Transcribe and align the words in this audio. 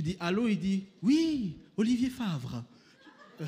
Tu 0.00 0.04
dis 0.04 0.16
allô, 0.18 0.48
il 0.48 0.58
dit 0.58 0.86
oui, 1.02 1.58
Olivier 1.76 2.08
Favre. 2.08 2.64
Euh, 3.38 3.44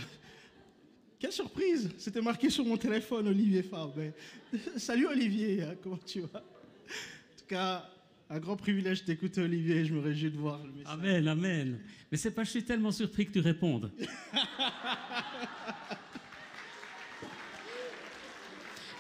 quelle 1.18 1.32
surprise 1.32 1.89
C'était 1.96 2.21
marqué 2.21 2.50
sur 2.50 2.67
mon 2.67 2.76
téléphone, 2.76 3.28
Olivier 3.28 3.62
Favre. 3.62 3.94
Mais, 3.96 4.12
salut 4.76 5.07
Olivier, 5.07 5.62
hein, 5.62 5.76
comment 5.83 5.96
tu 5.96 6.20
vas? 6.20 6.41
En 6.41 7.38
tout 7.38 7.46
cas, 7.49 7.88
un 8.29 8.38
grand 8.38 8.59
privilège 8.59 9.02
d'écouter 9.07 9.41
Olivier, 9.41 9.87
je 9.87 9.95
me 9.95 10.01
réjouis 10.01 10.30
de 10.30 10.37
voir 10.37 10.62
le 10.62 10.73
message. 10.73 10.93
Amen, 10.93 11.27
amen. 11.27 11.79
Mais 12.11 12.19
c'est 12.19 12.33
pas, 12.33 12.45
je 12.45 12.51
suis 12.51 12.64
tellement 12.64 12.93
surpris 12.93 13.25
que 13.25 13.32
tu 13.32 13.41
répondes. 13.41 13.91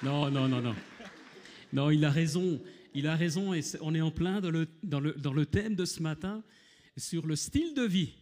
non, 0.02 0.30
non, 0.30 0.48
non, 0.48 0.62
non. 0.62 0.74
Non, 1.70 1.90
il 1.90 2.02
a 2.06 2.10
raison. 2.10 2.62
Il 2.94 3.06
a 3.06 3.14
raison 3.14 3.52
et 3.52 3.60
on 3.82 3.94
est 3.94 4.00
en 4.00 4.10
plein 4.10 4.40
dans 4.40 4.50
le, 4.50 4.66
dans, 4.82 5.00
le, 5.00 5.12
dans 5.12 5.34
le 5.34 5.44
thème 5.44 5.74
de 5.74 5.84
ce 5.84 6.02
matin 6.02 6.42
sur 6.96 7.26
le 7.26 7.36
style 7.36 7.74
de 7.74 7.82
vie. 7.82 8.14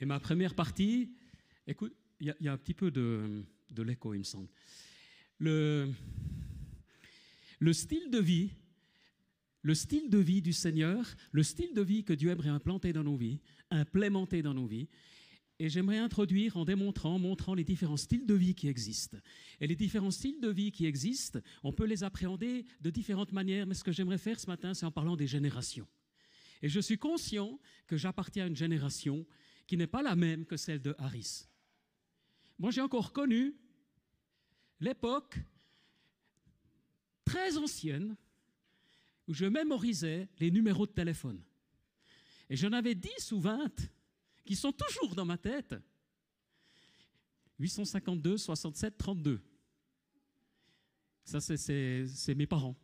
Et 0.00 0.04
ma 0.04 0.20
première 0.20 0.54
partie, 0.54 1.12
écoute, 1.66 1.94
il 2.20 2.34
y, 2.40 2.48
a 2.48 2.52
un 2.52 2.58
petit 2.58 2.74
peu 2.74 2.90
de, 2.90 3.42
de 3.70 3.82
l'écho, 3.82 4.14
il 4.14 4.18
me 4.18 4.24
semble. 4.24 4.48
Le, 5.38 5.90
le 7.58 7.72
style 7.72 8.10
de 8.10 8.18
vie, 8.18 8.50
le 9.62 9.74
style 9.74 10.10
de 10.10 10.18
vie 10.18 10.42
du 10.42 10.52
Seigneur, 10.52 11.04
le 11.32 11.42
style 11.42 11.74
de 11.74 11.82
vie 11.82 12.04
que 12.04 12.12
Dieu 12.12 12.30
aimerait 12.30 12.50
implanter 12.50 12.92
dans 12.92 13.04
nos 13.04 13.16
vies, 13.16 13.40
implémenter 13.70 14.42
dans 14.42 14.54
nos 14.54 14.66
vies. 14.66 14.88
Et 15.58 15.68
j'aimerais 15.68 15.98
introduire 15.98 16.56
en 16.56 16.64
démontrant, 16.64 17.18
montrant 17.18 17.52
les 17.52 17.64
différents 17.64 17.98
styles 17.98 18.26
de 18.26 18.34
vie 18.34 18.54
qui 18.54 18.68
existent. 18.68 19.18
Et 19.60 19.66
les 19.66 19.76
différents 19.76 20.10
styles 20.10 20.40
de 20.40 20.48
vie 20.48 20.72
qui 20.72 20.86
existent, 20.86 21.40
on 21.62 21.72
peut 21.72 21.84
les 21.84 22.02
appréhender 22.02 22.64
de 22.80 22.88
différentes 22.88 23.32
manières, 23.32 23.66
mais 23.66 23.74
ce 23.74 23.84
que 23.84 23.92
j'aimerais 23.92 24.16
faire 24.16 24.40
ce 24.40 24.46
matin, 24.46 24.72
c'est 24.72 24.86
en 24.86 24.90
parlant 24.90 25.16
des 25.16 25.26
générations. 25.26 25.86
Et 26.62 26.68
je 26.68 26.80
suis 26.80 26.98
conscient 26.98 27.58
que 27.86 27.96
j'appartiens 27.96 28.44
à 28.44 28.46
une 28.48 28.56
génération 28.56 29.26
qui 29.66 29.76
n'est 29.76 29.86
pas 29.86 30.02
la 30.02 30.16
même 30.16 30.44
que 30.44 30.56
celle 30.56 30.80
de 30.80 30.94
Harris. 30.98 31.46
Moi, 32.58 32.70
j'ai 32.70 32.80
encore 32.80 33.12
connu 33.12 33.56
l'époque 34.80 35.38
très 37.24 37.56
ancienne 37.56 38.16
où 39.28 39.34
je 39.34 39.46
mémorisais 39.46 40.28
les 40.38 40.50
numéros 40.50 40.86
de 40.86 40.92
téléphone. 40.92 41.42
Et 42.48 42.56
j'en 42.56 42.72
avais 42.72 42.94
10 42.94 43.32
ou 43.32 43.40
20 43.40 43.70
qui 44.44 44.56
sont 44.56 44.72
toujours 44.72 45.14
dans 45.14 45.24
ma 45.24 45.38
tête. 45.38 45.74
852, 47.58 48.38
67, 48.38 48.98
32. 48.98 49.40
Ça, 51.24 51.40
c'est 51.40 52.34
mes 52.34 52.46
parents. 52.46 52.76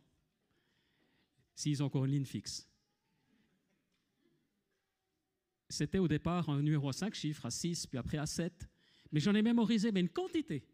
S'ils 1.55 1.83
ont 1.83 1.87
encore 1.87 2.05
une 2.05 2.11
ligne 2.11 2.25
fixe. 2.25 2.66
C'était 5.69 5.99
au 5.99 6.07
départ 6.07 6.49
un 6.49 6.61
numéro 6.61 6.89
à 6.89 6.93
5 6.93 7.13
chiffres, 7.13 7.45
à 7.45 7.51
6, 7.51 7.87
puis 7.87 7.97
après 7.97 8.17
à 8.17 8.25
7. 8.25 8.67
Mais 9.11 9.19
j'en 9.19 9.35
ai 9.35 9.41
mémorisé, 9.41 9.91
mais 9.91 9.99
une 9.99 10.09
quantité. 10.09 10.65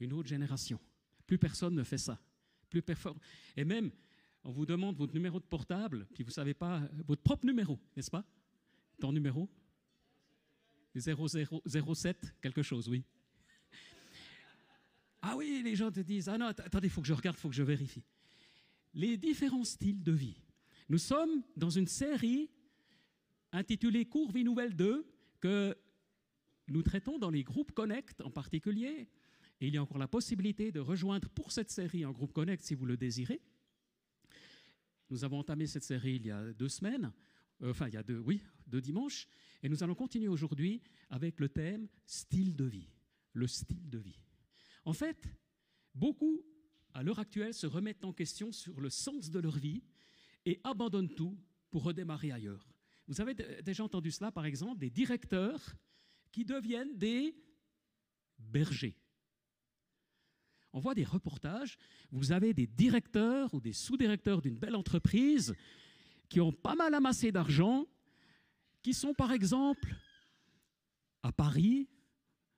Une 0.00 0.12
autre 0.12 0.28
génération. 0.28 0.80
Plus 1.26 1.38
personne 1.38 1.74
ne 1.74 1.82
fait 1.82 1.98
ça. 1.98 2.20
Plus 2.70 2.82
Et 3.56 3.64
même, 3.64 3.90
on 4.44 4.52
vous 4.52 4.66
demande 4.66 4.96
votre 4.96 5.14
numéro 5.14 5.40
de 5.40 5.44
portable, 5.44 6.06
puis 6.14 6.22
vous 6.22 6.30
ne 6.30 6.34
savez 6.34 6.54
pas 6.54 6.82
votre 7.06 7.22
propre 7.22 7.46
numéro, 7.46 7.78
n'est-ce 7.96 8.10
pas? 8.10 8.24
Ton 9.00 9.12
numéro? 9.12 9.48
0007, 10.94 12.34
quelque 12.40 12.62
chose, 12.62 12.88
oui. 12.88 13.04
Ah 15.22 15.36
oui, 15.36 15.62
les 15.64 15.74
gens 15.74 15.90
te 15.90 16.00
disent, 16.00 16.28
ah 16.28 16.38
non, 16.38 16.46
attendez, 16.46 16.86
il 16.86 16.90
faut 16.90 17.00
que 17.00 17.08
je 17.08 17.12
regarde, 17.12 17.36
il 17.36 17.40
faut 17.40 17.48
que 17.48 17.54
je 17.54 17.62
vérifie. 17.62 18.04
Les 18.94 19.16
différents 19.16 19.64
styles 19.64 20.02
de 20.02 20.12
vie. 20.12 20.40
Nous 20.88 20.98
sommes 20.98 21.42
dans 21.56 21.70
une 21.70 21.88
série 21.88 22.48
intitulée 23.56 24.04
Cours 24.04 24.30
Vie 24.32 24.44
Nouvelle 24.44 24.76
2 24.76 25.06
que 25.40 25.76
nous 26.68 26.82
traitons 26.82 27.18
dans 27.18 27.30
les 27.30 27.42
groupes 27.42 27.72
Connect 27.72 28.20
en 28.20 28.30
particulier. 28.30 29.08
Et 29.60 29.68
il 29.68 29.74
y 29.74 29.78
a 29.78 29.82
encore 29.82 29.98
la 29.98 30.08
possibilité 30.08 30.70
de 30.70 30.80
rejoindre 30.80 31.28
pour 31.30 31.50
cette 31.50 31.70
série 31.70 32.04
un 32.04 32.12
groupe 32.12 32.32
Connect 32.32 32.62
si 32.62 32.74
vous 32.74 32.84
le 32.84 32.98
désirez. 32.98 33.40
Nous 35.08 35.24
avons 35.24 35.38
entamé 35.38 35.66
cette 35.66 35.84
série 35.84 36.16
il 36.16 36.26
y 36.26 36.30
a 36.30 36.52
deux 36.52 36.68
semaines, 36.68 37.12
euh, 37.62 37.70
enfin 37.70 37.88
il 37.88 37.94
y 37.94 37.96
a 37.96 38.02
deux, 38.02 38.18
oui, 38.18 38.42
deux 38.66 38.80
dimanches, 38.80 39.26
et 39.62 39.68
nous 39.68 39.82
allons 39.82 39.94
continuer 39.94 40.28
aujourd'hui 40.28 40.82
avec 41.08 41.40
le 41.40 41.48
thème 41.48 41.88
style 42.04 42.56
de 42.56 42.64
vie, 42.64 42.90
le 43.32 43.46
style 43.46 43.88
de 43.88 43.98
vie. 43.98 44.20
En 44.84 44.92
fait, 44.92 45.28
beaucoup 45.94 46.44
à 46.92 47.02
l'heure 47.02 47.20
actuelle 47.20 47.54
se 47.54 47.66
remettent 47.66 48.04
en 48.04 48.12
question 48.12 48.52
sur 48.52 48.80
le 48.80 48.90
sens 48.90 49.30
de 49.30 49.38
leur 49.38 49.56
vie 49.56 49.82
et 50.44 50.60
abandonnent 50.64 51.14
tout 51.14 51.38
pour 51.70 51.84
redémarrer 51.84 52.32
ailleurs. 52.32 52.75
Vous 53.08 53.20
avez 53.20 53.34
déjà 53.62 53.84
entendu 53.84 54.10
cela, 54.10 54.32
par 54.32 54.46
exemple, 54.46 54.78
des 54.78 54.90
directeurs 54.90 55.76
qui 56.32 56.44
deviennent 56.44 56.96
des 56.96 57.34
bergers. 58.38 58.96
On 60.72 60.80
voit 60.80 60.94
des 60.94 61.04
reportages, 61.04 61.78
vous 62.10 62.32
avez 62.32 62.52
des 62.52 62.66
directeurs 62.66 63.54
ou 63.54 63.60
des 63.60 63.72
sous-directeurs 63.72 64.42
d'une 64.42 64.58
belle 64.58 64.76
entreprise 64.76 65.54
qui 66.28 66.40
ont 66.40 66.52
pas 66.52 66.74
mal 66.74 66.92
amassé 66.92 67.32
d'argent, 67.32 67.86
qui 68.82 68.92
sont 68.92 69.14
par 69.14 69.32
exemple 69.32 69.94
à 71.22 71.32
Paris, 71.32 71.88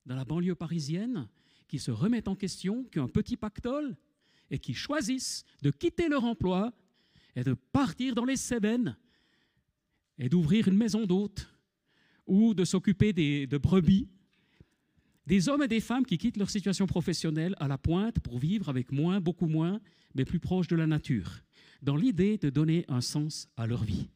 dans 0.04 0.16
la 0.16 0.25
banlieue 0.25 0.54
parisienne, 0.54 1.28
qui 1.69 1.78
se 1.78 1.91
remettent 1.91 2.28
en 2.28 2.34
question, 2.34 2.84
qui 2.84 2.98
ont 2.98 3.04
un 3.04 3.08
petit 3.08 3.37
pactole 3.37 3.97
et 4.50 4.58
qui 4.58 4.75
choisissent 4.75 5.44
de 5.62 5.70
quitter 5.70 6.08
leur 6.08 6.25
emploi 6.25 6.72
et 7.37 7.44
de 7.44 7.54
partir 7.54 8.14
dans 8.14 8.25
les 8.25 8.37
Cévennes 8.37 8.97
et 10.19 10.29
d'ouvrir 10.29 10.69
une 10.69 10.77
maison 10.77 11.06
d'hôtes 11.06 11.49
ou 12.27 12.55
de 12.55 12.65
s'occuper 12.65 13.12
de 13.12 13.59
brebis. 13.59 14.09
Des 15.27 15.49
hommes 15.49 15.62
et 15.62 15.69
des 15.69 15.81
femmes 15.81 16.06
qui 16.06 16.17
quittent 16.17 16.39
leur 16.39 16.51
situation 16.51 16.87
professionnelle 16.87 17.55
à 17.59 17.69
la 17.69 17.77
pointe 17.77 18.19
pour 18.21 18.39
vivre 18.39 18.69
avec 18.71 18.93
moins, 18.93 19.21
beaucoup 19.21 19.47
moins, 19.47 19.81
mais 20.15 20.25
plus 20.25 20.41
proche 20.41 20.69
de 20.69 20.77
la 20.77 20.87
nature, 20.87 21.43
dans 21.83 21.97
l'idée 21.97 22.39
de 22.39 22.49
donner 22.49 22.87
un 22.89 23.03
sens 23.03 23.49
à 23.56 23.67
leur 23.67 23.84
vie. 23.84 24.09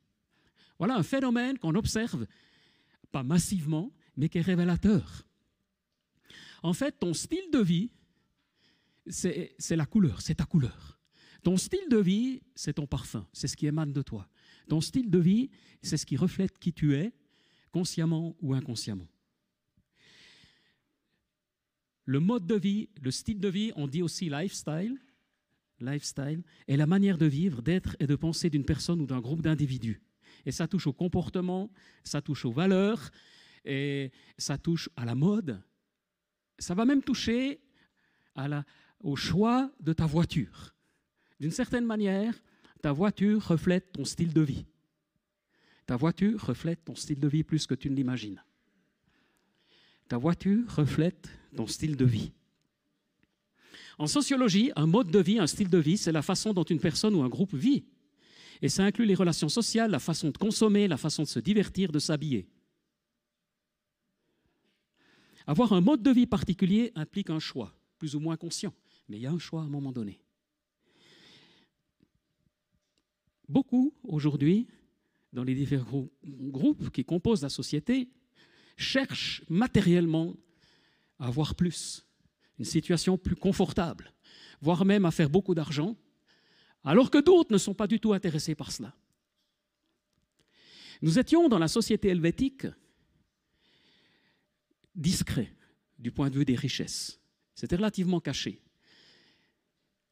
Voilà 0.79 0.97
un 0.97 1.03
phénomène 1.03 1.59
qu'on 1.59 1.75
observe, 1.75 2.27
pas 3.11 3.23
massivement, 3.23 3.93
mais 4.17 4.31
qui 4.31 4.39
est 4.39 4.43
révélateur. 4.43 5.27
En 6.63 6.73
fait, 6.73 6.99
ton 6.99 7.13
style 7.13 7.51
de 7.53 7.59
vie, 7.59 7.91
c'est 9.07 9.77
la 9.77 9.85
couleur, 9.85 10.23
c'est 10.23 10.37
ta 10.37 10.45
couleur. 10.45 10.99
Ton 11.43 11.57
style 11.57 11.89
de 11.91 11.99
vie, 11.99 12.41
c'est 12.55 12.75
ton 12.75 12.87
parfum, 12.87 13.27
c'est 13.33 13.49
ce 13.49 13.57
qui 13.57 13.67
émane 13.67 13.93
de 13.93 14.01
toi. 14.01 14.29
Ton 14.69 14.81
style 14.81 15.11
de 15.11 15.19
vie, 15.19 15.51
c'est 15.83 15.97
ce 15.97 16.07
qui 16.07 16.17
reflète 16.17 16.59
qui 16.59 16.73
tu 16.73 16.95
es, 16.95 17.13
consciemment 17.73 18.37
ou 18.41 18.55
inconsciemment. 18.55 19.09
Le 22.05 22.21
mode 22.21 22.47
de 22.47 22.57
vie, 22.57 22.89
le 23.01 23.11
style 23.11 23.41
de 23.41 23.49
vie, 23.49 23.73
on 23.77 23.87
dit 23.87 24.03
aussi 24.03 24.29
lifestyle, 24.29 24.99
lifestyle, 25.81 26.43
est 26.67 26.77
la 26.77 26.87
manière 26.87 27.19
de 27.19 27.27
vivre, 27.27 27.63
d'être 27.63 27.97
et 28.01 28.07
de 28.07 28.17
penser 28.17 28.51
d'une 28.51 28.65
personne 28.65 29.01
ou 29.01 29.07
d'un 29.07 29.21
groupe 29.21 29.43
d'individus. 29.43 30.03
Et 30.45 30.53
ça 30.53 30.67
touche 30.67 30.87
au 30.87 30.93
comportement, 30.93 31.71
ça 32.03 32.21
touche 32.21 32.45
aux 32.45 32.53
valeurs, 32.53 33.11
et 33.65 34.11
ça 34.37 34.59
touche 34.59 34.89
à 34.97 35.05
la 35.05 35.15
mode. 35.15 35.63
Ça 36.59 36.75
va 36.75 36.85
même 36.85 37.03
toucher 37.03 37.61
au 39.01 39.17
choix 39.17 39.71
de 39.81 39.93
ta 39.93 40.07
voiture. 40.07 40.75
D'une 41.41 41.51
certaine 41.51 41.85
manière, 41.85 42.35
ta 42.83 42.93
voiture 42.93 43.41
reflète 43.47 43.93
ton 43.93 44.05
style 44.05 44.35
de 44.35 44.41
vie. 44.41 44.67
Ta 45.87 45.97
voiture 45.97 46.45
reflète 46.45 46.85
ton 46.85 46.97
style 46.97 47.21
de 47.21 47.29
vie 47.29 47.45
plus 47.45 47.67
que 47.67 47.75
tu 47.75 47.89
ne 47.89 47.95
l'imagines. 47.95 48.43
Ta 50.09 50.19
voiture 50.19 50.69
reflète 50.69 51.31
ton 51.57 51.67
style 51.67 51.97
de 51.97 52.05
vie. 52.05 52.33
En 53.99 54.07
sociologie, 54.09 54.73
un 54.75 54.87
mode 54.87 55.11
de 55.11 55.21
vie, 55.21 55.39
un 55.39 55.47
style 55.47 55.69
de 55.69 55.79
vie, 55.79 55.97
c'est 55.97 56.13
la 56.13 56.23
façon 56.23 56.53
dont 56.53 56.65
une 56.65 56.81
personne 56.81 57.15
ou 57.15 57.23
un 57.23 57.29
groupe 57.29 57.55
vit. 57.55 57.85
Et 58.61 58.69
ça 58.69 58.85
inclut 58.85 59.07
les 59.07 59.15
relations 59.15 59.49
sociales, 59.49 59.91
la 59.91 59.99
façon 59.99 60.31
de 60.31 60.39
consommer, 60.39 60.89
la 60.89 60.97
façon 60.97 61.23
de 61.23 61.29
se 61.29 61.39
divertir, 61.39 61.93
de 61.93 61.99
s'habiller. 61.99 62.49
Avoir 65.47 65.73
un 65.73 65.81
mode 65.81 66.03
de 66.03 66.11
vie 66.11 66.27
particulier 66.27 66.93
implique 66.95 67.31
un 67.31 67.41
choix, 67.41 67.75
plus 67.99 68.15
ou 68.15 68.21
moins 68.21 68.37
conscient, 68.37 68.73
mais 69.09 69.19
il 69.19 69.23
y 69.23 69.27
a 69.27 69.33
un 69.33 69.39
choix 69.39 69.63
à 69.63 69.65
un 69.65 69.69
moment 69.69 69.93
donné. 69.93 70.22
Beaucoup, 73.49 73.95
aujourd'hui, 74.05 74.67
dans 75.33 75.45
les 75.45 75.55
différents 75.55 76.09
groupes 76.25 76.91
qui 76.91 77.05
composent 77.05 77.43
la 77.43 77.49
société, 77.49 78.09
cherchent 78.77 79.43
matériellement 79.49 80.37
à 81.19 81.27
avoir 81.27 81.55
plus, 81.55 82.07
une 82.59 82.65
situation 82.65 83.19
plus 83.19 83.37
confortable, 83.37 84.13
voire 84.61 84.85
même 84.85 85.05
à 85.05 85.11
faire 85.11 85.31
beaucoup 85.31 85.55
d'argent, 85.55 85.97
alors 86.85 87.11
que 87.11 87.19
d'autres 87.19 87.53
ne 87.53 87.59
sont 87.59 87.75
pas 87.75 87.87
du 87.87 88.01
tout 88.01 88.13
intéressés 88.13 88.55
par 88.55 88.73
cela. 88.73 88.95
Nous 91.01 91.19
étions 91.19 91.49
dans 91.49 91.59
la 91.59 91.69
société 91.69 92.09
helvétique 92.09 92.67
discrets 94.95 95.55
du 95.99 96.13
point 96.13 96.31
de 96.31 96.39
vue 96.39 96.45
des 96.45 96.55
richesses. 96.55 97.21
C'était 97.55 97.77
relativement 97.77 98.21
caché. 98.21 98.61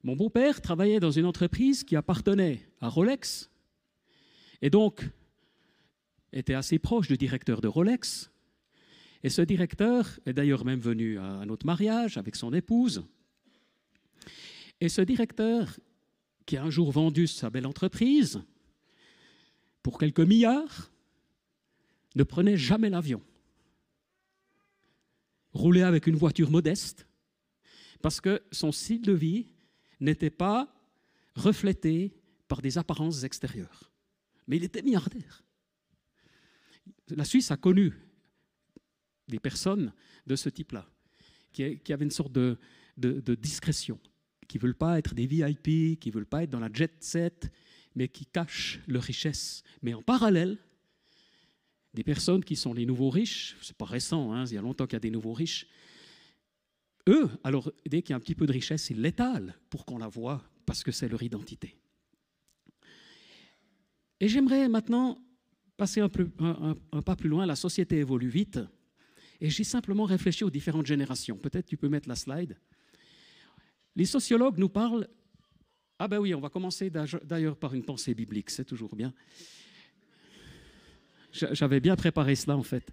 Mon 0.02 0.16
beau-père 0.16 0.62
travaillait 0.62 1.00
dans 1.00 1.10
une 1.10 1.26
entreprise 1.26 1.84
qui 1.84 1.94
appartenait 1.94 2.66
à 2.80 2.88
Rolex, 2.88 3.50
et 4.62 4.70
donc 4.70 5.06
était 6.32 6.54
assez 6.54 6.78
proche 6.78 7.08
du 7.08 7.18
directeur 7.18 7.60
de 7.60 7.68
Rolex. 7.68 8.30
Et 9.22 9.28
ce 9.28 9.42
directeur 9.42 10.18
est 10.24 10.32
d'ailleurs 10.32 10.64
même 10.64 10.80
venu 10.80 11.18
à 11.18 11.24
un 11.24 11.48
autre 11.50 11.66
mariage 11.66 12.16
avec 12.16 12.36
son 12.36 12.54
épouse. 12.54 13.04
Et 14.80 14.88
ce 14.88 15.02
directeur, 15.02 15.78
qui 16.46 16.56
a 16.56 16.64
un 16.64 16.70
jour 16.70 16.90
vendu 16.90 17.26
sa 17.26 17.50
belle 17.50 17.66
entreprise 17.66 18.42
pour 19.82 19.98
quelques 19.98 20.20
milliards, 20.20 20.90
ne 22.14 22.22
prenait 22.22 22.56
jamais 22.56 22.88
l'avion. 22.88 23.22
Roulait 25.52 25.82
avec 25.82 26.06
une 26.06 26.16
voiture 26.16 26.50
modeste, 26.50 27.06
parce 28.00 28.20
que 28.20 28.40
son 28.50 28.72
style 28.72 29.02
de 29.02 29.12
vie 29.12 29.46
n'était 30.00 30.30
pas 30.30 30.72
reflété 31.34 32.12
par 32.48 32.62
des 32.62 32.78
apparences 32.78 33.22
extérieures. 33.24 33.92
Mais 34.46 34.56
il 34.56 34.64
était 34.64 34.82
milliardaire. 34.82 35.44
La 37.08 37.24
Suisse 37.24 37.50
a 37.50 37.56
connu 37.56 37.92
des 39.28 39.38
personnes 39.38 39.92
de 40.26 40.36
ce 40.36 40.48
type-là, 40.48 40.88
qui, 41.52 41.62
avaient 41.92 42.04
une 42.04 42.10
sorte 42.10 42.32
de, 42.32 42.58
de, 42.96 43.20
de 43.20 43.34
discrétion, 43.34 43.98
qui 44.48 44.58
ne 44.58 44.62
veulent 44.62 44.74
pas 44.74 44.98
être 44.98 45.14
des 45.14 45.26
VIP, 45.26 45.98
qui 46.00 46.08
ne 46.08 46.12
veulent 46.12 46.26
pas 46.26 46.42
être 46.42 46.50
dans 46.50 46.60
la 46.60 46.72
jet 46.72 46.92
set, 47.00 47.50
mais 47.94 48.08
qui 48.08 48.26
cachent 48.26 48.80
leur 48.86 49.02
richesse. 49.02 49.62
Mais 49.82 49.94
en 49.94 50.02
parallèle, 50.02 50.58
des 51.94 52.04
personnes 52.04 52.44
qui 52.44 52.56
sont 52.56 52.72
les 52.72 52.86
nouveaux 52.86 53.10
riches, 53.10 53.56
c'est 53.62 53.76
pas 53.76 53.84
récent, 53.84 54.32
hein, 54.32 54.44
il 54.46 54.54
y 54.54 54.58
a 54.58 54.62
longtemps 54.62 54.86
qu'il 54.86 54.94
y 54.94 54.96
a 54.96 55.00
des 55.00 55.10
nouveaux 55.10 55.32
riches, 55.32 55.66
eux, 57.10 57.28
alors 57.44 57.70
dès 57.86 58.02
qu'il 58.02 58.10
y 58.10 58.14
a 58.14 58.16
un 58.16 58.20
petit 58.20 58.34
peu 58.34 58.46
de 58.46 58.52
richesse, 58.52 58.88
ils 58.90 59.00
l'étalent 59.00 59.52
pour 59.68 59.84
qu'on 59.84 59.98
la 59.98 60.08
voie, 60.08 60.42
parce 60.64 60.82
que 60.82 60.92
c'est 60.92 61.08
leur 61.08 61.22
identité. 61.22 61.76
Et 64.20 64.28
j'aimerais 64.28 64.68
maintenant 64.68 65.18
passer 65.76 66.00
un, 66.00 66.08
peu, 66.08 66.30
un, 66.38 66.76
un, 66.92 67.02
pas 67.02 67.16
plus 67.16 67.28
loin. 67.28 67.46
La 67.46 67.56
société 67.56 67.96
évolue 67.96 68.28
vite. 68.28 68.60
Et 69.40 69.48
j'ai 69.48 69.64
simplement 69.64 70.04
réfléchi 70.04 70.44
aux 70.44 70.50
différentes 70.50 70.86
générations. 70.86 71.38
Peut-être 71.38 71.66
tu 71.66 71.78
peux 71.78 71.88
mettre 71.88 72.08
la 72.08 72.16
slide. 72.16 72.58
Les 73.96 74.04
sociologues 74.04 74.58
nous 74.58 74.68
parlent. 74.68 75.08
Ah 75.98 76.06
ben 76.06 76.18
oui, 76.18 76.34
on 76.34 76.40
va 76.40 76.50
commencer 76.50 76.90
d'ailleurs 76.90 77.56
par 77.56 77.74
une 77.74 77.84
pensée 77.84 78.14
biblique, 78.14 78.50
c'est 78.50 78.64
toujours 78.64 78.94
bien. 78.94 79.12
J'avais 81.32 81.80
bien 81.80 81.96
préparé 81.96 82.34
cela 82.34 82.56
en 82.56 82.62
fait. 82.62 82.90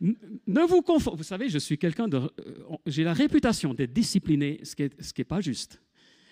Ne 0.00 0.66
vous 0.68 0.82
conformez. 0.82 1.16
Vous 1.18 1.24
savez, 1.24 1.48
je 1.48 1.58
suis 1.58 1.78
quelqu'un 1.78 2.08
de. 2.08 2.20
J'ai 2.86 3.04
la 3.04 3.14
réputation 3.14 3.74
d'être 3.74 3.92
discipliné, 3.92 4.60
ce 4.62 4.74
qui 4.74 4.90
n'est 5.18 5.24
pas 5.24 5.40
juste. 5.40 5.80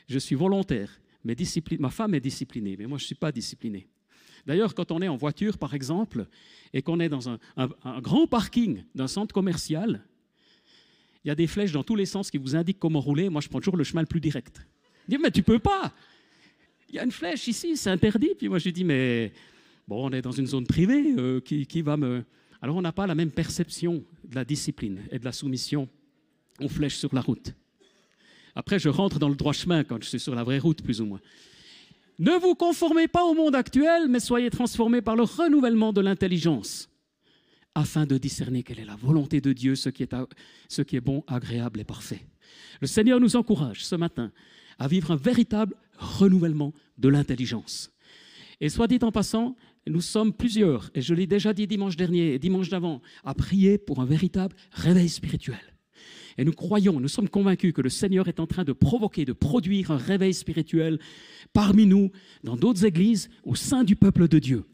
Je 0.09 0.19
suis 0.19 0.35
volontaire, 0.35 1.01
mais 1.25 1.35
discipline, 1.35 1.81
ma 1.81 1.91
femme 1.91 2.15
est 2.15 2.21
disciplinée, 2.21 2.77
mais 2.79 2.87
moi 2.87 2.99
je 2.99 3.05
ne 3.05 3.07
suis 3.07 3.15
pas 3.15 3.33
discipliné. 3.33 3.89
D'ailleurs, 4.47 4.75
quand 4.75 4.91
on 4.93 5.01
est 5.01 5.09
en 5.09 5.17
voiture, 5.17 5.57
par 5.57 5.73
exemple, 5.73 6.27
et 6.75 6.83
qu'on 6.83 7.01
est 7.01 7.09
dans 7.09 7.31
un, 7.31 7.39
un, 7.57 7.71
un 7.85 8.01
grand 8.03 8.27
parking 8.27 8.85
d'un 8.95 9.07
centre 9.07 9.33
commercial, 9.33 10.05
il 11.25 11.29
y 11.29 11.31
a 11.31 11.35
des 11.35 11.47
flèches 11.47 11.73
dans 11.73 11.83
tous 11.83 11.97
les 11.97 12.05
sens 12.05 12.31
qui 12.31 12.37
vous 12.37 12.55
indiquent 12.55 12.79
comment 12.79 13.01
rouler. 13.01 13.31
Moi, 13.31 13.41
je 13.41 13.49
prends 13.49 13.61
toujours 13.61 13.79
le 13.79 13.85
chemin 13.85 14.03
le 14.03 14.07
plus 14.07 14.21
direct. 14.21 14.61
Je 15.09 15.17
dis, 15.17 15.23
mais 15.23 15.31
tu 15.31 15.43
peux 15.43 15.59
pas. 15.59 15.95
Il 16.91 16.97
y 16.97 16.99
a 16.99 17.05
une 17.05 17.11
flèche 17.11 17.49
ici, 17.49 17.79
c'est 17.79 17.89
interdit. 17.89 18.33
Puis 18.37 18.51
moi, 18.51 18.59
je 18.59 18.69
dis, 18.69 18.85
mais 18.85 19.33
bon, 19.89 20.07
on 20.07 20.13
est 20.13 20.21
dans 20.21 20.33
une 20.33 20.47
zone 20.47 20.67
privée, 20.67 21.15
euh, 21.17 21.41
qui, 21.41 21.67
qui 21.67 21.81
va 21.81 21.97
me... 21.97 22.23
Alors, 22.65 22.77
on 22.77 22.81
n'a 22.81 22.93
pas 22.93 23.07
la 23.07 23.15
même 23.15 23.31
perception 23.31 24.03
de 24.27 24.35
la 24.35 24.43
discipline 24.43 25.03
et 25.11 25.19
de 25.19 25.25
la 25.27 25.33
soumission 25.33 25.87
aux 26.63 26.69
flèches 26.71 26.97
sur 26.97 27.15
la 27.15 27.21
route. 27.21 27.53
Après, 28.55 28.79
je 28.79 28.89
rentre 28.89 29.19
dans 29.19 29.29
le 29.29 29.35
droit 29.35 29.53
chemin 29.53 29.85
quand 29.85 30.03
je 30.03 30.09
suis 30.09 30.19
sur 30.19 30.35
la 30.35 30.45
vraie 30.45 30.61
route, 30.61 30.81
plus 30.83 31.03
ou 31.03 31.05
moins. 31.05 31.21
Ne 32.19 32.31
vous 32.41 32.55
conformez 32.55 33.07
pas 33.07 33.23
au 33.23 33.35
monde 33.35 33.55
actuel, 33.55 34.09
mais 34.09 34.19
soyez 34.19 34.49
transformés 34.49 35.03
par 35.03 35.15
le 35.15 35.25
renouvellement 35.25 35.93
de 35.93 36.01
l'intelligence, 36.01 36.89
afin 37.75 38.07
de 38.07 38.17
discerner 38.17 38.63
quelle 38.63 38.81
est 38.81 38.87
la 38.87 38.97
volonté 38.97 39.43
de 39.43 39.53
Dieu, 39.53 39.75
ce 39.75 39.91
qui, 39.91 40.03
est 40.03 40.17
ce 40.69 40.81
qui 40.81 40.97
est 40.97 41.03
bon, 41.03 41.23
agréable 41.27 41.81
et 41.81 41.85
parfait. 41.85 42.27
Le 42.81 42.87
Seigneur 42.87 43.21
nous 43.21 43.37
encourage 43.37 43.85
ce 43.85 43.95
matin 43.95 44.33
à 44.79 44.89
vivre 44.89 45.11
un 45.11 45.17
véritable 45.17 45.77
renouvellement 45.99 46.73
de 46.97 47.11
l'intelligence. 47.11 47.93
Et 48.63 48.71
soit 48.71 48.87
dit 48.87 49.01
en 49.03 49.13
passant, 49.13 49.55
nous 49.87 50.01
sommes 50.01 50.33
plusieurs, 50.33 50.91
et 50.95 51.03
je 51.03 51.15
l'ai 51.15 51.27
déjà 51.27 51.53
dit 51.53 51.67
dimanche 51.67 51.97
dernier 51.97 52.35
et 52.35 52.39
dimanche 52.39 52.69
d'avant, 52.69 53.03
à 53.25 53.35
prier 53.35 53.79
pour 53.79 54.01
un 54.01 54.07
véritable 54.07 54.57
réveil 54.73 55.09
spirituel. 55.09 55.61
Et 56.37 56.45
nous 56.45 56.53
croyons, 56.53 57.01
nous 57.01 57.09
sommes 57.09 57.29
convaincus 57.29 57.73
que 57.73 57.83
le 57.83 57.89
Seigneur 57.89 58.27
est 58.29 58.41
en 58.41 58.47
train 58.47 58.65
de 58.65 58.73
provoquer, 58.73 59.25
de 59.25 59.33
produire 59.33 59.91
un 59.91 59.97
réveil 59.97 60.35
spirituel 60.35 60.99
parmi 61.53 61.87
nous, 61.87 62.11
dans 62.43 62.57
d'autres 62.57 62.85
églises, 62.85 63.29
au 63.45 63.55
sein 63.55 63.85
du 63.85 63.95
peuple 63.95 64.27
de 64.27 64.39
Dieu. 64.39 64.65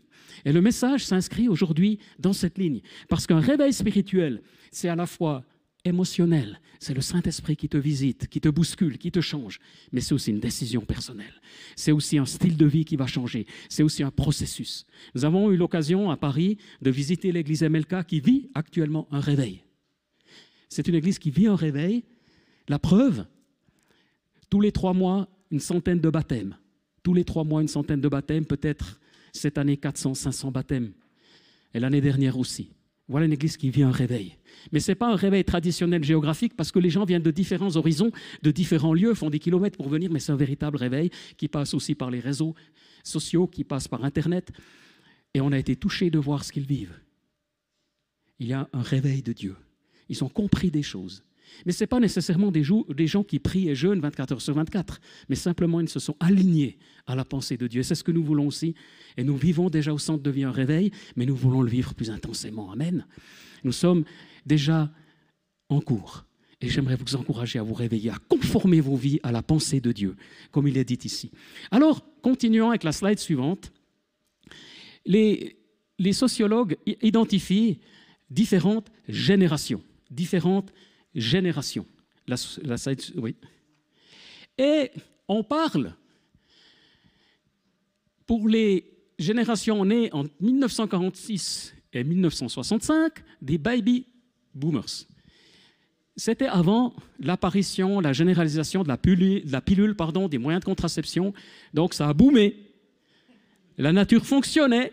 Et 0.45 0.53
le 0.53 0.63
message 0.63 1.05
s'inscrit 1.05 1.49
aujourd'hui 1.49 1.99
dans 2.19 2.33
cette 2.33 2.57
ligne. 2.57 2.81
Parce 3.09 3.27
qu'un 3.27 3.41
réveil 3.41 3.73
spirituel, 3.73 4.43
c'est 4.71 4.89
à 4.89 4.97
la 4.97 5.07
fois 5.07 5.45
émotionnel, 5.85 6.61
c'est 6.79 6.95
le 6.95 7.01
Saint-Esprit 7.01 7.57
qui 7.57 7.69
te 7.69 7.77
visite, 7.77 8.27
qui 8.29 8.41
te 8.41 8.49
bouscule, 8.49 8.99
qui 8.99 9.11
te 9.11 9.21
change, 9.21 9.59
mais 9.93 10.01
c'est 10.01 10.15
aussi 10.15 10.31
une 10.31 10.41
décision 10.41 10.83
personnelle. 10.83 11.41
C'est 11.77 11.93
aussi 11.93 12.19
un 12.19 12.27
style 12.27 12.57
de 12.57 12.67
vie 12.67 12.85
qui 12.85 12.97
va 12.97 13.07
changer, 13.07 13.47
c'est 13.69 13.83
aussi 13.83 14.03
un 14.03 14.11
processus. 14.11 14.87
Nous 15.15 15.25
avons 15.25 15.51
eu 15.51 15.57
l'occasion 15.57 16.11
à 16.11 16.17
Paris 16.17 16.59
de 16.83 16.91
visiter 16.91 17.33
l'église 17.33 17.63
MLK 17.63 18.05
qui 18.07 18.21
vit 18.21 18.51
actuellement 18.55 19.09
un 19.11 19.21
réveil. 19.21 19.63
C'est 20.69 20.87
une 20.89 20.95
église 20.95 21.19
qui 21.19 21.31
vit 21.31 21.49
un 21.49 21.57
réveil. 21.57 22.05
La 22.69 22.79
preuve, 22.79 23.27
tous 24.49 24.61
les 24.61 24.73
trois 24.73 24.93
mois, 24.93 25.29
une 25.51 25.61
centaine 25.61 26.01
de 26.01 26.11
baptêmes. 26.11 26.57
Tous 27.03 27.15
les 27.15 27.25
trois 27.25 27.45
mois, 27.45 27.61
une 27.61 27.69
centaine 27.69 28.01
de 28.01 28.09
baptêmes, 28.09 28.47
peut-être 28.47 29.01
cette 29.33 29.59
année 29.59 29.77
400, 29.77 30.15
500 30.15 30.51
baptêmes. 30.51 30.93
Et 31.75 31.81
l'année 31.81 32.01
dernière 32.01 32.39
aussi. 32.39 32.71
Voilà 33.11 33.27
une 33.27 33.33
église 33.33 33.57
qui 33.57 33.71
vit 33.71 33.83
un 33.83 33.91
réveil. 33.91 34.37
Mais 34.71 34.79
ce 34.79 34.93
n'est 34.93 34.95
pas 34.95 35.13
un 35.13 35.17
réveil 35.17 35.45
traditionnel 35.45 36.05
géographique 36.05 36.55
parce 36.57 36.71
que 36.71 36.79
les 36.79 36.91
gens 36.91 37.05
viennent 37.05 37.25
de 37.25 37.33
différents 37.33 37.75
horizons, 37.75 38.13
de 38.43 38.51
différents 38.53 38.95
lieux, 38.95 39.15
font 39.15 39.31
des 39.31 39.41
kilomètres 39.41 39.77
pour 39.77 39.89
venir, 39.89 40.13
mais 40.13 40.21
c'est 40.21 40.31
un 40.31 40.37
véritable 40.37 40.77
réveil 40.77 41.11
qui 41.37 41.49
passe 41.49 41.75
aussi 41.75 41.97
par 41.97 42.09
les 42.13 42.21
réseaux 42.21 42.55
sociaux, 43.03 43.49
qui 43.49 43.65
passe 43.65 43.89
par 43.89 44.05
Internet. 44.05 44.53
Et 45.35 45.41
on 45.41 45.51
a 45.51 45.59
été 45.59 45.75
touchés 45.75 46.09
de 46.09 46.21
voir 46.21 46.45
ce 46.45 46.53
qu'ils 46.53 46.67
vivent. 46.67 47.01
Il 48.39 48.47
y 48.47 48.53
a 48.53 48.69
un 48.73 48.83
réveil 48.83 49.23
de 49.23 49.33
Dieu. 49.33 49.57
Ils 50.09 50.23
ont 50.23 50.29
compris 50.29 50.71
des 50.71 50.85
choses. 50.85 51.25
Mais 51.67 51.73
ce 51.73 51.85
n'est 51.85 51.89
pas 51.89 52.01
nécessairement 52.01 52.51
des, 52.51 52.63
gens 52.63 53.25
qui 53.25 53.39
prient 53.39 53.69
et 53.69 53.75
jeûnent 53.75 54.01
24 54.01 54.33
heures 54.33 54.43
sur 54.43 54.55
24, 54.55 55.01
mais 55.29 55.37
simplement 55.37 55.81
ils 55.81 55.89
se 55.89 55.99
sont 55.99 56.17
alignés 56.21 56.79
à 57.07 57.15
la 57.15 57.25
pensée 57.25 57.57
de 57.57 57.67
Dieu. 57.67 57.83
C'est 57.83 57.95
ce 57.95 58.05
que 58.05 58.13
nous 58.13 58.25
voulons 58.25 58.47
aussi. 58.47 58.75
Et 59.17 59.25
nous 59.25 59.37
vivons 59.37 59.71
déjà 59.71 59.93
au 59.93 59.99
centre 59.99 60.23
de 60.23 60.31
vie 60.31 60.45
un 60.45 60.53
réveil, 60.53 60.91
mais 61.17 61.27
nous 61.27 61.37
voulons 61.37 61.63
le 61.63 61.71
vivre 61.71 61.95
plus 61.95 62.11
intensément. 62.11 62.71
Amen. 62.73 63.07
Nous 63.65 63.73
sommes 63.73 64.05
déjà 64.47 64.91
en 65.69 65.81
cours. 65.81 66.25
Et 66.63 66.69
j'aimerais 66.69 66.97
vous 66.97 67.17
encourager 67.17 67.59
à 67.59 67.63
vous 67.63 67.73
réveiller, 67.75 68.11
à 68.11 68.19
conformer 68.29 68.81
vos 68.81 68.97
vies 68.97 69.19
à 69.23 69.33
la 69.33 69.43
pensée 69.43 69.81
de 69.81 69.93
Dieu, 69.93 70.17
comme 70.51 70.69
il 70.69 70.77
est 70.77 70.85
dit 70.85 70.99
ici. 71.05 71.31
Alors, 71.71 72.05
continuons 72.21 72.69
avec 72.69 72.85
la 72.85 72.93
slide 72.93 73.19
suivante. 73.19 73.73
Les, 75.07 75.57
les 75.99 76.13
sociologues 76.13 76.77
identifient 77.01 77.79
différentes 78.29 78.91
générations 79.09 79.83
différentes 80.11 80.71
générations. 80.71 80.90
La, 82.27 82.37
la 82.63 82.77
slide, 82.77 83.03
oui. 83.17 83.35
Et 84.59 84.91
on 85.27 85.43
parle, 85.43 85.95
pour 88.27 88.49
les 88.49 88.85
générations 89.19 89.85
nées 89.85 90.13
en 90.13 90.25
1946 90.41 91.75
et 91.93 92.05
1965, 92.05 93.13
des 93.43 93.59
baby 93.59 94.07
boomers. 94.55 95.07
C'était 96.17 96.47
avant 96.47 96.95
l'apparition, 97.19 98.01
la 98.01 98.13
généralisation 98.13 98.83
de 98.83 98.89
la 98.89 98.97
pilule, 98.97 99.45
de 99.45 99.53
la 99.53 99.61
pilule 99.61 99.95
pardon, 99.95 100.29
des 100.29 100.39
moyens 100.39 100.61
de 100.61 100.67
contraception. 100.67 101.33
Donc 101.73 101.95
ça 101.95 102.09
a 102.09 102.13
boomé. 102.13 102.57
La 103.79 103.93
nature 103.93 104.27
fonctionnait. 104.27 104.93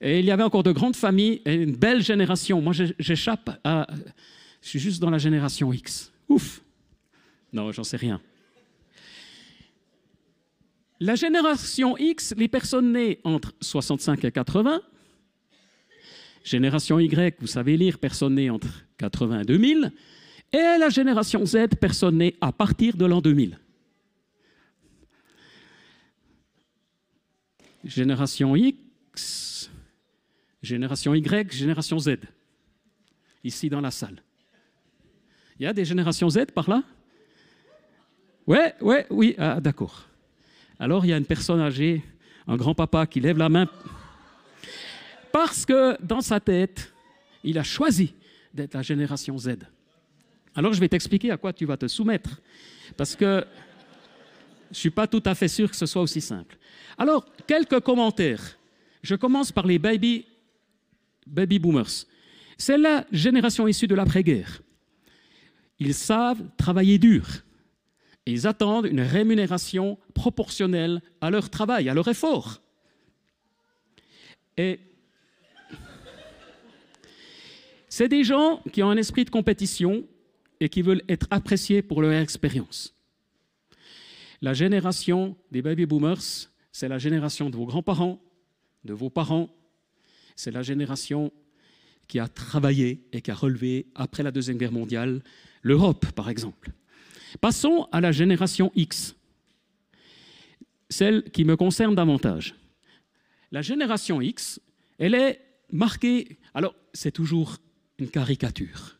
Et 0.00 0.20
il 0.20 0.24
y 0.24 0.30
avait 0.30 0.42
encore 0.42 0.62
de 0.62 0.72
grandes 0.72 0.96
familles 0.96 1.42
et 1.44 1.54
une 1.54 1.76
belle 1.76 2.02
génération. 2.02 2.62
Moi, 2.62 2.72
j'échappe 2.98 3.50
à 3.64 3.86
je 4.62 4.68
suis 4.68 4.78
juste 4.78 5.00
dans 5.00 5.10
la 5.10 5.18
génération 5.18 5.72
X. 5.72 6.12
Ouf 6.28 6.62
Non, 7.52 7.72
j'en 7.72 7.84
sais 7.84 7.96
rien. 7.96 8.20
La 11.00 11.14
génération 11.14 11.96
X, 11.96 12.34
les 12.36 12.48
personnes 12.48 12.92
nées 12.92 13.20
entre 13.24 13.54
65 13.60 14.22
et 14.24 14.30
80. 14.30 14.82
Génération 16.44 16.98
Y, 16.98 17.36
vous 17.40 17.46
savez 17.46 17.76
lire, 17.76 17.98
personnes 17.98 18.34
nées 18.34 18.50
entre 18.50 18.84
80 18.98 19.40
et 19.40 19.44
2000. 19.44 19.92
Et 20.52 20.56
la 20.56 20.90
génération 20.90 21.44
Z, 21.46 21.68
personnes 21.80 22.18
nées 22.18 22.36
à 22.40 22.52
partir 22.52 22.96
de 22.96 23.06
l'an 23.06 23.20
2000. 23.20 23.58
Génération 27.84 28.54
X, 28.54 29.70
génération 30.62 31.14
Y, 31.14 31.50
génération 31.52 31.98
Z. 31.98 32.16
Ici 33.42 33.70
dans 33.70 33.80
la 33.80 33.90
salle. 33.90 34.22
Il 35.60 35.64
y 35.64 35.66
a 35.66 35.74
des 35.74 35.84
générations 35.84 36.30
Z 36.30 36.46
par 36.54 36.70
là? 36.70 36.82
Ouais, 38.46 38.74
ouais, 38.80 39.06
oui, 39.10 39.34
ah, 39.36 39.60
d'accord. 39.60 40.06
Alors 40.78 41.04
il 41.04 41.08
y 41.08 41.12
a 41.12 41.18
une 41.18 41.26
personne 41.26 41.60
âgée, 41.60 42.02
un 42.46 42.56
grand-papa 42.56 43.06
qui 43.06 43.20
lève 43.20 43.36
la 43.36 43.50
main. 43.50 43.68
Parce 45.30 45.66
que 45.66 46.02
dans 46.02 46.22
sa 46.22 46.40
tête, 46.40 46.90
il 47.44 47.58
a 47.58 47.62
choisi 47.62 48.14
d'être 48.54 48.72
la 48.72 48.80
génération 48.80 49.36
Z. 49.36 49.58
Alors 50.54 50.72
je 50.72 50.80
vais 50.80 50.88
t'expliquer 50.88 51.30
à 51.30 51.36
quoi 51.36 51.52
tu 51.52 51.66
vas 51.66 51.76
te 51.76 51.88
soumettre. 51.88 52.40
Parce 52.96 53.14
que 53.14 53.44
je 54.70 54.70
ne 54.70 54.74
suis 54.76 54.90
pas 54.90 55.06
tout 55.06 55.22
à 55.26 55.34
fait 55.34 55.48
sûr 55.48 55.70
que 55.70 55.76
ce 55.76 55.84
soit 55.84 56.00
aussi 56.00 56.22
simple. 56.22 56.56
Alors, 56.96 57.26
quelques 57.46 57.80
commentaires. 57.80 58.56
Je 59.02 59.14
commence 59.14 59.52
par 59.52 59.66
les 59.66 59.78
baby, 59.78 60.24
baby 61.26 61.58
boomers. 61.58 62.06
C'est 62.56 62.78
la 62.78 63.04
génération 63.12 63.68
issue 63.68 63.86
de 63.86 63.94
l'après-guerre. 63.94 64.62
Ils 65.80 65.94
savent 65.94 66.42
travailler 66.56 66.98
dur. 66.98 67.26
Ils 68.26 68.46
attendent 68.46 68.86
une 68.86 69.00
rémunération 69.00 69.98
proportionnelle 70.14 71.02
à 71.20 71.30
leur 71.30 71.48
travail, 71.48 71.88
à 71.88 71.94
leur 71.94 72.06
effort. 72.06 72.60
Et 74.58 74.78
c'est 77.88 78.08
des 78.08 78.22
gens 78.22 78.62
qui 78.72 78.82
ont 78.82 78.90
un 78.90 78.96
esprit 78.98 79.24
de 79.24 79.30
compétition 79.30 80.04
et 80.60 80.68
qui 80.68 80.82
veulent 80.82 81.02
être 81.08 81.26
appréciés 81.30 81.80
pour 81.82 82.02
leur 82.02 82.12
expérience. 82.12 82.94
La 84.42 84.52
génération 84.52 85.36
des 85.50 85.62
baby 85.62 85.86
boomers, 85.86 86.48
c'est 86.72 86.88
la 86.88 86.98
génération 86.98 87.50
de 87.50 87.56
vos 87.56 87.66
grands-parents, 87.66 88.20
de 88.84 88.92
vos 88.92 89.10
parents, 89.10 89.48
c'est 90.36 90.50
la 90.50 90.62
génération 90.62 91.32
qui 92.06 92.18
a 92.18 92.28
travaillé 92.28 93.02
et 93.12 93.20
qui 93.22 93.30
a 93.30 93.34
relevé, 93.34 93.86
après 93.94 94.22
la 94.22 94.30
Deuxième 94.30 94.56
Guerre 94.58 94.72
mondiale, 94.72 95.22
l'Europe, 95.62 96.06
par 96.12 96.30
exemple. 96.30 96.70
Passons 97.40 97.88
à 97.92 98.00
la 98.00 98.12
génération 98.12 98.72
X, 98.74 99.14
celle 100.88 101.22
qui 101.30 101.44
me 101.44 101.56
concerne 101.56 101.94
davantage. 101.94 102.54
La 103.52 103.62
génération 103.62 104.20
X, 104.20 104.60
elle 104.98 105.14
est 105.14 105.40
marquée, 105.72 106.38
alors 106.54 106.74
c'est 106.92 107.12
toujours 107.12 107.58
une 107.98 108.08
caricature. 108.08 108.96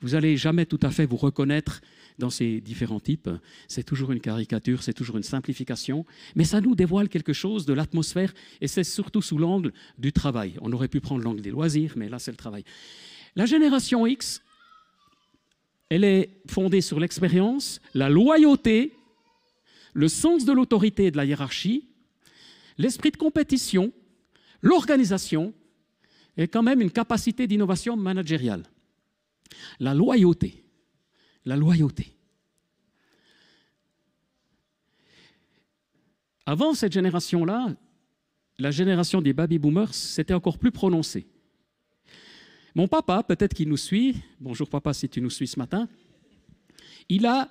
Vous 0.00 0.10
n'allez 0.10 0.36
jamais 0.36 0.66
tout 0.66 0.80
à 0.82 0.90
fait 0.90 1.06
vous 1.06 1.16
reconnaître 1.16 1.80
dans 2.18 2.30
ces 2.30 2.60
différents 2.60 3.00
types. 3.00 3.30
C'est 3.68 3.84
toujours 3.84 4.12
une 4.12 4.20
caricature, 4.20 4.82
c'est 4.82 4.92
toujours 4.92 5.16
une 5.16 5.22
simplification, 5.22 6.04
mais 6.34 6.44
ça 6.44 6.60
nous 6.60 6.74
dévoile 6.74 7.08
quelque 7.08 7.32
chose 7.32 7.66
de 7.66 7.72
l'atmosphère, 7.72 8.34
et 8.60 8.68
c'est 8.68 8.84
surtout 8.84 9.22
sous 9.22 9.38
l'angle 9.38 9.72
du 9.98 10.12
travail. 10.12 10.54
On 10.60 10.72
aurait 10.72 10.88
pu 10.88 11.00
prendre 11.00 11.22
l'angle 11.22 11.40
des 11.40 11.50
loisirs, 11.50 11.94
mais 11.96 12.08
là 12.08 12.18
c'est 12.18 12.30
le 12.30 12.36
travail. 12.36 12.64
La 13.34 13.46
génération 13.46 14.06
X, 14.06 14.42
elle 15.94 16.04
est 16.04 16.30
fondée 16.48 16.80
sur 16.80 16.98
l'expérience, 16.98 17.78
la 17.92 18.08
loyauté, 18.08 18.94
le 19.92 20.08
sens 20.08 20.46
de 20.46 20.52
l'autorité 20.52 21.04
et 21.04 21.10
de 21.10 21.18
la 21.18 21.26
hiérarchie, 21.26 21.86
l'esprit 22.78 23.10
de 23.10 23.18
compétition, 23.18 23.92
l'organisation 24.62 25.52
et 26.38 26.48
quand 26.48 26.62
même 26.62 26.80
une 26.80 26.90
capacité 26.90 27.46
d'innovation 27.46 27.94
managériale. 27.94 28.62
La 29.80 29.92
loyauté. 29.92 30.64
La 31.44 31.56
loyauté. 31.56 32.16
Avant 36.46 36.72
cette 36.72 36.92
génération-là, 36.92 37.76
la 38.58 38.70
génération 38.70 39.20
des 39.20 39.34
baby 39.34 39.58
boomers, 39.58 39.92
c'était 39.92 40.32
encore 40.32 40.56
plus 40.56 40.72
prononcé. 40.72 41.26
Mon 42.74 42.88
papa, 42.88 43.22
peut-être 43.22 43.52
qu'il 43.52 43.68
nous 43.68 43.76
suit, 43.76 44.16
bonjour 44.40 44.68
papa 44.68 44.94
si 44.94 45.06
tu 45.06 45.20
nous 45.20 45.28
suis 45.28 45.46
ce 45.46 45.58
matin, 45.58 45.88
il 47.10 47.26
a 47.26 47.50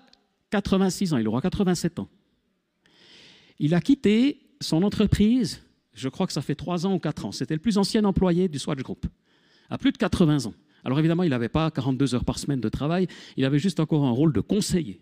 86 0.50 1.14
ans, 1.14 1.18
il 1.18 1.28
aura 1.28 1.42
87 1.42 2.00
ans. 2.00 2.10
Il 3.60 3.76
a 3.76 3.82
quitté 3.82 4.42
son 4.60 4.82
entreprise, 4.82 5.62
je 5.94 6.10
crois 6.10 6.26
que 6.26 6.34
ça 6.34 6.42
fait 6.42 6.56
3 6.56 6.88
ans 6.88 6.96
ou 6.96 7.00
4 7.00 7.26
ans, 7.26 7.32
c'était 7.32 7.54
le 7.54 7.60
plus 7.60 7.78
ancien 7.78 8.04
employé 8.04 8.48
du 8.48 8.58
Swatch 8.58 8.80
Group, 8.80 9.06
à 9.70 9.78
plus 9.78 9.92
de 9.92 9.98
80 9.98 10.48
ans. 10.48 10.56
Alors 10.84 10.98
évidemment, 10.98 11.22
il 11.22 11.30
n'avait 11.30 11.50
pas 11.50 11.70
42 11.70 12.16
heures 12.16 12.26
par 12.26 12.40
semaine 12.40 12.60
de 12.60 12.70
travail, 12.70 13.06
il 13.38 13.46
avait 13.46 13.60
juste 13.60 13.80
encore 13.80 14.04
un 14.06 14.12
rôle 14.12 14.34
de 14.34 14.42
conseiller. 14.42 15.02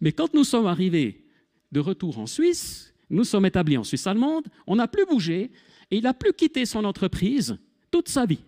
Mais 0.00 0.12
quand 0.12 0.32
nous 0.32 0.44
sommes 0.44 0.66
arrivés 0.66 1.24
de 1.72 1.80
retour 1.80 2.20
en 2.20 2.28
Suisse, 2.28 2.94
nous 3.10 3.24
sommes 3.24 3.46
établis 3.46 3.76
en 3.78 3.84
Suisse 3.84 4.06
allemande, 4.06 4.44
on 4.68 4.76
n'a 4.76 4.86
plus 4.86 5.06
bougé 5.06 5.50
et 5.90 5.96
il 5.96 6.04
n'a 6.04 6.14
plus 6.14 6.32
quitté 6.32 6.66
son 6.66 6.84
entreprise 6.84 7.58
toute 7.90 8.08
sa 8.08 8.26
vie. 8.26 8.38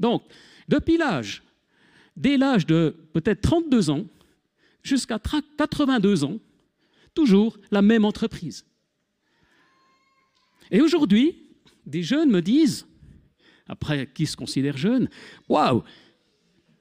Donc, 0.00 0.22
depuis 0.68 0.96
l'âge, 0.96 1.42
dès 2.16 2.36
l'âge 2.36 2.66
de 2.66 2.96
peut-être 3.12 3.40
32 3.40 3.90
ans 3.90 4.04
jusqu'à 4.82 5.18
82 5.18 6.24
ans, 6.24 6.38
toujours 7.14 7.56
la 7.70 7.82
même 7.82 8.04
entreprise. 8.04 8.64
Et 10.70 10.80
aujourd'hui, 10.80 11.34
des 11.86 12.02
jeunes 12.02 12.30
me 12.30 12.42
disent, 12.42 12.86
après 13.68 14.08
qui 14.12 14.26
se 14.26 14.36
considère 14.36 14.76
jeune, 14.76 15.08
waouh, 15.48 15.82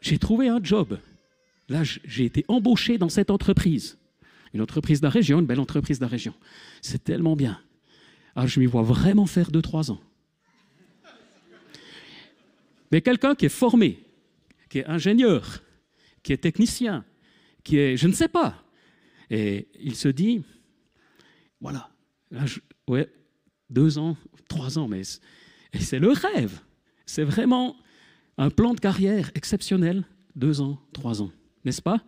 j'ai 0.02 0.18
trouvé 0.18 0.50
un 0.50 0.60
job. 0.62 1.00
Là, 1.70 1.84
j'ai 1.84 2.26
été 2.26 2.46
embauché 2.48 2.98
dans 2.98 3.10
cette 3.10 3.32
entreprise. 3.32 3.98
Une 4.54 4.62
entreprise 4.62 5.02
de 5.02 5.06
la 5.06 5.10
région, 5.10 5.40
une 5.40 5.48
belle 5.48 5.60
entreprise 5.60 6.00
de 6.00 6.06
la 6.06 6.10
région. 6.10 6.34
C'est 6.82 7.04
tellement 7.04 7.36
bien. 7.36 7.60
Ah, 8.36 8.46
je 8.46 8.60
m'y 8.60 8.66
vois 8.66 8.84
vraiment 8.84 9.26
faire 9.26 9.52
deux, 9.52 9.62
trois 9.62 9.92
ans. 9.92 10.00
Mais 12.96 13.02
quelqu'un 13.02 13.36
qui 13.36 13.46
est 13.48 13.50
formé, 13.50 14.00
qui 14.70 14.80
est 14.80 14.86
ingénieur, 14.86 15.62
qui 16.24 16.32
est 16.32 16.38
technicien, 16.38 17.04
qui 17.62 17.78
est, 17.78 17.98
je 17.98 18.08
ne 18.08 18.14
sais 18.14 18.30
pas, 18.30 18.64
et 19.30 19.68
il 19.82 19.98
se 19.98 20.08
dit, 20.08 20.46
voilà, 21.60 21.90
là, 22.32 22.46
ouais, 22.88 23.12
deux 23.70 23.98
ans, 23.98 24.16
trois 24.48 24.80
ans, 24.80 24.88
mais 24.88 25.02
c'est 25.78 26.00
le 26.00 26.14
rêve. 26.14 26.62
C'est 27.06 27.25
vraiment 27.25 27.75
un 28.38 28.50
plan 28.50 28.74
de 28.74 28.80
carrière 28.80 29.30
exceptionnel, 29.36 30.06
deux 30.34 30.62
ans, 30.62 30.80
trois 30.94 31.22
ans, 31.22 31.34
n'est-ce 31.66 31.82
pas? 31.82 32.02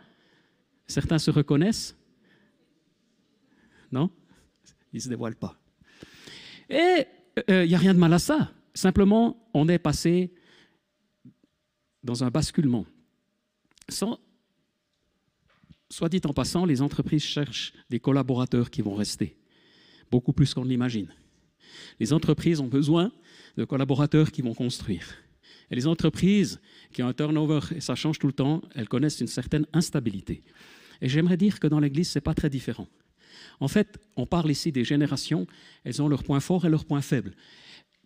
Certains 0.85 1.19
se 1.19 1.31
reconnaissent 1.31 1.97
Non? 3.91 4.09
Ils 4.93 4.99
ne 4.99 5.01
se 5.01 5.09
dévoilent 5.09 5.35
pas. 5.35 5.59
Et 6.69 7.07
il 7.35 7.53
euh, 7.53 7.67
n'y 7.67 7.75
a 7.75 7.77
rien 7.77 7.93
de 7.93 7.99
mal 7.99 8.13
à 8.13 8.19
ça. 8.19 8.53
Simplement, 8.73 9.49
on 9.53 9.67
est 9.67 9.79
passé 9.79 10.31
dans 12.07 12.23
un 12.23 12.31
basculement. 12.31 12.85
Soit 13.89 14.17
dit 16.09 16.21
en 16.25 16.33
passant, 16.33 16.65
les 16.65 16.81
entreprises 16.81 17.23
cherchent 17.23 17.73
des 17.89 17.99
collaborateurs 17.99 18.69
qui 18.69 18.81
vont 18.81 18.95
rester, 18.95 19.37
beaucoup 20.09 20.33
plus 20.33 20.53
qu'on 20.53 20.63
l'imagine. 20.63 21.09
Les 21.99 22.13
entreprises 22.13 22.61
ont 22.61 22.67
besoin 22.67 23.11
de 23.57 23.65
collaborateurs 23.65 24.31
qui 24.31 24.41
vont 24.41 24.53
construire. 24.53 25.05
Et 25.69 25.75
les 25.75 25.85
entreprises 25.85 26.61
qui 26.93 27.03
ont 27.03 27.07
un 27.07 27.13
turnover, 27.13 27.59
et 27.75 27.81
ça 27.81 27.95
change 27.95 28.19
tout 28.19 28.27
le 28.27 28.33
temps, 28.33 28.61
elles 28.73 28.87
connaissent 28.87 29.19
une 29.19 29.27
certaine 29.27 29.65
instabilité. 29.73 30.43
Et 31.01 31.09
j'aimerais 31.09 31.37
dire 31.37 31.59
que 31.59 31.67
dans 31.67 31.81
l'Église, 31.81 32.09
ce 32.09 32.17
n'est 32.17 32.21
pas 32.21 32.33
très 32.33 32.49
différent. 32.49 32.87
En 33.59 33.67
fait, 33.67 33.99
on 34.15 34.25
parle 34.25 34.49
ici 34.49 34.71
des 34.71 34.85
générations, 34.85 35.45
elles 35.83 36.01
ont 36.01 36.07
leurs 36.07 36.23
points 36.23 36.39
forts 36.39 36.65
et 36.65 36.69
leurs 36.69 36.85
points 36.85 37.01
faibles. 37.01 37.35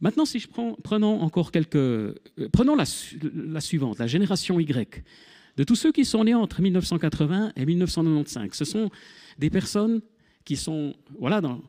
Maintenant, 0.01 0.25
si 0.25 0.39
je 0.39 0.47
prends, 0.47 0.75
prenons 0.83 1.21
encore 1.21 1.51
quelques... 1.51 1.75
Euh, 1.75 2.15
prenons 2.51 2.75
la, 2.75 2.85
suivante, 3.61 3.99
la 3.99 4.07
génération 4.07 4.59
Y. 4.59 5.03
De 5.57 5.63
tous 5.63 5.75
ceux 5.75 5.91
qui 5.91 6.05
sont 6.05 6.23
nés 6.23 6.33
entre 6.33 6.61
1980 6.61 7.53
et 7.55 7.65
1995, 7.65 8.51
ce 8.53 8.65
sont 8.65 8.89
des 9.37 9.49
personnes 9.49 10.01
qui 10.43 10.55
sont 10.55 10.95
voilà, 11.19 11.39
dans, 11.39 11.61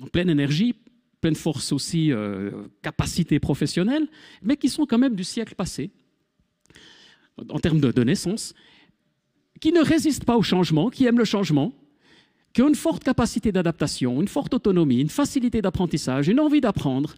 en 0.00 0.06
pleine 0.06 0.30
énergie, 0.30 0.74
pleine 1.20 1.34
force 1.34 1.72
aussi, 1.72 2.12
euh, 2.12 2.50
capacité 2.82 3.38
professionnelle, 3.38 4.08
mais 4.42 4.56
qui 4.56 4.70
sont 4.70 4.86
quand 4.86 4.98
même 4.98 5.14
du 5.14 5.24
siècle 5.24 5.54
passé, 5.54 5.90
en 7.50 7.58
termes 7.58 7.80
de 7.80 8.04
naissance, 8.04 8.54
qui 9.60 9.72
ne 9.72 9.80
résistent 9.80 10.24
pas 10.24 10.36
au 10.36 10.42
changement, 10.42 10.88
qui 10.88 11.04
aiment 11.04 11.18
le 11.18 11.24
changement, 11.24 11.74
qui 12.54 12.62
ont 12.62 12.68
une 12.68 12.74
forte 12.74 13.04
capacité 13.04 13.52
d'adaptation, 13.52 14.20
une 14.22 14.28
forte 14.28 14.54
autonomie, 14.54 15.00
une 15.00 15.10
facilité 15.10 15.60
d'apprentissage, 15.60 16.28
une 16.28 16.40
envie 16.40 16.62
d'apprendre, 16.62 17.14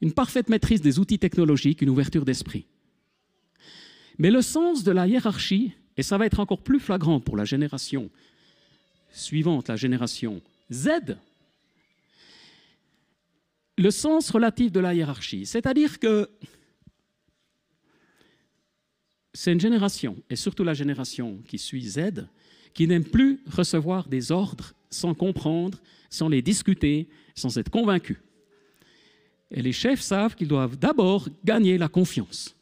une 0.00 0.12
parfaite 0.12 0.48
maîtrise 0.48 0.80
des 0.80 0.98
outils 0.98 1.18
technologiques, 1.18 1.82
une 1.82 1.90
ouverture 1.90 2.24
d'esprit. 2.24 2.66
Mais 4.18 4.30
le 4.30 4.42
sens 4.42 4.84
de 4.84 4.92
la 4.92 5.06
hiérarchie, 5.06 5.72
et 5.96 6.02
ça 6.02 6.18
va 6.18 6.26
être 6.26 6.40
encore 6.40 6.62
plus 6.62 6.80
flagrant 6.80 7.20
pour 7.20 7.36
la 7.36 7.44
génération 7.44 8.10
suivante, 9.10 9.68
la 9.68 9.76
génération 9.76 10.40
Z, 10.72 11.16
le 13.76 13.90
sens 13.90 14.30
relatif 14.30 14.72
de 14.72 14.80
la 14.80 14.94
hiérarchie. 14.94 15.46
C'est-à-dire 15.46 15.98
que 15.98 16.28
c'est 19.32 19.52
une 19.52 19.60
génération, 19.60 20.16
et 20.28 20.36
surtout 20.36 20.64
la 20.64 20.74
génération 20.74 21.38
qui 21.48 21.58
suit 21.58 21.82
Z, 21.82 22.26
qui 22.74 22.86
n'aime 22.86 23.04
plus 23.04 23.40
recevoir 23.50 24.08
des 24.08 24.32
ordres 24.32 24.74
sans 24.90 25.14
comprendre, 25.14 25.78
sans 26.08 26.28
les 26.28 26.42
discuter, 26.42 27.08
sans 27.34 27.56
être 27.58 27.70
convaincu. 27.70 28.18
Et 29.50 29.62
les 29.62 29.72
chefs 29.72 30.00
savent 30.00 30.34
qu'ils 30.34 30.48
doivent 30.48 30.76
d'abord 30.76 31.28
gagner 31.44 31.76
la 31.78 31.88
confiance 31.88 32.54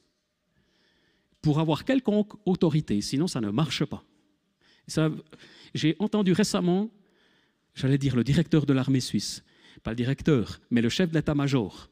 pour 1.43 1.61
avoir 1.61 1.85
quelconque 1.85 2.33
autorité, 2.47 3.01
sinon 3.01 3.27
ça 3.27 3.41
ne 3.41 3.51
marche 3.51 3.85
pas. 3.85 4.05
J'ai 5.75 5.97
entendu 5.99 6.33
récemment, 6.33 6.91
j'allais 7.75 7.99
dire 7.99 8.17
le 8.17 8.25
directeur 8.25 8.67
de 8.67 8.73
l'armée 8.73 9.01
suisse, 9.01 9.45
pas 9.83 9.91
le 9.91 9.97
directeur, 9.97 10.61
mais 10.71 10.83
le 10.83 10.89
chef 10.89 11.11
de 11.11 11.15
l'état-major 11.15 11.91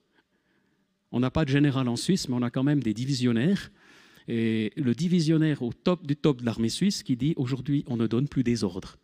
On 1.12 1.20
n'a 1.20 1.30
pas 1.30 1.44
de 1.44 1.50
général 1.50 1.88
en 1.88 1.96
Suisse, 1.96 2.28
mais 2.28 2.34
on 2.34 2.42
a 2.42 2.50
quand 2.50 2.64
même 2.64 2.82
des 2.82 2.94
divisionnaires. 2.94 3.70
Et 4.28 4.72
le 4.76 4.92
divisionnaire 4.94 5.62
au 5.62 5.72
top 5.72 6.04
du 6.04 6.16
top 6.16 6.40
de 6.40 6.46
l'armée 6.46 6.68
suisse 6.68 7.02
qui 7.04 7.16
dit 7.16 7.34
aujourd'hui, 7.36 7.84
on 7.86 7.96
ne 7.96 8.08
donne 8.08 8.26
plus 8.28 8.42
des 8.42 8.64
ordres. 8.64 8.96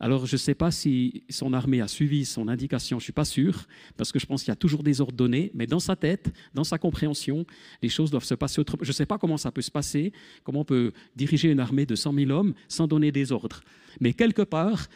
Alors, 0.00 0.26
je 0.26 0.34
ne 0.34 0.38
sais 0.38 0.54
pas 0.54 0.70
si 0.70 1.22
son 1.30 1.52
armée 1.52 1.80
a 1.80 1.88
suivi 1.88 2.24
son 2.24 2.48
indication, 2.48 2.98
je 2.98 3.02
ne 3.02 3.04
suis 3.04 3.12
pas 3.12 3.24
sûr, 3.24 3.66
parce 3.96 4.10
que 4.10 4.18
je 4.18 4.26
pense 4.26 4.42
qu'il 4.42 4.50
y 4.50 4.52
a 4.52 4.56
toujours 4.56 4.82
des 4.82 5.00
ordres 5.00 5.14
donnés, 5.14 5.52
mais 5.54 5.66
dans 5.66 5.78
sa 5.78 5.94
tête, 5.94 6.32
dans 6.52 6.64
sa 6.64 6.78
compréhension, 6.78 7.46
les 7.80 7.88
choses 7.88 8.10
doivent 8.10 8.24
se 8.24 8.34
passer 8.34 8.60
autrement. 8.60 8.82
Je 8.82 8.88
ne 8.88 8.94
sais 8.94 9.06
pas 9.06 9.18
comment 9.18 9.36
ça 9.36 9.52
peut 9.52 9.62
se 9.62 9.70
passer, 9.70 10.12
comment 10.42 10.60
on 10.60 10.64
peut 10.64 10.92
diriger 11.14 11.50
une 11.50 11.60
armée 11.60 11.86
de 11.86 11.94
100 11.94 12.12
000 12.12 12.30
hommes 12.32 12.54
sans 12.68 12.88
donner 12.88 13.12
des 13.12 13.30
ordres. 13.30 13.60
Mais 14.00 14.12
quelque 14.12 14.42
part, 14.42 14.88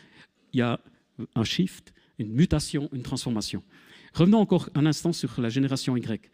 il 0.52 0.58
y 0.58 0.62
a 0.62 0.80
un 1.34 1.44
shift, 1.44 1.94
une 2.18 2.32
mutation, 2.32 2.88
une 2.92 3.02
transformation. 3.02 3.62
Revenons 4.14 4.40
encore 4.40 4.68
un 4.74 4.84
instant 4.84 5.12
sur 5.12 5.40
la 5.40 5.48
génération 5.48 5.96
Y. 5.96 6.28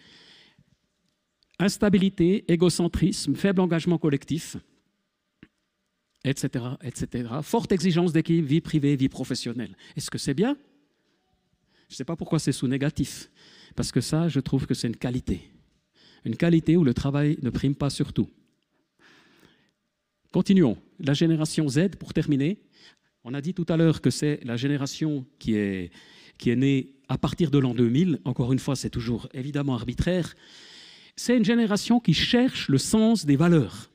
Instabilité, 1.58 2.50
égocentrisme, 2.50 3.34
faible 3.34 3.60
engagement 3.60 3.98
collectif, 3.98 4.56
etc., 6.24 6.64
etc. 6.82 7.28
Forte 7.42 7.72
exigence 7.72 8.12
d'équipe, 8.12 8.44
vie 8.44 8.60
privée, 8.60 8.96
vie 8.96 9.08
professionnelle. 9.08 9.76
Est-ce 9.96 10.10
que 10.10 10.18
c'est 10.18 10.34
bien? 10.34 10.56
Je 11.88 11.94
ne 11.94 11.96
sais 11.96 12.04
pas 12.04 12.16
pourquoi 12.16 12.38
c'est 12.38 12.52
sous 12.52 12.66
négatif, 12.66 13.30
parce 13.76 13.92
que 13.92 14.00
ça, 14.00 14.28
je 14.28 14.40
trouve 14.40 14.66
que 14.66 14.74
c'est 14.74 14.88
une 14.88 14.96
qualité. 14.96 15.50
Une 16.24 16.36
qualité 16.36 16.76
où 16.76 16.84
le 16.84 16.94
travail 16.94 17.38
ne 17.42 17.50
prime 17.50 17.74
pas 17.74 17.90
sur 17.90 18.12
tout. 18.12 18.30
Continuons. 20.32 20.78
La 20.98 21.12
génération 21.12 21.68
Z, 21.68 21.90
pour 21.98 22.12
terminer, 22.14 22.58
on 23.22 23.34
a 23.34 23.40
dit 23.40 23.54
tout 23.54 23.66
à 23.68 23.76
l'heure 23.76 24.00
que 24.00 24.10
c'est 24.10 24.40
la 24.44 24.56
génération 24.56 25.26
qui 25.38 25.54
est, 25.54 25.92
qui 26.38 26.50
est 26.50 26.56
née 26.56 26.94
à 27.08 27.18
partir 27.18 27.50
de 27.50 27.58
l'an 27.58 27.74
2000. 27.74 28.20
Encore 28.24 28.52
une 28.52 28.58
fois, 28.58 28.74
c'est 28.74 28.90
toujours 28.90 29.28
évidemment 29.32 29.74
arbitraire. 29.74 30.34
C'est 31.16 31.36
une 31.36 31.44
génération 31.44 32.00
qui 32.00 32.14
cherche 32.14 32.68
le 32.68 32.78
sens 32.78 33.24
des 33.26 33.36
valeurs. 33.36 33.90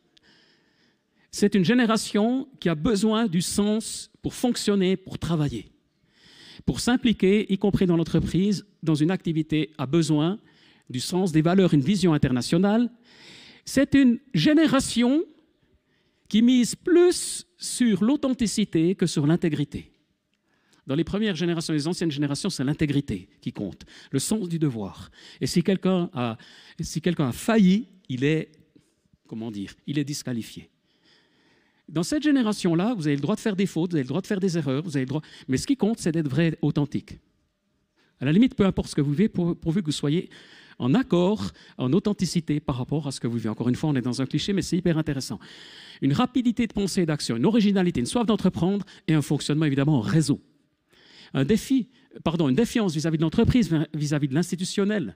C'est 1.32 1.56
une 1.56 1.66
génération 1.66 2.48
qui 2.60 2.70
a 2.70 2.76
besoin 2.76 3.28
du 3.28 3.42
sens 3.42 4.10
pour 4.22 4.34
fonctionner, 4.34 4.98
pour 4.98 5.20
travailler. 5.20 5.72
Pour 6.66 6.80
s'impliquer, 6.80 7.52
y 7.52 7.58
compris 7.58 7.86
dans 7.86 7.98
l'entreprise, 7.98 8.66
dans 8.84 8.96
une 8.96 9.12
activité, 9.12 9.72
a 9.78 9.86
besoin 9.86 10.40
du 10.90 11.00
sens 11.00 11.32
des 11.32 11.42
valeurs, 11.42 11.74
une 11.74 11.82
vision 11.82 12.14
internationale. 12.14 12.90
C'est 13.64 13.94
une 13.94 14.20
génération 14.34 15.24
qui 16.28 16.42
mise 16.42 16.76
plus 16.76 17.46
sur 17.58 18.04
l'authenticité 18.04 18.96
que 18.96 19.06
sur 19.06 19.28
l'intégrité. 19.28 19.92
Dans 20.88 20.96
les 20.96 21.04
premières 21.04 21.36
générations, 21.36 21.74
les 21.74 21.88
anciennes 21.88 22.12
générations, 22.12 22.50
c'est 22.50 22.64
l'intégrité 22.64 23.30
qui 23.42 23.54
compte, 23.54 23.86
le 24.10 24.18
sens 24.18 24.50
du 24.50 24.58
devoir. 24.58 25.12
Et 25.40 25.46
si 25.46 25.62
quelqu'un 25.62 26.10
a, 26.14 26.38
si 26.80 27.00
quelqu'un 27.02 27.30
a 27.30 27.32
failli, 27.32 27.88
il 28.10 28.24
est, 28.24 28.52
comment 29.28 29.52
dire, 29.52 29.74
il 29.86 30.00
est 30.00 30.04
disqualifié. 30.04 30.70
Dans 31.90 32.04
cette 32.04 32.24
génération-là, 32.24 32.94
vous 32.96 33.08
avez 33.08 33.16
le 33.16 33.22
droit 33.22 33.36
de 33.36 33.40
faire 33.40 33.56
des 33.56 33.66
fautes, 33.66 33.92
vous 33.92 33.96
avez 33.96 34.04
le 34.04 34.10
droit 34.10 34.22
de 34.22 34.28
faire 34.28 34.40
des 34.40 34.58
erreurs, 34.58 34.84
vous 34.84 34.96
avez 34.96 35.06
le 35.06 35.10
droit. 35.10 35.22
Mais 35.48 35.58
ce 35.58 35.66
qui 35.66 35.76
compte, 35.76 36.00
c'est 36.00 36.12
d'être 36.12 36.30
vrai, 36.30 36.58
authentique. 36.62 37.18
À 38.20 38.26
la 38.26 38.32
limite, 38.32 38.56
peu 38.56 38.66
importe 38.66 38.90
ce 38.90 38.96
que 38.96 39.02
vous 39.02 39.12
vivez, 39.12 39.30
pourvu 39.30 39.82
que 39.82 39.88
vous 39.88 39.92
soyez 39.92 40.30
en 40.78 40.94
accord, 40.94 41.52
en 41.78 41.92
authenticité 41.92 42.60
par 42.60 42.78
rapport 42.78 43.08
à 43.08 43.12
ce 43.12 43.20
que 43.20 43.28
vous 43.28 43.38
vivez. 43.38 43.50
Encore 43.50 43.70
une 43.70 43.76
fois, 43.76 43.90
on 43.90 43.96
est 43.96 44.02
dans 44.02 44.22
un 44.22 44.26
cliché, 44.26 44.54
mais 44.54 44.62
c'est 44.62 44.78
hyper 44.78 44.98
intéressant. 44.98 45.40
Une 46.02 46.14
rapidité 46.14 46.68
de 46.68 46.74
pensée 46.74 47.02
et 47.02 47.06
d'action, 47.06 47.36
une 47.38 47.46
originalité, 47.46 48.00
une 48.00 48.06
soif 48.06 48.26
d'entreprendre 48.26 48.86
et 49.08 49.14
un 49.14 49.22
fonctionnement 49.22 49.66
évidemment 49.66 49.98
en 49.98 50.02
réseau. 50.02 50.40
Un 51.34 51.44
défi, 51.44 51.90
pardon, 52.24 52.50
une 52.50 52.56
défiance 52.56 52.94
vis-à-vis 52.94 53.18
de 53.18 53.24
l'entreprise, 53.24 53.70
vis-à-vis 53.94 54.28
de 54.28 54.36
l'institutionnel. 54.36 55.16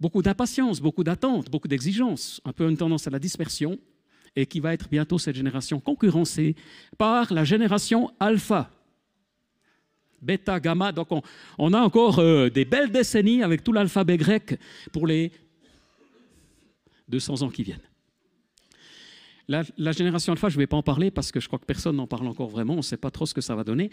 Beaucoup 0.00 0.20
d'impatience, 0.20 0.80
beaucoup 0.80 1.04
d'attente, 1.04 1.50
beaucoup 1.50 1.68
d'exigences, 1.68 2.40
un 2.44 2.52
peu 2.52 2.68
une 2.68 2.76
tendance 2.76 3.06
à 3.06 3.10
la 3.10 3.18
dispersion 3.18 3.78
et 4.36 4.46
qui 4.46 4.60
va 4.60 4.72
être 4.72 4.88
bientôt 4.88 5.18
cette 5.18 5.36
génération 5.36 5.80
concurrencée 5.80 6.56
par 6.98 7.32
la 7.32 7.44
génération 7.44 8.10
alpha. 8.18 8.70
Bêta, 10.20 10.60
gamma, 10.60 10.92
donc 10.92 11.08
on, 11.58 11.72
a 11.72 11.80
encore 11.80 12.20
euh, 12.20 12.48
des 12.48 12.64
belles 12.64 12.92
décennies 12.92 13.42
avec 13.42 13.64
tout 13.64 13.72
l'alphabet 13.72 14.16
grec 14.16 14.58
pour 14.92 15.06
les 15.06 15.32
200 17.08 17.42
ans 17.42 17.50
qui 17.50 17.64
viennent. 17.64 17.80
La, 19.48 19.92
génération 19.92 20.32
alpha, 20.32 20.48
je 20.48 20.54
ne 20.54 20.60
vais 20.60 20.66
pas 20.66 20.76
en 20.76 20.82
parler 20.82 21.10
parce 21.10 21.32
que 21.32 21.40
je 21.40 21.46
crois 21.46 21.58
que 21.58 21.66
personne 21.66 21.96
n'en 21.96 22.06
parle 22.06 22.26
encore 22.28 22.48
vraiment, 22.48 22.74
on 22.74 22.78
ne 22.78 22.82
sait 22.82 22.96
pas 22.96 23.10
trop 23.10 23.26
ce 23.26 23.34
que 23.34 23.40
ça 23.40 23.54
va 23.56 23.64
donner. 23.64 23.90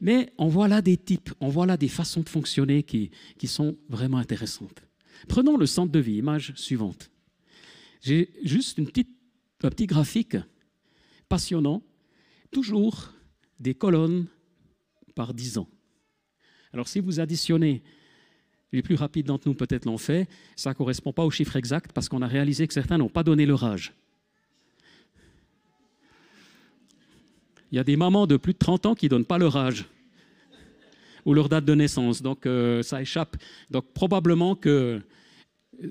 Mais 0.00 0.32
on 0.38 0.46
voit 0.46 0.68
là 0.68 0.80
des 0.80 0.96
types, 0.96 1.30
on 1.40 1.48
voit 1.48 1.66
là 1.66 1.76
des 1.76 1.88
façons 1.88 2.20
de 2.20 2.28
fonctionner 2.28 2.82
qui, 2.82 3.10
qui 3.36 3.48
sont 3.48 3.76
vraiment 3.88 4.18
intéressantes. 4.18 4.82
Prenons 5.28 5.56
le 5.56 5.66
centre 5.66 5.92
de 5.92 5.98
vie, 5.98 6.16
image 6.16 6.52
suivante. 6.54 7.10
J'ai 8.00 8.32
juste 8.42 8.78
une 8.78 8.86
petite 8.86 9.10
un 9.66 9.70
petit 9.70 9.86
graphique 9.86 10.36
passionnant, 11.28 11.82
toujours 12.50 13.12
des 13.60 13.74
colonnes 13.74 14.26
par 15.14 15.34
10 15.34 15.58
ans. 15.58 15.68
Alors 16.72 16.88
si 16.88 17.00
vous 17.00 17.20
additionnez, 17.20 17.82
les 18.72 18.82
plus 18.82 18.94
rapides 18.94 19.26
d'entre 19.26 19.48
nous 19.48 19.54
peut-être 19.54 19.84
l'ont 19.84 19.98
fait, 19.98 20.28
ça 20.56 20.70
ne 20.70 20.74
correspond 20.74 21.12
pas 21.12 21.24
au 21.24 21.30
chiffre 21.30 21.56
exact 21.56 21.92
parce 21.92 22.08
qu'on 22.08 22.22
a 22.22 22.26
réalisé 22.26 22.66
que 22.66 22.74
certains 22.74 22.98
n'ont 22.98 23.08
pas 23.08 23.22
donné 23.22 23.46
leur 23.46 23.64
âge. 23.64 23.92
Il 27.70 27.76
y 27.76 27.78
a 27.78 27.84
des 27.84 27.96
mamans 27.96 28.26
de 28.26 28.36
plus 28.36 28.52
de 28.52 28.58
30 28.58 28.86
ans 28.86 28.94
qui 28.94 29.06
ne 29.06 29.10
donnent 29.10 29.24
pas 29.24 29.38
leur 29.38 29.56
âge 29.56 29.86
ou 31.24 31.34
leur 31.34 31.48
date 31.48 31.64
de 31.64 31.74
naissance, 31.74 32.20
donc 32.20 32.46
euh, 32.46 32.82
ça 32.82 33.00
échappe. 33.00 33.36
Donc 33.70 33.86
probablement 33.94 34.54
que 34.56 35.00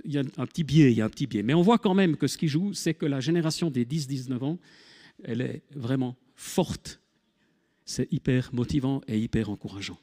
il 0.05 0.11
y 0.11 0.17
a 0.17 0.21
un 0.37 0.45
petit 0.45 0.63
biais, 0.63 0.91
il 0.91 0.97
y 0.97 1.01
a 1.01 1.05
un 1.05 1.09
petit 1.09 1.27
biais. 1.27 1.43
Mais 1.43 1.53
on 1.53 1.61
voit 1.61 1.77
quand 1.77 1.93
même 1.93 2.15
que 2.17 2.27
ce 2.27 2.37
qui 2.37 2.47
joue, 2.47 2.73
c'est 2.73 2.93
que 2.93 3.05
la 3.05 3.19
génération 3.19 3.69
des 3.69 3.85
10-19 3.85 4.43
ans, 4.43 4.59
elle 5.23 5.41
est 5.41 5.63
vraiment 5.75 6.15
forte. 6.35 7.01
C'est 7.85 8.11
hyper 8.11 8.49
motivant 8.53 9.01
et 9.07 9.19
hyper 9.19 9.49
encourageant. 9.49 9.99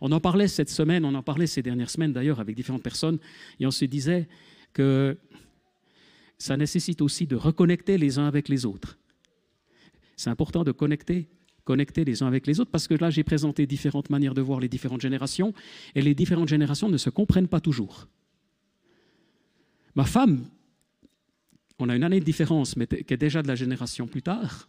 On 0.00 0.12
en 0.12 0.20
parlait 0.20 0.48
cette 0.48 0.70
semaine, 0.70 1.04
on 1.04 1.14
en 1.14 1.22
parlait 1.22 1.46
ces 1.46 1.62
dernières 1.62 1.90
semaines 1.90 2.12
d'ailleurs 2.12 2.40
avec 2.40 2.56
différentes 2.56 2.82
personnes, 2.82 3.18
et 3.60 3.66
on 3.66 3.70
se 3.70 3.84
disait 3.84 4.28
que 4.72 5.16
ça 6.36 6.56
nécessite 6.56 7.00
aussi 7.00 7.26
de 7.26 7.36
reconnecter 7.36 7.98
les 7.98 8.18
uns 8.18 8.26
avec 8.26 8.48
les 8.48 8.64
autres. 8.64 8.98
C'est 10.16 10.30
important 10.30 10.64
de 10.64 10.72
connecter, 10.72 11.28
connecter 11.64 12.04
les 12.04 12.22
uns 12.22 12.26
avec 12.26 12.46
les 12.46 12.60
autres, 12.60 12.70
parce 12.70 12.88
que 12.88 12.94
là, 12.94 13.10
j'ai 13.10 13.24
présenté 13.24 13.66
différentes 13.66 14.10
manières 14.10 14.34
de 14.34 14.40
voir 14.40 14.60
les 14.60 14.68
différentes 14.68 15.00
générations, 15.00 15.52
et 15.94 16.02
les 16.02 16.14
différentes 16.14 16.48
générations 16.48 16.88
ne 16.88 16.96
se 16.96 17.10
comprennent 17.10 17.48
pas 17.48 17.60
toujours. 17.60 18.08
Ma 19.98 20.04
femme, 20.04 20.46
on 21.80 21.88
a 21.88 21.96
une 21.96 22.04
année 22.04 22.20
de 22.20 22.24
différence, 22.24 22.76
mais 22.76 22.86
qui 22.86 23.12
est 23.12 23.16
déjà 23.16 23.42
de 23.42 23.48
la 23.48 23.56
génération 23.56 24.06
plus 24.06 24.22
tard, 24.22 24.68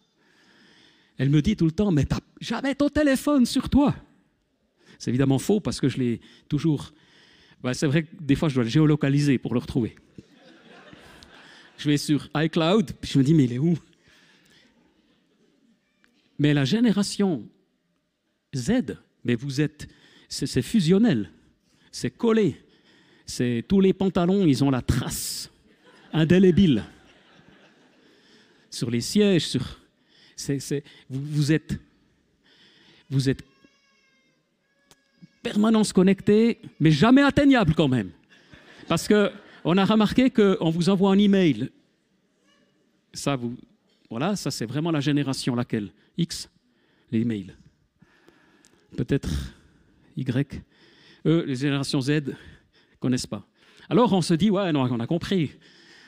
elle 1.20 1.30
me 1.30 1.40
dit 1.44 1.56
tout 1.56 1.66
le 1.66 1.72
temps, 1.72 1.92
mais 1.92 2.06
t'as 2.06 2.22
jamais 2.42 2.74
ton 2.74 2.90
téléphone 2.90 3.46
sur 3.46 3.70
toi. 3.70 3.96
C'est 4.98 5.12
évidemment 5.12 5.38
faux 5.38 5.60
parce 5.60 5.80
que 5.80 5.88
je 5.88 6.00
l'ai 6.00 6.20
toujours... 6.48 6.94
Ben, 7.62 7.76
c'est 7.76 7.86
vrai 7.86 8.06
que 8.06 8.16
des 8.20 8.34
fois, 8.34 8.50
je 8.50 8.56
dois 8.56 8.64
le 8.64 8.72
géolocaliser 8.72 9.38
pour 9.38 9.54
le 9.54 9.60
retrouver. 9.60 9.96
Je 11.78 11.88
vais 11.88 11.98
sur 11.98 12.28
iCloud, 12.36 12.94
puis 13.00 13.12
je 13.12 13.20
me 13.20 13.24
dis, 13.24 13.36
mais 13.36 13.44
il 13.44 13.54
est 13.54 13.60
où? 13.60 13.78
Mais 16.40 16.56
la 16.56 16.66
génération 16.66 17.48
Z, 18.56 18.98
mais 19.24 19.36
vous 19.36 19.62
êtes... 19.62 19.88
C'est 20.28 20.64
fusionnel, 20.64 21.30
c'est 21.92 22.10
collé 22.10 22.60
c'est 23.30 23.64
tous 23.68 23.80
les 23.80 23.94
pantalons, 23.94 24.48
ils 24.48 24.64
ont 24.64 24.72
la 24.72 24.82
trace 24.82 25.52
indélébile 26.12 26.84
sur 28.72 28.90
les 28.90 29.02
sièges, 29.02 29.48
sur. 29.48 29.62
vous, 31.10 31.52
êtes, 31.52 31.80
vous 33.08 33.30
êtes 33.30 33.44
permanence 35.44 35.94
connectée, 35.94 36.60
mais 36.80 36.90
jamais 36.90 37.22
atteignable 37.22 37.76
quand 37.76 37.88
même, 37.88 38.10
parce 38.88 39.08
que 39.08 39.32
on 39.64 39.78
a 39.78 39.86
remarqué 39.86 40.32
qu'on 40.32 40.72
vous 40.72 40.90
envoie 40.90 41.12
un 41.12 41.20
email. 41.20 41.70
Ça, 43.14 43.36
vous, 43.36 43.56
voilà, 44.10 44.36
ça 44.36 44.50
c'est 44.50 44.66
vraiment 44.66 44.90
la 44.90 45.02
génération 45.02 45.54
laquelle 45.54 45.92
X, 46.18 46.50
les 47.12 47.20
emails. 47.20 47.54
Peut-être 48.98 49.30
Y. 50.18 50.64
Eux, 51.28 51.44
les 51.46 51.56
générations 51.56 52.02
Z, 52.02 52.34
connaissent 53.00 53.28
pas. 53.28 53.46
Alors 53.90 54.14
on 54.14 54.22
se 54.22 54.34
dit, 54.34 54.50
ouais, 54.50 54.72
non, 54.72 54.82
on 54.92 55.00
a 55.00 55.08
compris. 55.08 55.52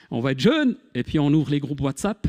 On 0.09 0.19
va 0.19 0.33
être 0.33 0.39
jeune, 0.39 0.75
et 0.93 1.03
puis 1.03 1.19
on 1.19 1.33
ouvre 1.33 1.51
les 1.51 1.59
groupes 1.59 1.81
WhatsApp, 1.81 2.27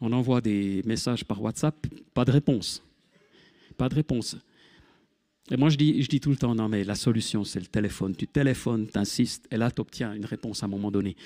on 0.00 0.12
envoie 0.12 0.40
des 0.40 0.82
messages 0.86 1.24
par 1.24 1.40
WhatsApp, 1.42 1.86
pas 2.14 2.24
de 2.24 2.32
réponse. 2.32 2.82
Pas 3.76 3.88
de 3.88 3.94
réponse. 3.94 4.36
Et 5.50 5.56
moi, 5.56 5.68
je 5.68 5.76
dis, 5.76 6.02
je 6.02 6.08
dis 6.08 6.20
tout 6.20 6.30
le 6.30 6.36
temps, 6.36 6.54
non, 6.54 6.68
mais 6.68 6.84
la 6.84 6.94
solution, 6.94 7.44
c'est 7.44 7.60
le 7.60 7.66
téléphone. 7.66 8.14
Tu 8.14 8.26
téléphones, 8.26 8.86
tu 8.90 8.98
insistes, 8.98 9.46
et 9.50 9.56
là, 9.56 9.70
tu 9.70 9.80
obtiens 9.80 10.14
une 10.14 10.24
réponse 10.24 10.62
à 10.62 10.66
un 10.66 10.68
moment 10.68 10.90
donné. 10.90 11.16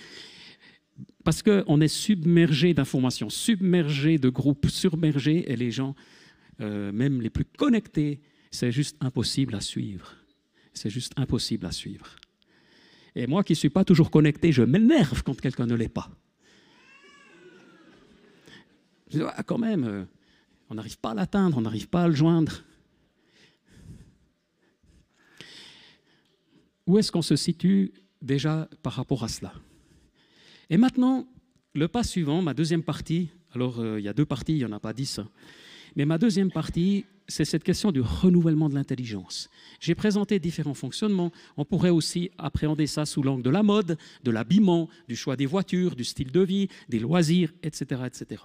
Parce 1.25 1.43
qu'on 1.43 1.81
est 1.81 1.89
submergé 1.89 2.75
d'informations, 2.75 3.31
submergé 3.31 4.19
de 4.19 4.29
groupes, 4.29 4.67
submergé, 4.69 5.51
et 5.51 5.57
les 5.57 5.71
gens, 5.71 5.95
euh, 6.61 6.91
même 6.93 7.21
les 7.21 7.31
plus 7.31 7.45
connectés, 7.45 8.21
c'est 8.51 8.73
juste 8.73 8.97
impossible 9.01 9.55
à 9.55 9.61
suivre. 9.61 10.15
C'est 10.73 10.91
juste 10.91 11.13
impossible 11.17 11.67
à 11.67 11.73
suivre. 11.73 12.17
Et 13.17 13.27
moi 13.27 13.45
qui 13.45 13.53
ne 13.53 13.57
suis 13.57 13.71
pas 13.71 13.85
toujours 13.85 14.11
connecté, 14.11 14.51
je 14.53 14.63
m'énerve 14.63 15.23
quand 15.23 15.41
quelqu'un 15.41 15.67
ne 15.67 15.75
l'est 15.75 15.89
pas. 15.89 16.11
Je 19.11 19.19
dis, 19.19 19.25
ah, 19.25 19.43
quand 19.45 19.59
même, 19.59 19.85
euh, 19.85 20.05
on 20.71 20.75
n'arrive 20.75 20.99
pas 20.99 21.13
à 21.13 21.15
l'atteindre, 21.15 21.59
on 21.59 21.61
n'arrive 21.61 21.89
pas 21.89 22.03
à 22.03 22.09
le 22.09 22.15
joindre. 22.15 22.65
Où 26.87 26.99
est-ce 26.99 27.13
qu'on 27.13 27.23
se 27.23 27.37
situe 27.37 27.93
déjà 28.21 28.69
par 28.83 28.95
rapport 28.95 29.23
à 29.23 29.29
cela? 29.29 29.53
Et 30.69 30.77
maintenant, 30.77 31.29
le 31.75 31.89
pas 31.89 32.03
suivant, 32.03 32.43
ma 32.43 32.55
deuxième 32.55 32.83
partie, 32.83 33.31
alors 33.55 33.81
euh, 33.81 34.01
il 34.01 34.05
y 34.05 34.09
a 34.09 34.13
deux 34.13 34.27
parties, 34.27 34.53
il 34.53 34.59
n'y 34.59 34.65
en 34.65 34.73
a 34.73 34.81
pas 34.81 34.93
dix. 34.93 35.21
Mais 35.97 36.05
ma 36.05 36.19
deuxième 36.19 36.51
partie, 36.51 37.05
c'est 37.29 37.45
cette 37.45 37.65
question 37.65 37.93
du 37.93 38.01
renouvellement 38.01 38.69
de 38.69 38.75
l'intelligence. 38.75 39.49
J'ai 39.81 39.95
présenté 39.95 40.39
différents 40.39 40.75
fonctionnements. 40.75 41.33
On 41.57 41.65
pourrait 41.65 41.91
aussi 41.91 42.31
appréhender 42.39 42.87
ça 42.87 43.07
sous 43.07 43.23
l'angle 43.23 43.43
de 43.43 43.51
la 43.51 43.63
mode, 43.63 43.97
de 44.23 44.31
l'habillement, 44.31 44.89
du 45.09 45.17
choix 45.17 45.37
des 45.37 45.47
voitures, 45.47 45.97
du 45.97 46.05
style 46.05 46.31
de 46.31 46.41
vie, 46.41 46.69
des 46.89 46.99
loisirs, 46.99 47.53
etc. 47.63 48.03
etc. 48.07 48.43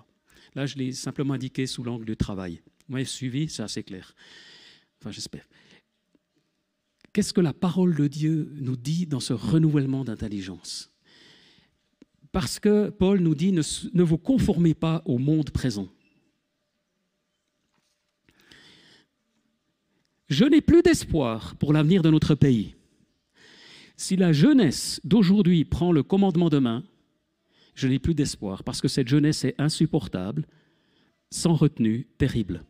Là, 0.55 0.65
je 0.65 0.77
l'ai 0.77 0.93
simplement 0.93 1.33
indiqué 1.33 1.67
sous 1.67 1.83
l'angle 1.83 2.05
du 2.05 2.15
travail. 2.15 2.61
Vous 2.87 2.93
m'avez 2.93 3.05
suivi, 3.05 3.49
c'est 3.49 3.63
assez 3.63 3.83
clair. 3.83 4.15
Enfin, 4.99 5.11
j'espère. 5.11 5.45
Qu'est-ce 7.11 7.33
que 7.33 7.41
la 7.41 7.53
parole 7.53 7.95
de 7.95 8.07
Dieu 8.07 8.51
nous 8.55 8.77
dit 8.77 9.05
dans 9.05 9.19
ce 9.19 9.33
renouvellement 9.33 10.03
d'intelligence? 10.03 10.91
Parce 12.31 12.59
que 12.59 12.89
Paul 12.89 13.19
nous 13.19 13.35
dit, 13.35 13.51
ne, 13.51 13.61
ne 13.93 14.03
vous 14.03 14.17
conformez 14.17 14.75
pas 14.75 15.01
au 15.05 15.17
monde 15.17 15.49
présent. 15.49 15.89
Je 20.29 20.45
n'ai 20.45 20.61
plus 20.61 20.83
d'espoir 20.83 21.55
pour 21.55 21.73
l'avenir 21.73 22.03
de 22.03 22.09
notre 22.09 22.35
pays. 22.35 22.75
Si 23.97 24.15
la 24.15 24.31
jeunesse 24.31 25.01
d'aujourd'hui 25.03 25.65
prend 25.65 25.91
le 25.91 26.03
commandement 26.03 26.49
demain, 26.49 26.83
je 27.73 27.87
n'ai 27.87 27.99
plus 27.99 28.13
d'espoir 28.13 28.63
parce 28.63 28.79
que 28.79 28.87
cette 28.87 29.07
jeunesse 29.07 29.43
est 29.43 29.55
insupportable, 29.59 30.45
sans 31.31 31.55
retenue, 31.55 32.07
terrible. 32.17 32.63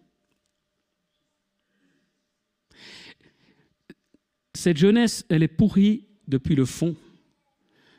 Cette 4.54 4.78
jeunesse, 4.78 5.26
elle 5.30 5.44
est 5.44 5.48
pourrie 5.48 6.06
depuis 6.28 6.56
le 6.56 6.66
fond, 6.66 6.96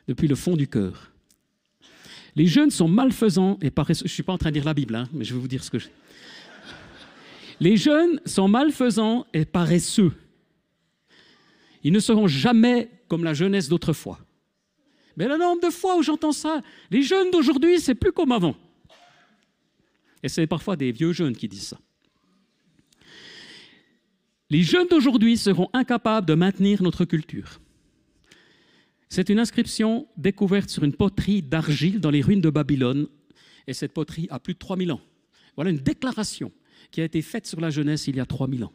depuis 0.07 0.27
le 0.27 0.35
fond 0.35 0.55
du 0.55 0.67
cœur. 0.67 1.11
Les 2.35 2.47
jeunes 2.47 2.71
sont 2.71 2.87
malfaisants 2.87 3.57
et. 3.61 3.71
Je 3.75 4.03
ne 4.03 4.07
suis 4.07 4.23
pas 4.23 4.33
en 4.33 4.37
train 4.37 4.49
de 4.49 4.55
lire 4.55 4.65
la 4.65 4.73
Bible, 4.73 4.95
hein, 4.95 5.07
mais 5.13 5.23
je 5.23 5.33
vais 5.33 5.39
vous 5.39 5.47
dire 5.47 5.63
ce 5.63 5.69
que 5.69 5.79
je... 5.79 5.87
Les 7.61 7.77
jeunes 7.77 8.19
sont 8.25 8.47
malfaisants 8.47 9.27
et 9.33 9.45
paresseux. 9.45 10.13
Ils 11.83 11.93
ne 11.93 11.99
seront 11.99 12.25
jamais 12.25 12.89
comme 13.07 13.23
la 13.23 13.35
jeunesse 13.35 13.69
d'autrefois. 13.69 14.19
Mais 15.15 15.27
le 15.27 15.37
nombre 15.37 15.61
de 15.61 15.69
fois 15.69 15.95
où 15.95 16.01
j'entends 16.01 16.31
ça, 16.31 16.63
les 16.89 17.03
jeunes 17.03 17.29
d'aujourd'hui, 17.29 17.79
c'est 17.79 17.93
plus 17.93 18.11
comme 18.11 18.31
avant. 18.31 18.55
Et 20.23 20.27
c'est 20.27 20.47
parfois 20.47 20.75
des 20.75 20.91
vieux 20.91 21.13
jeunes 21.13 21.37
qui 21.37 21.47
disent 21.47 21.67
ça. 21.67 21.79
Les 24.49 24.63
jeunes 24.63 24.87
d'aujourd'hui 24.87 25.37
seront 25.37 25.69
incapables 25.71 26.25
de 26.25 26.33
maintenir 26.33 26.81
notre 26.81 27.05
culture. 27.05 27.61
C'est 29.07 29.29
une 29.29 29.37
inscription 29.37 30.07
découverte 30.17 30.71
sur 30.71 30.83
une 30.83 30.95
poterie 30.95 31.43
d'argile 31.43 31.99
dans 31.99 32.09
les 32.09 32.21
ruines 32.21 32.41
de 32.41 32.49
Babylone, 32.49 33.07
et 33.67 33.73
cette 33.73 33.93
poterie 33.93 34.27
a 34.31 34.39
plus 34.39 34.55
de 34.55 34.59
3000 34.59 34.93
ans. 34.93 35.01
Voilà 35.55 35.69
une 35.69 35.77
déclaration 35.77 36.51
qui 36.91 37.01
a 37.01 37.05
été 37.05 37.21
faite 37.21 37.47
sur 37.47 37.59
la 37.59 37.69
jeunesse 37.69 38.07
il 38.07 38.15
y 38.15 38.19
a 38.19 38.25
3000 38.25 38.63
ans. 38.65 38.73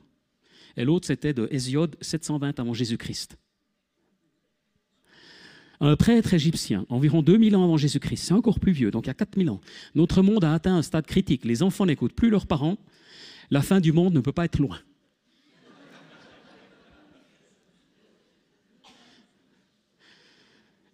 Et 0.76 0.84
l'autre, 0.84 1.06
c'était 1.06 1.32
de 1.32 1.48
Hésiode 1.50 1.96
720 2.00 2.58
avant 2.60 2.74
Jésus-Christ. 2.74 3.36
Un 5.80 5.96
prêtre 5.96 6.32
égyptien, 6.32 6.86
environ 6.88 7.22
2000 7.22 7.54
ans 7.54 7.64
avant 7.64 7.76
Jésus-Christ, 7.76 8.24
c'est 8.24 8.34
encore 8.34 8.60
plus 8.60 8.72
vieux, 8.72 8.90
donc 8.90 9.04
il 9.06 9.08
y 9.08 9.10
a 9.10 9.14
4000 9.14 9.50
ans. 9.50 9.60
Notre 9.94 10.22
monde 10.22 10.44
a 10.44 10.54
atteint 10.54 10.76
un 10.76 10.82
stade 10.82 11.06
critique. 11.06 11.44
Les 11.44 11.62
enfants 11.62 11.84
n'écoutent 11.84 12.14
plus 12.14 12.30
leurs 12.30 12.46
parents. 12.46 12.78
La 13.50 13.62
fin 13.62 13.80
du 13.80 13.92
monde 13.92 14.14
ne 14.14 14.20
peut 14.20 14.32
pas 14.32 14.46
être 14.46 14.58
loin. 14.58 14.78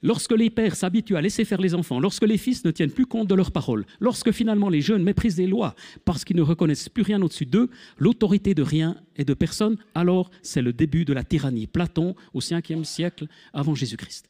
Lorsque 0.02 0.32
les 0.32 0.50
pères 0.50 0.74
s'habituent 0.74 1.16
à 1.16 1.20
laisser 1.20 1.44
faire 1.44 1.60
les 1.60 1.74
enfants, 1.74 2.00
lorsque 2.00 2.24
les 2.24 2.36
fils 2.36 2.64
ne 2.64 2.72
tiennent 2.72 2.90
plus 2.90 3.06
compte 3.06 3.28
de 3.28 3.34
leurs 3.36 3.52
paroles, 3.52 3.86
lorsque 4.00 4.32
finalement 4.32 4.68
les 4.68 4.80
jeunes 4.80 5.04
méprisent 5.04 5.38
les 5.38 5.46
lois 5.46 5.76
parce 6.04 6.24
qu'ils 6.24 6.36
ne 6.36 6.42
reconnaissent 6.42 6.88
plus 6.88 7.04
rien 7.04 7.22
au-dessus 7.22 7.46
d'eux, 7.46 7.70
l'autorité 7.98 8.54
de 8.54 8.62
rien 8.62 8.96
et 9.16 9.24
de 9.24 9.34
personne, 9.34 9.76
alors 9.94 10.30
c'est 10.42 10.62
le 10.62 10.72
début 10.72 11.04
de 11.04 11.12
la 11.12 11.22
tyrannie. 11.22 11.68
Platon 11.68 12.16
au 12.34 12.40
5e 12.40 12.82
siècle 12.82 13.28
avant 13.52 13.76
Jésus-Christ. 13.76 14.28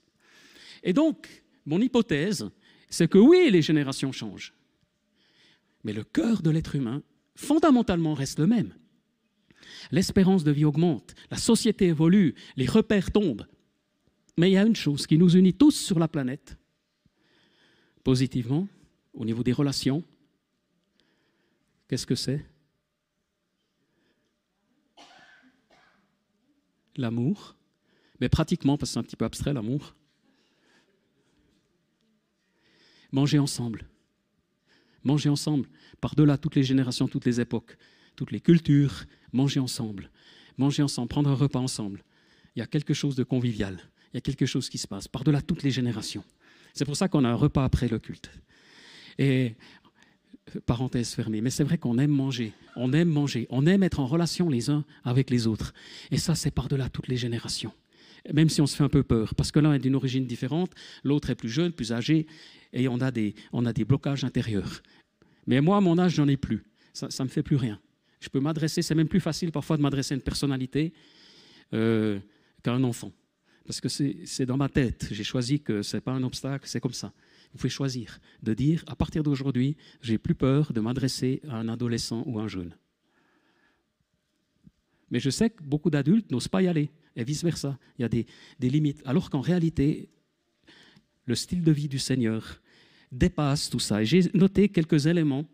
Et 0.83 0.93
donc, 0.93 1.43
mon 1.65 1.81
hypothèse, 1.81 2.51
c'est 2.91 3.09
que 3.09 3.19
oui, 3.19 3.49
les 3.51 3.63
générations 3.63 4.13
changent. 4.13 4.53
Mais 5.85 5.95
le 5.95 6.05
cœur 6.05 6.43
de 6.43 6.51
l'être 6.51 6.77
humain, 6.77 7.03
fondamentalement, 7.35 8.13
reste 8.13 8.39
le 8.39 8.47
même. 8.47 8.75
L'espérance 9.91 10.45
de 10.45 10.53
vie 10.53 10.65
augmente, 10.65 11.15
la 11.31 11.39
société 11.39 11.87
évolue, 11.87 12.35
les 12.57 12.67
repères 12.67 13.11
tombent, 13.11 13.47
mais 14.37 14.51
il 14.51 14.55
y 14.55 14.57
a 14.57 14.65
une 14.65 14.77
chose 14.77 15.07
qui 15.07 15.19
nous 15.19 15.37
unit 15.37 15.55
tous 15.55 15.73
sur 15.73 15.99
la 15.99 16.09
planète, 16.09 16.57
positivement, 18.03 18.67
au 19.13 19.25
niveau 19.25 19.43
des 19.43 19.53
relations. 19.53 20.03
Qu'est-ce 21.89 22.07
que 22.07 22.15
c'est? 22.15 22.45
L'amour. 26.97 27.57
Mais 28.21 28.29
pratiquement, 28.29 28.79
parce 28.79 28.91
que 28.91 28.93
c'est 28.95 28.99
un 29.01 29.03
petit 29.03 29.17
peu 29.17 29.25
abstrait, 29.25 29.53
l'amour. 29.53 29.95
Manger 33.11 33.39
ensemble. 33.39 33.87
Manger 35.05 35.29
ensemble, 35.29 35.69
par-delà 36.01 36.39
toutes 36.39 36.55
les 36.55 36.63
générations, 36.63 37.09
toutes 37.09 37.27
les 37.27 37.41
époques, 37.41 37.77
toutes 38.17 38.31
les 38.31 38.41
cultures. 38.41 39.05
Manger 39.33 39.61
ensemble. 39.61 40.11
Manger 40.57 40.83
ensemble, 40.83 41.09
prendre 41.09 41.31
un 41.31 41.35
repas 41.35 41.59
ensemble. 41.59 42.05
Il 42.55 42.61
y 42.61 42.63
a 42.63 42.67
quelque 42.67 42.95
chose 42.95 43.17
de 43.17 43.25
convivial 43.25 43.92
il 44.13 44.17
y 44.17 44.19
a 44.19 44.21
quelque 44.21 44.47
chose 44.47 44.69
qui 44.69 44.79
se 44.79 44.87
passe, 44.87 45.09
par-delà 45.09 45.41
toutes 45.41 45.63
les 45.63 45.71
générations. 45.71 46.25
C'est 46.75 46.85
pour 46.85 46.97
ça 46.97 47.09
qu'on 47.09 47.25
a 47.25 47.29
un 47.29 47.35
repas 47.35 47.65
après 47.65 47.89
le 47.89 47.99
culte. 47.99 48.31
Et 49.19 49.55
parenthèse 50.67 51.15
fermée, 51.15 51.41
mais 51.41 51.51
c'est 51.51 51.65
vrai 51.65 51.79
qu'on 51.79 51.99
aime 51.99 52.11
manger, 52.11 52.53
on 52.77 52.93
aime 52.93 53.09
manger, 53.09 53.47
on 53.51 53.67
aime 53.67 53.83
être 53.83 54.01
en 54.01 54.07
relation 54.07 54.49
les 54.49 54.71
uns 54.71 54.85
avec 55.05 55.31
les 55.31 55.47
autres. 55.47 55.73
Et 56.11 56.19
ça, 56.19 56.35
c'est 56.35 56.51
par-delà 56.51 56.89
toutes 56.89 57.09
les 57.09 57.17
générations. 57.17 57.73
Même 58.33 58.49
si 58.49 58.61
on 58.61 58.67
se 58.67 58.77
fait 58.77 58.85
un 58.85 58.89
peu 58.89 59.03
peur, 59.03 59.35
parce 59.35 59.51
que 59.51 59.59
l'un 59.59 59.73
est 59.75 59.79
d'une 59.79 59.95
origine 59.95 60.27
différente, 60.27 60.73
l'autre 61.05 61.31
est 61.31 61.35
plus 61.35 61.49
jeune, 61.49 61.73
plus 61.73 61.93
âgé, 61.93 62.27
et 62.73 62.89
on 62.89 63.01
a 63.01 63.11
des, 63.11 63.35
on 63.53 63.67
a 63.67 63.73
des 63.73 63.85
blocages 63.85 64.25
intérieurs. 64.25 64.83
Mais 65.47 65.61
moi, 65.61 65.79
à 65.79 65.81
mon 65.81 65.99
âge, 65.99 66.15
j'en 66.15 66.29
ai 66.29 66.37
plus. 66.37 66.63
Ça 66.93 67.09
ne 67.19 67.25
me 67.25 67.29
fait 67.29 67.43
plus 67.43 67.57
rien. 67.57 67.81
Je 68.21 68.29
peux 68.29 68.41
m'adresser, 68.41 68.83
c'est 68.83 68.95
même 68.95 69.09
plus 69.09 69.21
facile 69.21 69.51
parfois 69.51 69.77
de 69.77 69.83
m'adresser 69.83 70.15
à 70.15 70.17
une 70.17 70.23
personnalité 70.23 70.93
euh, 71.75 72.21
qu'à 72.63 72.73
un 72.73 72.85
enfant. 72.85 73.11
Parce 73.67 73.81
que 73.81 73.89
c'est 73.89 74.47
dans 74.47 74.57
ma 74.57 74.69
tête. 74.69 75.09
J'ai 75.11 75.25
choisi 75.25 75.61
que 75.61 75.83
ce 75.83 75.97
n'est 75.97 76.01
pas 76.01 76.13
un 76.13 76.23
obstacle, 76.23 76.67
c'est 76.67 76.81
comme 76.81 76.93
ça. 76.93 77.13
Vous 77.53 77.59
pouvez 77.59 77.71
choisir 77.71 78.19
de 78.43 78.55
dire, 78.55 78.83
à 78.87 78.97
partir 78.97 79.23
d'aujourd'hui, 79.23 79.77
j'ai 80.01 80.19
plus 80.19 80.35
peur 80.35 80.73
de 80.73 80.81
m'adresser 80.81 81.41
à 81.49 81.57
un 81.57 81.69
adolescent 81.69 82.23
ou 82.27 82.39
à 82.39 82.43
un 82.43 82.49
jeune. 82.49 82.75
Mais 85.11 85.21
je 85.21 85.31
sais 85.31 85.51
que 85.51 85.63
beaucoup 85.63 85.91
d'adultes 85.91 86.31
n'osent 86.31 86.49
pas 86.49 86.63
y 86.63 86.69
aller, 86.69 86.91
et 87.15 87.25
vice-versa. 87.25 87.79
Il 87.99 88.03
y 88.03 88.05
a 88.05 88.09
des, 88.09 88.27
des 88.59 88.71
limites. 88.71 89.03
Alors 89.05 89.29
qu'en 89.29 89.43
réalité, 89.43 90.09
le 91.27 91.35
style 91.35 91.63
de 91.63 91.71
vie 91.71 91.89
du 91.89 91.99
Seigneur 91.99 92.61
dépasse 93.13 93.69
tout 93.69 93.79
ça. 93.79 94.03
Et 94.03 94.07
j'ai 94.07 94.23
noté 94.35 94.71
quelques 94.71 95.07
éléments 95.07 95.47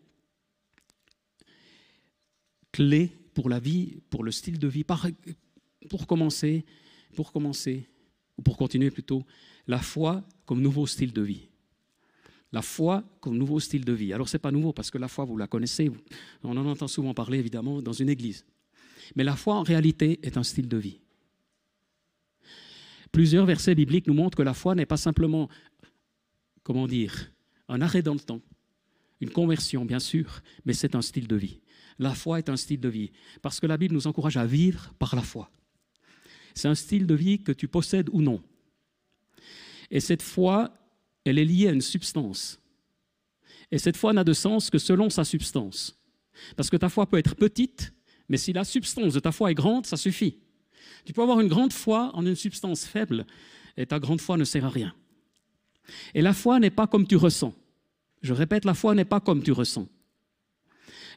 clés 2.72 3.10
pour 3.34 3.48
la 3.48 3.58
vie, 3.58 4.00
pour 4.10 4.22
le 4.22 4.30
style 4.30 4.58
de 4.58 4.68
vie. 4.68 4.84
pour 5.90 6.06
commencer, 6.06 6.64
pour 7.14 7.32
commencer, 7.32 7.88
ou 8.38 8.42
pour 8.42 8.56
continuer 8.56 8.90
plutôt, 8.90 9.24
la 9.66 9.80
foi 9.80 10.24
comme 10.46 10.62
nouveau 10.62 10.86
style 10.86 11.12
de 11.12 11.22
vie. 11.22 11.48
La 12.52 12.62
foi 12.62 13.04
comme 13.20 13.36
nouveau 13.36 13.60
style 13.60 13.84
de 13.84 13.92
vie. 13.92 14.12
Alors, 14.14 14.28
ce 14.28 14.36
n'est 14.36 14.40
pas 14.40 14.52
nouveau 14.52 14.72
parce 14.72 14.90
que 14.90 14.96
la 14.96 15.08
foi, 15.08 15.24
vous 15.24 15.36
la 15.36 15.46
connaissez, 15.46 15.90
on 16.42 16.56
en 16.56 16.66
entend 16.66 16.88
souvent 16.88 17.12
parler 17.12 17.38
évidemment 17.38 17.82
dans 17.82 17.92
une 17.92 18.08
église. 18.08 18.46
Mais 19.16 19.24
la 19.24 19.36
foi, 19.36 19.54
en 19.54 19.62
réalité, 19.62 20.18
est 20.22 20.38
un 20.38 20.42
style 20.42 20.68
de 20.68 20.78
vie. 20.78 21.00
Plusieurs 23.12 23.44
versets 23.44 23.74
bibliques 23.74 24.06
nous 24.06 24.14
montrent 24.14 24.36
que 24.36 24.42
la 24.42 24.54
foi 24.54 24.74
n'est 24.74 24.86
pas 24.86 24.96
simplement, 24.96 25.48
comment 26.62 26.86
dire, 26.86 27.30
un 27.68 27.82
arrêt 27.82 28.02
dans 28.02 28.14
le 28.14 28.20
temps, 28.20 28.40
une 29.20 29.30
conversion, 29.30 29.84
bien 29.84 29.98
sûr, 29.98 30.42
mais 30.64 30.72
c'est 30.72 30.94
un 30.94 31.02
style 31.02 31.26
de 31.26 31.36
vie. 31.36 31.60
La 31.98 32.14
foi 32.14 32.38
est 32.38 32.48
un 32.48 32.56
style 32.56 32.80
de 32.80 32.88
vie 32.88 33.10
parce 33.42 33.60
que 33.60 33.66
la 33.66 33.76
Bible 33.76 33.94
nous 33.94 34.06
encourage 34.06 34.36
à 34.36 34.46
vivre 34.46 34.94
par 34.98 35.16
la 35.16 35.22
foi. 35.22 35.50
C'est 36.58 36.66
un 36.66 36.74
style 36.74 37.06
de 37.06 37.14
vie 37.14 37.38
que 37.38 37.52
tu 37.52 37.68
possèdes 37.68 38.08
ou 38.12 38.20
non. 38.20 38.42
Et 39.92 40.00
cette 40.00 40.22
foi, 40.22 40.74
elle 41.24 41.38
est 41.38 41.44
liée 41.44 41.68
à 41.68 41.70
une 41.70 41.80
substance. 41.80 42.58
Et 43.70 43.78
cette 43.78 43.96
foi 43.96 44.12
n'a 44.12 44.24
de 44.24 44.32
sens 44.32 44.68
que 44.68 44.78
selon 44.78 45.08
sa 45.08 45.22
substance. 45.22 45.96
Parce 46.56 46.68
que 46.68 46.76
ta 46.76 46.88
foi 46.88 47.06
peut 47.06 47.16
être 47.16 47.36
petite, 47.36 47.92
mais 48.28 48.38
si 48.38 48.52
la 48.52 48.64
substance 48.64 49.14
de 49.14 49.20
ta 49.20 49.30
foi 49.30 49.52
est 49.52 49.54
grande, 49.54 49.86
ça 49.86 49.96
suffit. 49.96 50.38
Tu 51.04 51.12
peux 51.12 51.22
avoir 51.22 51.38
une 51.38 51.46
grande 51.46 51.72
foi 51.72 52.10
en 52.14 52.26
une 52.26 52.34
substance 52.34 52.84
faible, 52.84 53.24
et 53.76 53.86
ta 53.86 54.00
grande 54.00 54.20
foi 54.20 54.36
ne 54.36 54.42
sert 54.44 54.64
à 54.64 54.68
rien. 54.68 54.92
Et 56.12 56.22
la 56.22 56.32
foi 56.32 56.58
n'est 56.58 56.70
pas 56.70 56.88
comme 56.88 57.06
tu 57.06 57.14
ressens. 57.14 57.54
Je 58.20 58.32
répète, 58.32 58.64
la 58.64 58.74
foi 58.74 58.96
n'est 58.96 59.04
pas 59.04 59.20
comme 59.20 59.44
tu 59.44 59.52
ressens. 59.52 59.86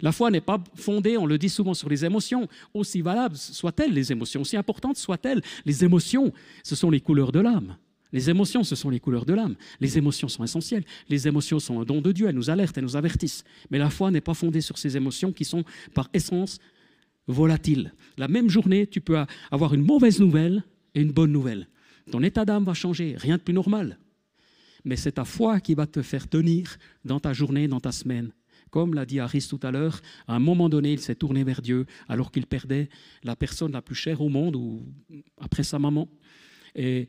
La 0.01 0.11
foi 0.11 0.31
n'est 0.31 0.41
pas 0.41 0.61
fondée, 0.75 1.17
on 1.17 1.25
le 1.25 1.37
dit 1.37 1.49
souvent, 1.49 1.73
sur 1.73 1.89
les 1.89 2.05
émotions, 2.05 2.47
aussi 2.73 3.01
valables 3.01 3.37
soient-elles 3.37 3.93
les 3.93 4.11
émotions, 4.11 4.41
aussi 4.41 4.57
importantes 4.57 4.97
soient-elles. 4.97 5.41
Les 5.65 5.83
émotions, 5.83 6.33
ce 6.63 6.75
sont 6.75 6.89
les 6.89 7.01
couleurs 7.01 7.31
de 7.31 7.39
l'âme. 7.39 7.77
Les 8.13 8.29
émotions, 8.29 8.63
ce 8.63 8.75
sont 8.75 8.89
les 8.89 8.99
couleurs 8.99 9.25
de 9.25 9.33
l'âme. 9.33 9.55
Les 9.79 9.97
émotions 9.97 10.27
sont 10.27 10.43
essentielles. 10.43 10.83
Les 11.07 11.27
émotions 11.27 11.59
sont 11.59 11.79
un 11.79 11.85
don 11.85 12.01
de 12.01 12.11
Dieu. 12.11 12.27
Elles 12.27 12.35
nous 12.35 12.49
alertent, 12.49 12.77
elles 12.77 12.83
nous 12.83 12.97
avertissent. 12.97 13.43
Mais 13.69 13.77
la 13.77 13.89
foi 13.89 14.11
n'est 14.11 14.21
pas 14.21 14.33
fondée 14.33 14.61
sur 14.61 14.77
ces 14.77 14.97
émotions 14.97 15.31
qui 15.31 15.45
sont 15.45 15.63
par 15.93 16.09
essence 16.13 16.59
volatiles. 17.27 17.93
La 18.17 18.27
même 18.27 18.49
journée, 18.49 18.87
tu 18.87 18.99
peux 18.99 19.17
avoir 19.49 19.73
une 19.73 19.85
mauvaise 19.85 20.19
nouvelle 20.19 20.63
et 20.93 21.01
une 21.01 21.11
bonne 21.11 21.31
nouvelle. 21.31 21.67
Ton 22.11 22.21
état 22.23 22.43
d'âme 22.43 22.65
va 22.65 22.73
changer, 22.73 23.15
rien 23.17 23.37
de 23.37 23.41
plus 23.41 23.53
normal. 23.53 23.97
Mais 24.83 24.97
c'est 24.97 25.13
ta 25.13 25.25
foi 25.25 25.59
qui 25.59 25.75
va 25.75 25.85
te 25.85 26.01
faire 26.01 26.27
tenir 26.27 26.77
dans 27.05 27.19
ta 27.19 27.31
journée, 27.31 27.67
dans 27.67 27.79
ta 27.79 27.91
semaine. 27.91 28.31
Comme 28.71 28.93
l'a 28.93 29.05
dit 29.05 29.19
Harris 29.19 29.45
tout 29.49 29.60
à 29.62 29.71
l'heure, 29.71 30.01
à 30.27 30.36
un 30.36 30.39
moment 30.39 30.69
donné, 30.69 30.93
il 30.93 30.99
s'est 30.99 31.15
tourné 31.15 31.43
vers 31.43 31.62
Dieu 31.62 31.86
alors 32.07 32.31
qu'il 32.31 32.47
perdait 32.47 32.89
la 33.23 33.36
personne 33.36 33.73
la 33.73 33.81
plus 33.81 33.95
chère 33.95 34.21
au 34.21 34.29
monde, 34.29 34.57
après 35.38 35.63
sa 35.63 35.77
maman. 35.77 36.07
Et 36.75 37.07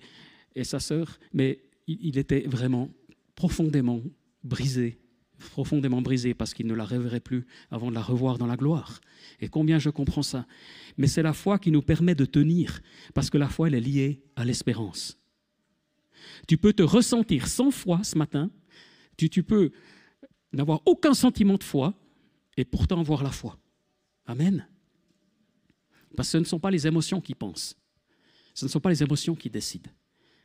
sa 0.64 0.80
sœur, 0.80 1.18
mais 1.32 1.62
il 1.86 2.18
était 2.18 2.40
vraiment 2.40 2.90
profondément 3.36 4.02
brisé, 4.44 4.98
profondément 5.50 6.02
brisé 6.02 6.34
parce 6.34 6.52
qu'il 6.52 6.66
ne 6.66 6.74
la 6.74 6.84
reverrait 6.84 7.20
plus 7.20 7.46
avant 7.70 7.90
de 7.90 7.94
la 7.94 8.02
revoir 8.02 8.38
dans 8.38 8.46
la 8.46 8.56
gloire. 8.56 9.00
Et 9.40 9.48
combien 9.48 9.78
je 9.78 9.88
comprends 9.88 10.22
ça. 10.22 10.46
Mais 10.98 11.06
c'est 11.06 11.22
la 11.22 11.32
foi 11.32 11.58
qui 11.58 11.70
nous 11.70 11.80
permet 11.80 12.14
de 12.14 12.24
tenir, 12.24 12.80
parce 13.14 13.30
que 13.30 13.38
la 13.38 13.48
foi, 13.48 13.68
elle 13.68 13.74
est 13.74 13.80
liée 13.80 14.22
à 14.36 14.44
l'espérance. 14.44 15.18
Tu 16.48 16.56
peux 16.56 16.72
te 16.72 16.82
ressentir 16.82 17.46
sans 17.46 17.70
foi 17.70 18.02
ce 18.02 18.18
matin, 18.18 18.50
tu, 19.16 19.30
tu 19.30 19.42
peux 19.42 19.70
n'avoir 20.52 20.80
aucun 20.86 21.14
sentiment 21.14 21.56
de 21.56 21.64
foi 21.64 21.94
et 22.56 22.64
pourtant 22.64 23.00
avoir 23.00 23.22
la 23.22 23.30
foi. 23.30 23.58
Amen. 24.26 24.66
Parce 26.16 26.28
que 26.28 26.32
ce 26.32 26.38
ne 26.38 26.44
sont 26.44 26.60
pas 26.60 26.70
les 26.70 26.86
émotions 26.86 27.20
qui 27.20 27.34
pensent, 27.34 27.76
ce 28.54 28.66
ne 28.66 28.70
sont 28.70 28.80
pas 28.80 28.90
les 28.90 29.02
émotions 29.02 29.34
qui 29.34 29.48
décident 29.48 29.90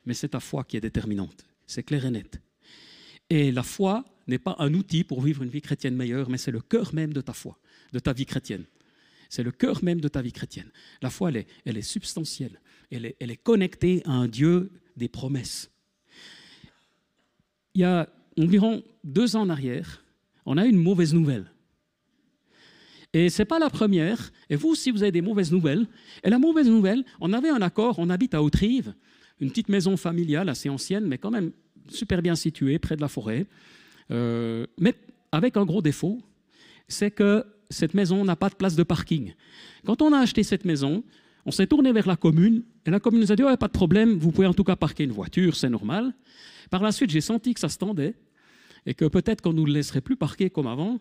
mais 0.07 0.13
c'est 0.13 0.29
ta 0.29 0.39
foi 0.39 0.63
qui 0.63 0.77
est 0.77 0.81
déterminante. 0.81 1.45
C'est 1.67 1.83
clair 1.83 2.05
et 2.05 2.09
net. 2.09 2.41
Et 3.29 3.51
la 3.51 3.61
foi 3.61 4.05
n'est 4.27 4.39
pas 4.39 4.55
un 4.57 4.73
outil 4.73 5.03
pour 5.03 5.21
vivre 5.21 5.43
une 5.43 5.49
vie 5.49 5.61
chrétienne 5.61 5.95
meilleure, 5.95 6.29
mais 6.29 6.37
c'est 6.37 6.49
le 6.49 6.61
cœur 6.61 6.95
même 6.95 7.11
de 7.11 7.19
ta 7.19 7.33
foi, 7.33 7.59
de 7.91 7.99
ta 7.99 8.13
vie 8.13 8.25
chrétienne. 8.25 8.63
C'est 9.29 9.43
le 9.43 9.51
cœur 9.51 9.83
même 9.83 9.99
de 9.99 10.07
ta 10.07 10.21
vie 10.21 10.31
chrétienne. 10.31 10.71
La 11.01 11.09
foi, 11.09 11.29
elle 11.29 11.35
est, 11.35 11.47
elle 11.65 11.77
est 11.77 11.81
substantielle. 11.81 12.61
Elle 12.89 13.05
est, 13.05 13.17
elle 13.19 13.31
est 13.31 13.43
connectée 13.43 14.01
à 14.05 14.11
un 14.11 14.29
Dieu 14.29 14.71
des 14.95 15.09
promesses. 15.09 15.69
Il 17.73 17.81
y 17.81 17.83
a 17.83 18.09
environ 18.37 18.83
deux 19.03 19.35
ans 19.35 19.41
en 19.41 19.49
arrière, 19.49 20.03
on 20.45 20.57
a 20.57 20.65
une 20.65 20.77
mauvaise 20.77 21.13
nouvelle. 21.13 21.51
Et 23.13 23.29
ce 23.29 23.41
n'est 23.41 23.45
pas 23.45 23.59
la 23.59 23.69
première. 23.69 24.31
Et 24.49 24.55
vous, 24.55 24.75
si 24.75 24.91
vous 24.91 25.01
avez 25.01 25.11
des 25.11 25.21
mauvaises 25.21 25.51
nouvelles, 25.51 25.87
et 26.23 26.29
la 26.29 26.39
mauvaise 26.39 26.67
nouvelle, 26.67 27.03
on 27.19 27.33
avait 27.33 27.49
un 27.49 27.61
accord, 27.61 27.99
on 27.99 28.09
habite 28.09 28.33
à 28.33 28.43
Haute-Rive, 28.43 28.93
une 29.39 29.49
petite 29.49 29.69
maison 29.69 29.97
familiale 29.97 30.49
assez 30.49 30.69
ancienne, 30.69 31.05
mais 31.05 31.17
quand 31.17 31.31
même 31.31 31.51
super 31.89 32.21
bien 32.21 32.35
située, 32.35 32.79
près 32.79 32.95
de 32.95 33.01
la 33.01 33.07
forêt. 33.07 33.45
Euh, 34.11 34.65
mais 34.77 34.95
avec 35.31 35.57
un 35.57 35.65
gros 35.65 35.81
défaut, 35.81 36.21
c'est 36.87 37.11
que 37.11 37.45
cette 37.69 37.93
maison 37.93 38.23
n'a 38.23 38.35
pas 38.35 38.49
de 38.49 38.55
place 38.55 38.75
de 38.75 38.83
parking. 38.83 39.33
Quand 39.85 40.01
on 40.01 40.13
a 40.13 40.19
acheté 40.19 40.43
cette 40.43 40.65
maison, 40.65 41.03
on 41.45 41.51
s'est 41.51 41.67
tourné 41.67 41.91
vers 41.91 42.07
la 42.07 42.15
commune, 42.15 42.63
et 42.85 42.91
la 42.91 42.99
commune 42.99 43.21
nous 43.21 43.31
a 43.31 43.35
dit, 43.35 43.43
pas 43.59 43.67
de 43.67 43.71
problème, 43.71 44.17
vous 44.17 44.31
pouvez 44.31 44.47
en 44.47 44.53
tout 44.53 44.63
cas 44.63 44.75
parquer 44.75 45.03
une 45.03 45.11
voiture, 45.11 45.55
c'est 45.55 45.69
normal. 45.69 46.13
Par 46.69 46.83
la 46.83 46.91
suite, 46.91 47.09
j'ai 47.09 47.21
senti 47.21 47.53
que 47.53 47.59
ça 47.59 47.69
se 47.69 47.77
tendait, 47.77 48.15
et 48.87 48.95
que 48.95 49.05
peut-être 49.05 49.41
qu'on 49.41 49.53
ne 49.53 49.57
nous 49.57 49.65
laisserait 49.65 50.01
plus 50.01 50.15
parquer 50.15 50.49
comme 50.49 50.65
avant. 50.65 50.99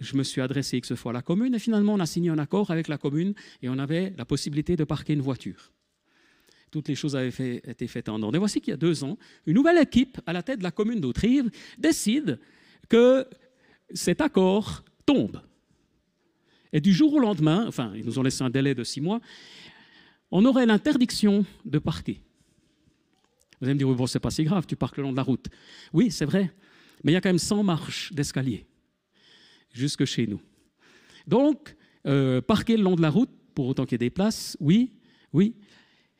Je 0.00 0.16
me 0.16 0.24
suis 0.24 0.40
adressé 0.40 0.78
X 0.78 0.96
fois 0.96 1.12
à 1.12 1.14
la 1.14 1.22
commune, 1.22 1.54
et 1.54 1.60
finalement, 1.60 1.94
on 1.94 2.00
a 2.00 2.06
signé 2.06 2.30
un 2.30 2.38
accord 2.38 2.72
avec 2.72 2.88
la 2.88 2.98
commune, 2.98 3.34
et 3.62 3.68
on 3.68 3.78
avait 3.78 4.12
la 4.18 4.24
possibilité 4.24 4.74
de 4.74 4.82
parquer 4.82 5.12
une 5.12 5.20
voiture 5.20 5.70
toutes 6.74 6.88
les 6.88 6.96
choses 6.96 7.14
avaient 7.14 7.62
été 7.68 7.86
faites 7.86 8.08
en 8.08 8.20
ordre. 8.20 8.34
Et 8.34 8.38
voici 8.40 8.60
qu'il 8.60 8.72
y 8.72 8.74
a 8.74 8.76
deux 8.76 9.04
ans, 9.04 9.16
une 9.46 9.54
nouvelle 9.54 9.78
équipe 9.78 10.20
à 10.26 10.32
la 10.32 10.42
tête 10.42 10.58
de 10.58 10.64
la 10.64 10.72
commune 10.72 11.00
d'Autrive 11.00 11.48
décide 11.78 12.40
que 12.88 13.28
cet 13.92 14.20
accord 14.20 14.82
tombe. 15.06 15.40
Et 16.72 16.80
du 16.80 16.92
jour 16.92 17.14
au 17.14 17.20
lendemain, 17.20 17.64
enfin, 17.68 17.92
ils 17.94 18.04
nous 18.04 18.18
ont 18.18 18.24
laissé 18.24 18.42
un 18.42 18.50
délai 18.50 18.74
de 18.74 18.82
six 18.82 19.00
mois, 19.00 19.20
on 20.32 20.44
aurait 20.44 20.66
l'interdiction 20.66 21.46
de 21.64 21.78
parquer. 21.78 22.20
Vous 23.60 23.66
allez 23.66 23.74
me 23.74 23.78
dire, 23.78 23.88
bon, 23.88 24.08
c'est 24.08 24.18
pas 24.18 24.32
si 24.32 24.42
grave, 24.42 24.66
tu 24.66 24.74
parques 24.74 24.96
le 24.96 25.04
long 25.04 25.12
de 25.12 25.16
la 25.16 25.22
route. 25.22 25.46
Oui, 25.92 26.10
c'est 26.10 26.24
vrai, 26.24 26.52
mais 27.02 27.12
il 27.12 27.14
y 27.14 27.16
a 27.16 27.20
quand 27.20 27.28
même 27.28 27.38
100 27.38 27.62
marches 27.62 28.12
d'escalier 28.12 28.66
jusque 29.72 30.04
chez 30.04 30.26
nous. 30.26 30.40
Donc, 31.26 31.76
euh, 32.06 32.40
parquer 32.40 32.76
le 32.76 32.82
long 32.82 32.96
de 32.96 33.02
la 33.02 33.10
route, 33.10 33.30
pour 33.54 33.66
autant 33.66 33.84
qu'il 33.84 33.92
y 33.92 33.96
ait 33.96 33.98
des 33.98 34.10
places, 34.10 34.56
oui, 34.60 34.92
oui, 35.32 35.54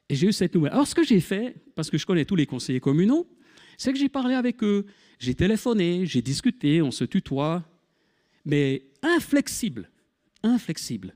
et 0.09 0.15
j'ai 0.15 0.29
eu 0.29 0.33
cette 0.33 0.55
nouvelle. 0.55 0.73
Alors, 0.73 0.87
ce 0.87 0.95
que 0.95 1.05
j'ai 1.05 1.21
fait, 1.21 1.57
parce 1.75 1.91
que 1.91 1.99
je 1.99 2.07
connais 2.07 2.25
tous 2.25 2.37
les 2.37 2.47
conseillers 2.47 2.81
communaux, 2.81 3.29
c'est 3.77 3.93
que 3.93 3.99
j'ai 3.99 4.09
parlé 4.09 4.35
avec 4.35 4.63
eux, 4.63 4.87
j'ai 5.19 5.35
téléphoné, 5.35 6.07
j'ai 6.07 6.23
discuté, 6.23 6.83
on 6.83 6.91
se 6.91 7.05
tutoie, 7.05 7.65
mais 8.45 8.87
inflexible, 9.03 9.91
inflexible, 10.43 11.15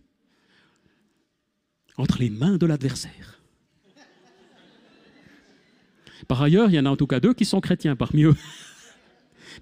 entre 1.97 2.19
les 2.19 2.31
mains 2.31 2.57
de 2.57 2.67
l'adversaire. 2.67 3.41
Par 6.27 6.43
ailleurs, 6.43 6.69
il 6.71 6.75
y 6.75 6.79
en 6.79 6.87
a 6.87 6.91
en 6.91 6.97
tout 6.97 7.07
cas 7.07 7.21
deux 7.21 7.35
qui 7.35 7.45
sont 7.45 7.61
chrétiens 7.61 7.97
parmi 7.97 8.25
eux. 8.25 8.37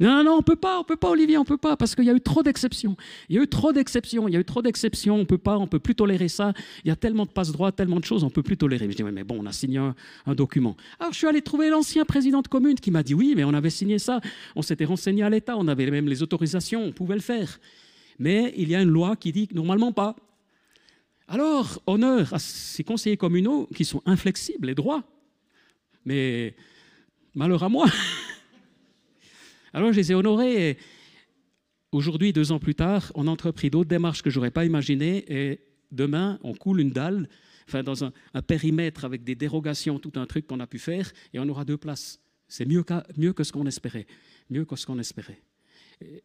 Non, 0.01 0.23
non, 0.25 0.37
on 0.39 0.43
peut 0.43 0.57
pas, 0.57 0.79
on 0.79 0.85
peut 0.85 0.97
pas, 0.97 1.11
Olivier, 1.11 1.39
on 1.39 1.45
peut 1.45 1.57
pas, 1.57 1.77
parce 1.77 1.95
qu'il 1.95 2.05
y 2.05 2.11
a 2.11 2.13
eu 2.13 2.21
trop 2.21 2.43
d'exceptions. 2.43 2.97
Il 3.29 3.37
y 3.37 3.39
a 3.39 3.43
eu 3.43 3.49
trop 3.49 3.73
d'exceptions, 3.73 4.29
il 4.29 4.35
y 4.35 4.37
a 4.37 4.41
eu 4.41 4.45
trop 4.45 4.63
d'exceptions, 4.63 5.17
on 5.17 5.25
peut 5.25 5.39
pas, 5.39 5.57
on 5.59 5.67
peut 5.67 5.79
plus 5.79 5.95
tolérer 5.95 6.29
ça. 6.29 6.53
Il 6.85 6.89
y 6.89 6.91
a 6.91 6.97
tellement 6.97 7.25
de 7.25 7.31
passe-droit, 7.31 7.73
tellement 7.73 8.01
de 8.01 8.05
choses, 8.05 8.25
on 8.25 8.31
peut 8.31 8.43
plus 8.43 8.57
tolérer. 8.57 8.91
je 8.91 8.97
dis, 8.97 9.03
mais 9.03 9.25
bon, 9.25 9.39
on 9.41 9.47
a 9.47 9.53
signé 9.53 9.79
un, 9.79 9.95
document. 10.35 10.77
Alors 11.01 11.13
je 11.13 11.19
suis 11.19 11.27
allé 11.27 11.41
trouver 11.41 11.71
l'ancien 11.71 12.05
président 12.05 12.43
de 12.43 12.49
commune 12.49 12.75
qui 12.75 12.91
m'a 12.91 13.03
dit, 13.03 13.15
oui, 13.15 13.35
mais 13.37 13.45
on 13.45 13.55
avait 13.55 13.71
signé 13.71 13.99
ça, 13.99 14.21
on 14.55 14.63
s'était 14.63 14.85
renseigné 14.85 15.23
à 15.23 15.31
l'État, 15.31 15.57
on 15.57 15.67
avait 15.69 15.91
même 15.91 16.09
les 16.09 16.23
autorisations, 16.23 16.85
on 16.85 16.93
pouvait 16.93 17.15
le 17.15 17.21
faire. 17.21 17.59
Mais 18.19 18.53
il 18.57 18.69
y 18.69 18.75
a 18.75 18.83
une 18.83 18.91
loi 18.91 19.17
qui 19.17 19.33
dit 19.33 19.49
que 19.49 19.55
normalement 19.55 19.93
pas. 19.93 20.17
Alors, 21.29 21.83
honneur 21.87 22.33
à 22.33 22.39
ces 22.39 22.85
conseillers 22.85 23.17
communaux 23.17 23.69
qui 23.75 23.85
sont 23.85 24.03
inflexibles 24.07 24.71
et 24.71 24.75
droits. 24.75 25.03
Mais 26.05 26.55
malheur 27.35 27.63
à 27.65 27.69
moi. 27.69 27.87
Alors 29.73 29.93
je 29.93 29.97
les 29.97 30.13
ai 30.13 30.15
honorés 30.15 30.71
et 30.71 30.79
aujourd'hui, 31.93 32.33
deux 32.33 32.53
ans 32.53 32.59
plus 32.59 32.75
tard, 32.75 33.13
on 33.15 33.27
a 33.27 33.31
entrepris 33.31 33.71
d'autres 33.71 33.89
démarches 33.89 34.23
que 34.23 34.31
je 34.31 34.39
n'aurais 34.39 34.51
pas 34.51 34.65
imaginées 34.65 35.25
et 35.29 35.61
demain, 35.91 36.39
on 36.43 36.55
coule 36.55 36.81
une 36.81 36.91
dalle, 36.91 37.29
enfin 37.69 37.83
dans 37.83 38.05
un, 38.05 38.13
périmètre 38.47 39.05
avec 39.05 39.25
des 39.25 39.35
dérogations, 39.35 39.99
tout 39.99 40.13
un 40.17 40.27
truc 40.27 40.47
qu'on 40.47 40.61
a 40.61 40.67
pu 40.67 40.79
faire 40.79 41.11
et 41.33 41.39
on 41.39 41.49
aura 41.49 41.65
deux 41.65 41.77
places. 41.77 42.21
C'est 42.49 42.67
mieux, 42.67 42.85
mieux 43.17 43.33
que 43.33 43.45
ce 43.45 43.53
qu'on 43.53 43.67
espérait, 43.67 44.07
mieux 44.51 44.65
que 44.65 44.77
ce 44.77 44.87
qu'on 44.87 44.99
espérait. 44.99 45.43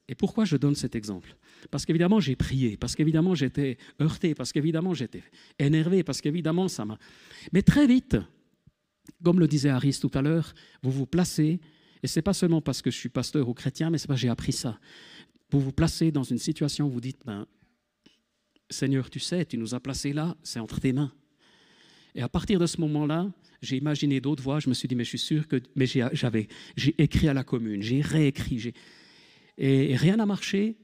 Et 0.07 0.15
pourquoi 0.15 0.43
je 0.43 0.57
donne 0.57 0.75
cet 0.75 0.95
exemple? 0.95 1.35
Parce 1.69 1.85
qu'évidemment, 1.85 2.19
j'ai 2.19 2.35
prié, 2.35 2.75
parce 2.75 2.95
qu'évidemment, 2.95 3.35
j'étais 3.35 3.77
heurté, 4.01 4.35
parce 4.35 4.51
qu'évidemment, 4.51 4.93
j'étais 4.93 5.23
énervé, 5.59 6.03
parce 6.03 6.19
qu'évidemment, 6.19 6.67
ça 6.67 6.83
m'a... 6.83 6.97
Mais 7.53 7.61
très 7.61 7.87
vite, 7.87 8.17
comme 9.23 9.39
le 9.39 9.47
disait 9.47 9.69
Harris 9.69 9.97
tout 10.01 10.11
à 10.13 10.21
l'heure, 10.21 10.53
vous 10.83 10.91
vous 10.91 11.05
placez 11.05 11.61
et 12.03 12.07
ce 12.07 12.19
n'est 12.19 12.23
pas 12.23 12.33
seulement 12.33 12.61
parce 12.61 12.81
que 12.81 12.91
je 12.91 12.97
suis 12.97 13.09
pasteur 13.09 13.47
ou 13.47 13.53
chrétien, 13.53 13.89
mais 13.89 13.97
c'est 13.97 14.07
parce 14.07 14.19
que 14.19 14.21
j'ai 14.21 14.29
appris 14.29 14.53
ça. 14.53 14.79
Vous 15.51 15.59
vous 15.59 15.71
placez 15.71 16.11
dans 16.11 16.23
une 16.23 16.37
situation 16.37 16.87
où 16.87 16.89
vous 16.89 17.01
dites, 17.01 17.21
ben, 17.25 17.45
Seigneur, 18.69 19.09
tu 19.09 19.19
sais, 19.19 19.45
tu 19.45 19.57
nous 19.57 19.75
as 19.75 19.79
placés 19.79 20.13
là, 20.13 20.35
c'est 20.43 20.59
entre 20.59 20.79
tes 20.79 20.93
mains. 20.93 21.11
Et 22.15 22.21
à 22.21 22.29
partir 22.29 22.59
de 22.59 22.65
ce 22.65 22.79
moment-là, 22.81 23.31
j'ai 23.61 23.77
imaginé 23.77 24.19
d'autres 24.19 24.43
voies. 24.43 24.59
Je 24.59 24.69
me 24.69 24.73
suis 24.73 24.87
dit, 24.87 24.95
mais 24.95 25.03
je 25.03 25.09
suis 25.09 25.19
sûr 25.19 25.47
que. 25.47 25.61
Mais 25.75 25.85
j'avais, 25.85 26.47
j'ai 26.75 26.95
écrit 27.01 27.27
à 27.27 27.33
la 27.33 27.43
commune, 27.43 27.81
j'ai 27.81 28.01
réécrit, 28.01 28.73
et 29.57 29.95
rien 29.95 30.17
n'a 30.17 30.25
marché. 30.25 30.77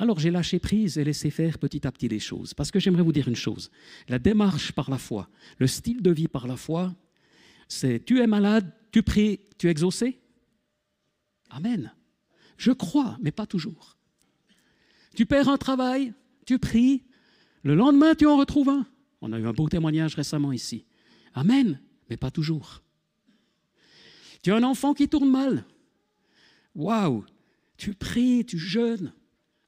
Alors 0.00 0.20
j'ai 0.20 0.30
lâché 0.30 0.60
prise 0.60 0.96
et 0.96 1.04
laissé 1.04 1.30
faire 1.30 1.58
petit 1.58 1.86
à 1.86 1.90
petit 1.90 2.08
les 2.08 2.20
choses. 2.20 2.54
Parce 2.54 2.70
que 2.70 2.78
j'aimerais 2.78 3.02
vous 3.02 3.12
dire 3.12 3.26
une 3.26 3.36
chose. 3.36 3.70
La 4.08 4.18
démarche 4.20 4.70
par 4.72 4.90
la 4.90 4.98
foi, 4.98 5.28
le 5.58 5.66
style 5.66 6.02
de 6.02 6.10
vie 6.10 6.28
par 6.28 6.46
la 6.46 6.56
foi, 6.56 6.94
c'est 7.66 8.04
tu 8.04 8.20
es 8.20 8.26
malade, 8.26 8.72
tu 8.90 9.02
pries, 9.02 9.40
tu 9.58 9.68
es 9.68 9.70
exaucé? 9.70 10.20
Amen. 11.50 11.92
Je 12.56 12.72
crois, 12.72 13.16
mais 13.20 13.30
pas 13.30 13.46
toujours. 13.46 13.96
Tu 15.14 15.26
perds 15.26 15.48
un 15.48 15.56
travail, 15.56 16.14
tu 16.46 16.58
pries, 16.58 17.04
le 17.62 17.74
lendemain 17.74 18.14
tu 18.14 18.26
en 18.26 18.36
retrouves 18.36 18.68
un. 18.68 18.86
On 19.20 19.32
a 19.32 19.38
eu 19.38 19.46
un 19.46 19.52
beau 19.52 19.68
témoignage 19.68 20.14
récemment 20.14 20.52
ici. 20.52 20.86
Amen, 21.34 21.80
mais 22.08 22.16
pas 22.16 22.30
toujours. 22.30 22.82
Tu 24.42 24.52
as 24.52 24.56
un 24.56 24.62
enfant 24.62 24.94
qui 24.94 25.08
tourne 25.08 25.30
mal. 25.30 25.64
Waouh, 26.74 27.24
tu 27.76 27.94
pries, 27.94 28.44
tu 28.44 28.58
jeûnes. 28.58 29.12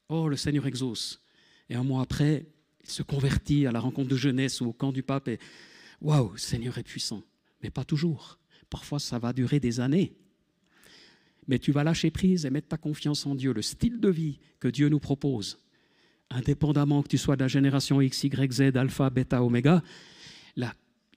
Oh, 0.08 0.28
le 0.28 0.36
Seigneur 0.36 0.66
exauce. 0.66 1.22
Et 1.68 1.74
un 1.74 1.84
mois 1.84 2.02
après, 2.02 2.46
il 2.82 2.90
se 2.90 3.02
convertit 3.02 3.66
à 3.66 3.72
la 3.72 3.80
rencontre 3.80 4.08
de 4.08 4.16
jeunesse 4.16 4.60
ou 4.60 4.66
au 4.66 4.72
camp 4.72 4.92
du 4.92 5.02
pape 5.02 5.28
et 5.28 5.38
waouh, 6.00 6.36
Seigneur 6.36 6.78
est 6.78 6.82
puissant, 6.82 7.22
mais 7.62 7.70
pas 7.70 7.84
toujours. 7.84 8.39
Parfois, 8.70 8.98
ça 8.98 9.18
va 9.18 9.32
durer 9.32 9.60
des 9.60 9.80
années. 9.80 10.12
Mais 11.48 11.58
tu 11.58 11.72
vas 11.72 11.84
lâcher 11.84 12.10
prise 12.10 12.46
et 12.46 12.50
mettre 12.50 12.68
ta 12.68 12.76
confiance 12.76 13.26
en 13.26 13.34
Dieu, 13.34 13.52
le 13.52 13.62
style 13.62 14.00
de 14.00 14.08
vie 14.08 14.38
que 14.60 14.68
Dieu 14.68 14.88
nous 14.88 15.00
propose, 15.00 15.58
indépendamment 16.30 17.02
que 17.02 17.08
tu 17.08 17.18
sois 17.18 17.36
de 17.36 17.42
la 17.42 17.48
génération 17.48 18.00
X, 18.00 18.24
Y, 18.24 18.52
Z, 18.52 18.76
alpha, 18.76 19.10
bêta, 19.10 19.42
oméga, 19.42 19.82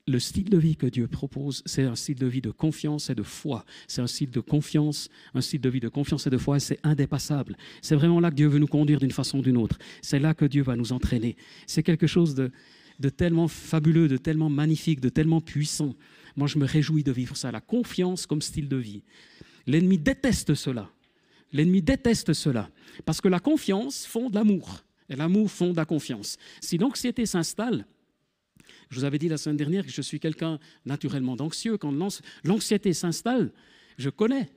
le 0.06 0.20
style 0.20 0.50
de 0.50 0.58
vie 0.58 0.76
que 0.76 0.86
Dieu 0.86 1.08
propose, 1.08 1.63
c'est 1.66 1.84
un 1.84 1.96
style 1.96 2.18
de 2.18 2.28
vie 2.28 2.42
de 2.42 2.52
confiance 2.52 3.10
et 3.10 3.16
de 3.16 3.24
foi. 3.24 3.63
C'est 3.88 4.02
un 4.02 4.08
style 4.08 4.32
de 4.32 4.42
confiance, 4.42 5.10
un 5.34 5.42
style 5.42 5.62
de 5.62 5.70
vie 5.70 5.80
de 5.80 5.88
confiance 5.88 6.28
et 6.28 6.30
de 6.30 6.38
foi, 6.38 6.58
et 6.58 6.60
c'est 6.60 6.80
indépassable. 6.84 7.56
C'est 7.82 7.96
vraiment 7.96 8.20
là 8.20 8.30
que 8.30 8.36
Dieu 8.36 8.48
veut 8.48 8.60
nous 8.60 8.68
conduire 8.68 9.00
d'une 9.00 9.12
façon 9.12 9.39
ou 9.39 9.42
d'une 9.42 9.58
autre. 9.58 9.78
C'est 10.02 10.20
là 10.20 10.34
que 10.34 10.46
Dieu 10.46 10.62
va 10.62 10.76
nous 10.76 10.92
entraîner. 10.92 11.38
C'est 11.68 11.84
quelque 11.84 12.08
chose 12.08 12.36
de 12.36 13.10
tellement 13.10 13.48
fabuleux, 13.48 14.08
de 14.08 14.18
tellement 14.18 14.50
magnifique, 14.50 15.00
de 15.00 15.10
tellement 15.10 15.39
puissant. 15.42 15.96
Moi, 16.36 16.48
je 16.48 16.58
me 16.58 16.65
réjouis 16.65 17.04
de 17.04 17.12
vivre 17.12 17.38
ça, 17.38 17.52
la 17.52 17.62
confiance 17.62 18.26
comme 18.26 18.41
style 18.41 18.67
de 18.67 18.78
vie. 18.78 19.04
L'ennemi 19.67 19.98
déteste 19.98 20.56
cela. 20.56 20.89
L'ennemi 21.52 21.82
déteste 21.82 22.34
cela. 22.34 22.69
Parce 23.06 23.22
que 23.22 23.28
la 23.28 23.39
confiance 23.39 24.06
fonde 24.06 24.34
l'amour. 24.34 24.84
Et 25.10 25.15
l'amour 25.15 25.50
fonde 25.52 25.76
la 25.76 25.86
confiance. 25.86 26.38
Si 26.60 26.78
l'anxiété 26.78 27.26
s'installe, 27.26 27.86
je 28.89 29.00
vous 29.00 29.06
avais 29.06 29.19
dit 29.19 29.30
la 29.30 29.38
semaine 29.38 29.58
dernière 29.58 29.86
que 29.86 29.91
je 29.91 30.02
suis 30.02 30.19
quelqu'un 30.19 30.60
naturellement 30.86 31.36
d'anxieux. 31.36 31.78
Quand 31.78 31.93
l'anxiété 32.43 32.93
s'installe, 32.93 33.52
je 33.98 34.10
connais 34.10 34.50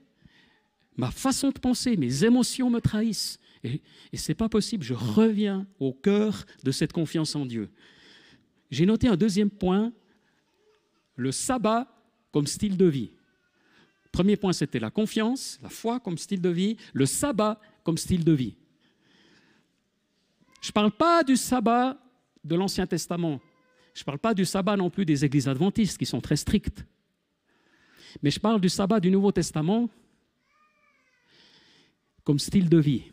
ma 0.97 1.11
façon 1.11 1.51
de 1.51 1.59
penser, 1.59 1.97
mes 1.97 2.25
émotions 2.25 2.71
me 2.71 2.81
trahissent. 2.81 3.39
Et, 3.65 3.83
et 4.13 4.17
ce 4.17 4.31
n'est 4.31 4.37
pas 4.37 4.49
possible. 4.49 4.83
Je 4.83 4.95
reviens 4.95 5.67
au 5.79 5.93
cœur 5.93 6.47
de 6.65 6.71
cette 6.71 6.93
confiance 6.93 7.37
en 7.37 7.45
Dieu. 7.45 7.69
J'ai 8.71 8.87
noté 8.87 9.09
un 9.09 9.17
deuxième 9.17 9.51
point, 9.51 9.93
le 11.17 11.33
sabbat 11.33 11.89
comme 12.33 12.47
style 12.47 12.77
de 12.77 12.87
vie. 12.87 13.11
Premier 14.13 14.37
point, 14.37 14.53
c'était 14.53 14.79
la 14.79 14.91
confiance, 14.91 15.59
la 15.63 15.69
foi 15.69 16.01
comme 16.01 16.17
style 16.19 16.41
de 16.41 16.49
vie, 16.49 16.77
le 16.93 17.07
sabbat 17.07 17.61
comme 17.83 17.99
style 17.99 18.25
de 18.25 18.33
vie. 18.33 18.57
Je 20.61 20.69
ne 20.69 20.73
parle 20.73 20.91
pas 20.91 21.23
du 21.23 21.37
sabbat 21.37 21.99
de 22.45 22.55
l'Ancien 22.55 22.87
Testament. 22.87 23.41
Je 23.95 24.03
ne 24.03 24.05
parle 24.05 24.19
pas 24.19 24.35
du 24.35 24.45
sabbat 24.45 24.77
non 24.77 24.91
plus 24.91 25.05
des 25.05 25.25
églises 25.25 25.49
adventistes 25.49 25.99
qui 25.99 26.07
sont 26.07 26.21
très 26.21 26.37
strictes. 26.37 26.85
Mais 28.23 28.31
je 28.31 28.41
parle 28.41 28.61
du 28.61 28.69
sabbat 28.69 29.01
du 29.01 29.11
Nouveau 29.11 29.33
Testament 29.33 29.89
comme 32.25 32.39
style 32.39 32.69
de 32.69 32.79
vie. 32.79 33.05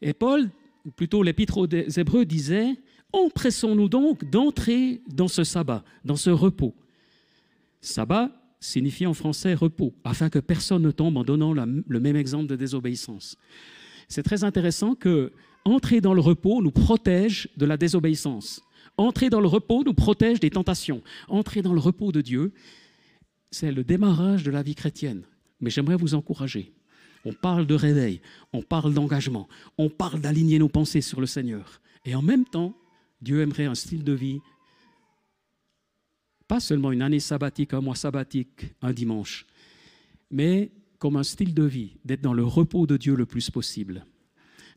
Et 0.00 0.12
Paul, 0.12 0.50
ou 0.84 0.90
plutôt 0.90 1.22
l'épître 1.22 1.58
aux 1.58 1.66
Hébreux, 1.66 2.24
disait 2.24 2.76
Empressons-nous 3.12 3.88
donc 3.88 4.24
d'entrer 4.24 5.02
dans 5.08 5.28
ce 5.28 5.44
sabbat, 5.44 5.84
dans 6.04 6.16
ce 6.16 6.30
repos. 6.30 6.74
Sabbat 7.84 8.30
signifie 8.60 9.06
en 9.06 9.14
français 9.14 9.52
repos, 9.54 9.94
afin 10.04 10.30
que 10.30 10.38
personne 10.38 10.82
ne 10.82 10.90
tombe 10.90 11.16
en 11.18 11.24
donnant 11.24 11.52
le 11.52 12.00
même 12.00 12.16
exemple 12.16 12.46
de 12.46 12.56
désobéissance. 12.56 13.36
C'est 14.08 14.22
très 14.22 14.42
intéressant 14.42 14.94
que 14.94 15.32
entrer 15.64 16.00
dans 16.00 16.14
le 16.14 16.20
repos 16.20 16.62
nous 16.62 16.70
protège 16.70 17.48
de 17.56 17.66
la 17.66 17.76
désobéissance. 17.76 18.62
Entrer 18.96 19.28
dans 19.28 19.40
le 19.40 19.48
repos 19.48 19.84
nous 19.84 19.92
protège 19.92 20.40
des 20.40 20.50
tentations. 20.50 21.02
Entrer 21.28 21.60
dans 21.62 21.74
le 21.74 21.80
repos 21.80 22.10
de 22.10 22.20
Dieu, 22.20 22.52
c'est 23.50 23.72
le 23.72 23.84
démarrage 23.84 24.44
de 24.44 24.50
la 24.50 24.62
vie 24.62 24.74
chrétienne. 24.74 25.22
Mais 25.60 25.70
j'aimerais 25.70 25.96
vous 25.96 26.14
encourager. 26.14 26.72
On 27.26 27.32
parle 27.32 27.66
de 27.66 27.74
réveil, 27.74 28.20
on 28.52 28.62
parle 28.62 28.92
d'engagement, 28.92 29.48
on 29.78 29.88
parle 29.88 30.20
d'aligner 30.20 30.58
nos 30.58 30.68
pensées 30.68 31.00
sur 31.00 31.20
le 31.20 31.26
Seigneur. 31.26 31.80
Et 32.04 32.14
en 32.14 32.20
même 32.20 32.44
temps, 32.44 32.76
Dieu 33.22 33.40
aimerait 33.40 33.64
un 33.64 33.74
style 33.74 34.04
de 34.04 34.12
vie, 34.12 34.40
pas 36.48 36.60
seulement 36.60 36.92
une 36.92 37.02
année 37.02 37.20
sabbatique, 37.20 37.74
un 37.74 37.80
mois 37.80 37.94
sabbatique, 37.94 38.74
un 38.82 38.92
dimanche, 38.92 39.46
mais 40.30 40.70
comme 40.98 41.16
un 41.16 41.22
style 41.22 41.54
de 41.54 41.64
vie, 41.64 41.96
d'être 42.04 42.22
dans 42.22 42.34
le 42.34 42.44
repos 42.44 42.86
de 42.86 42.96
Dieu 42.96 43.14
le 43.14 43.26
plus 43.26 43.50
possible, 43.50 44.06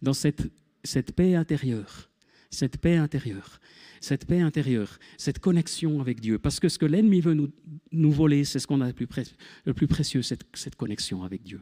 dans 0.02 0.14
cette, 0.14 0.52
cette 0.84 1.14
paix 1.14 1.36
intérieure, 1.36 2.10
cette 2.50 2.78
paix 2.78 2.98
intérieure 2.98 3.60
cette 4.02 4.26
paix 4.26 4.42
intérieure, 4.42 5.00
cette 5.18 5.40
connexion 5.40 6.02
avec 6.02 6.20
Dieu. 6.20 6.40
Parce 6.40 6.60
que 6.60 6.70
ce 6.70 6.78
que 6.78 6.86
l'ennemi 6.86 7.22
veut 7.22 7.34
nous, 7.92 8.12
voler, 8.12 8.44
c'est 8.44 8.60
ce 8.60 8.68
qu'on 8.68 8.82
a 8.82 8.88
le 8.88 8.94
plus, 8.94 9.08
précieux, 9.88 10.22
cette, 10.22 10.44
cette, 10.54 10.76
connexion 10.76 11.24
avec 11.24 11.44
Dieu. 11.44 11.62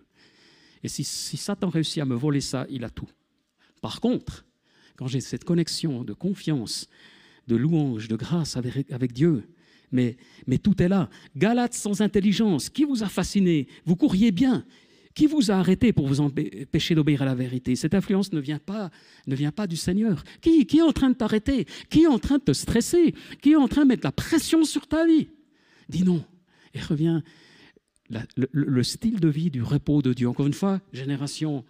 Et 0.84 0.88
si, 0.88 1.04
Satan 1.04 1.70
réussit 1.70 2.02
à 2.02 2.06
me 2.06 2.16
voler 2.16 2.42
ça, 2.42 2.66
il 2.70 2.84
a 2.84 2.90
tout. 2.90 3.10
Par 3.82 4.02
contre, 4.02 4.46
quand 4.96 5.08
j'ai 5.08 5.22
cette 5.22 5.44
connexion 5.44 6.04
de 6.04 6.14
confiance, 6.14 6.88
de 7.48 7.56
louange, 7.56 8.08
de 8.08 8.16
grâce 8.16 8.58
avec 8.58 9.14
Dieu, 9.14 9.44
mais, 9.92 10.18
tout 10.62 10.82
est 10.82 10.88
là. 10.88 11.10
Galates 11.36 11.74
sans 11.74 12.02
intelligence, 12.02 12.70
qui 12.70 12.84
vous 12.84 13.04
a 13.04 13.08
fasciné? 13.08 13.68
Vous 13.86 13.96
courriez 13.96 14.32
bien, 14.32 14.66
qui 15.14 15.28
vous 15.28 15.52
a 15.52 15.56
arrêté 15.56 15.94
pour 15.94 16.08
vous 16.08 16.20
empêcher 16.20 16.96
d'obéir 16.96 17.22
à 17.22 17.26
la 17.26 17.36
vérité? 17.36 17.76
Cette 17.76 17.94
influence 17.94 18.34
ne 18.34 18.40
vient 18.40 18.60
pas, 18.60 18.92
du 19.68 19.78
Seigneur. 19.78 20.24
Qui, 20.42 20.68
est 20.78 20.82
en 20.82 20.92
train 20.92 21.10
de 21.10 21.16
t'arrêter? 21.16 21.66
Qui 21.90 22.04
est 22.04 22.08
en 22.08 22.20
train 22.20 22.38
de 22.38 22.44
te 22.44 22.54
stresser? 22.54 23.16
Qui 23.42 23.54
est 23.54 23.56
en 23.56 23.68
train 23.68 23.84
de 23.84 23.90
mettre 23.90 24.06
la 24.06 24.12
pression 24.12 24.64
sur 24.64 24.88
ta 24.88 25.06
vie? 25.06 25.30
Dis 25.90 26.04
non. 26.04 26.24
Et 26.74 26.82
reviens. 26.82 27.24
Le, 28.36 28.84
style 28.84 29.20
de 29.20 29.30
vie 29.30 29.50
du 29.50 29.64
repos 29.64 30.02
de 30.02 30.14
Dieu. 30.14 30.28
Encore 30.28 30.46
une 30.46 30.54
fois, 30.54 30.80
génération 30.94 31.66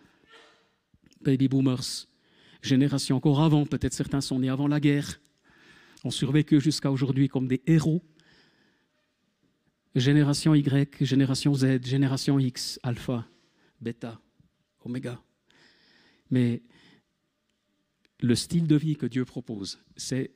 baby 1.21 1.47
boomers, 1.47 2.07
génération 2.61 3.15
encore 3.15 3.41
avant, 3.41 3.65
peut-être 3.65 3.93
certains 3.93 4.21
sont 4.21 4.39
nés 4.39 4.49
avant 4.49 4.67
la 4.67 4.79
guerre, 4.79 5.19
ont 6.05 6.11
survécu 6.11 6.61
jusqu'à 6.61 6.91
aujourd'hui 6.91 7.27
comme 7.27 7.47
des 7.47 7.61
héros 7.65 8.03
génération 9.95 10.53
Y, 10.53 11.03
génération 11.03 11.53
Z, 11.53 11.85
génération 11.85 12.37
X, 12.37 12.79
alpha 12.83 13.27
bêta, 13.79 14.19
oméga. 14.83 15.21
Mais 16.29 16.61
le 18.19 18.35
style 18.35 18.67
de 18.67 18.75
vie 18.75 18.95
que 18.95 19.05
Dieu 19.05 19.25
propose, 19.25 19.79
c'est 19.95 20.31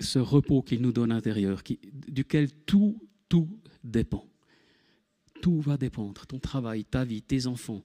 ce 0.00 0.18
repos 0.18 0.62
qu'il 0.62 0.80
nous 0.80 0.92
donne 0.92 1.12
intérieur, 1.12 1.62
duquel 2.08 2.52
tout, 2.64 2.98
tout 3.28 3.48
dépend. 3.84 4.26
Tout 5.42 5.60
va 5.60 5.76
dépendre, 5.76 6.24
ton 6.26 6.38
travail, 6.38 6.84
ta 6.84 7.04
vie, 7.04 7.20
tes 7.20 7.46
enfants, 7.46 7.82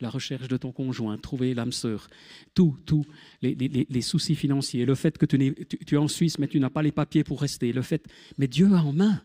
la 0.00 0.08
recherche 0.08 0.48
de 0.48 0.56
ton 0.56 0.72
conjoint, 0.72 1.18
trouver 1.18 1.52
l'âme 1.52 1.72
sœur, 1.72 2.08
tout, 2.54 2.78
tout, 2.86 3.04
les, 3.42 3.54
les, 3.54 3.86
les, 3.90 4.00
soucis 4.00 4.34
financiers, 4.34 4.86
le 4.86 4.94
fait 4.94 5.18
que 5.18 5.26
tu, 5.26 5.54
tu, 5.66 5.78
tu 5.78 5.94
es 5.96 5.98
en 5.98 6.08
Suisse 6.08 6.38
mais 6.38 6.48
tu 6.48 6.58
n'as 6.58 6.70
pas 6.70 6.82
les 6.82 6.92
papiers 6.92 7.24
pour 7.24 7.42
rester, 7.42 7.72
le 7.72 7.82
fait, 7.82 8.06
mais 8.38 8.48
Dieu 8.48 8.72
a 8.72 8.82
en 8.82 8.94
main. 8.94 9.22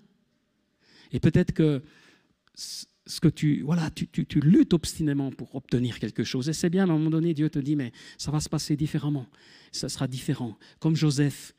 Et 1.14 1.22
peut-être 1.22 1.54
que 1.54 1.82
ce 3.08 3.20
que 3.20 3.28
tu, 3.28 3.62
voilà, 3.62 3.92
tu, 3.92 4.08
tu, 4.08 4.40
luttes 4.40 4.74
obstinément 4.74 5.32
pour 5.32 5.56
obtenir 5.56 6.00
quelque 6.00 6.24
chose. 6.24 6.50
Et 6.50 6.54
c'est 6.54 6.70
bien, 6.70 6.82
à 6.82 6.86
un 6.86 6.98
moment 6.98 7.12
donné, 7.12 7.34
Dieu 7.34 7.50
te 7.50 7.60
dit, 7.60 7.76
mais 7.76 7.92
ça 8.18 8.32
va 8.32 8.40
se 8.40 8.50
passer 8.50 8.76
différemment. 8.76 9.28
Ça 9.72 9.90
sera 9.90 10.08
différent. 10.08 10.58
Comme 10.80 10.96
Joseph, 10.96 11.54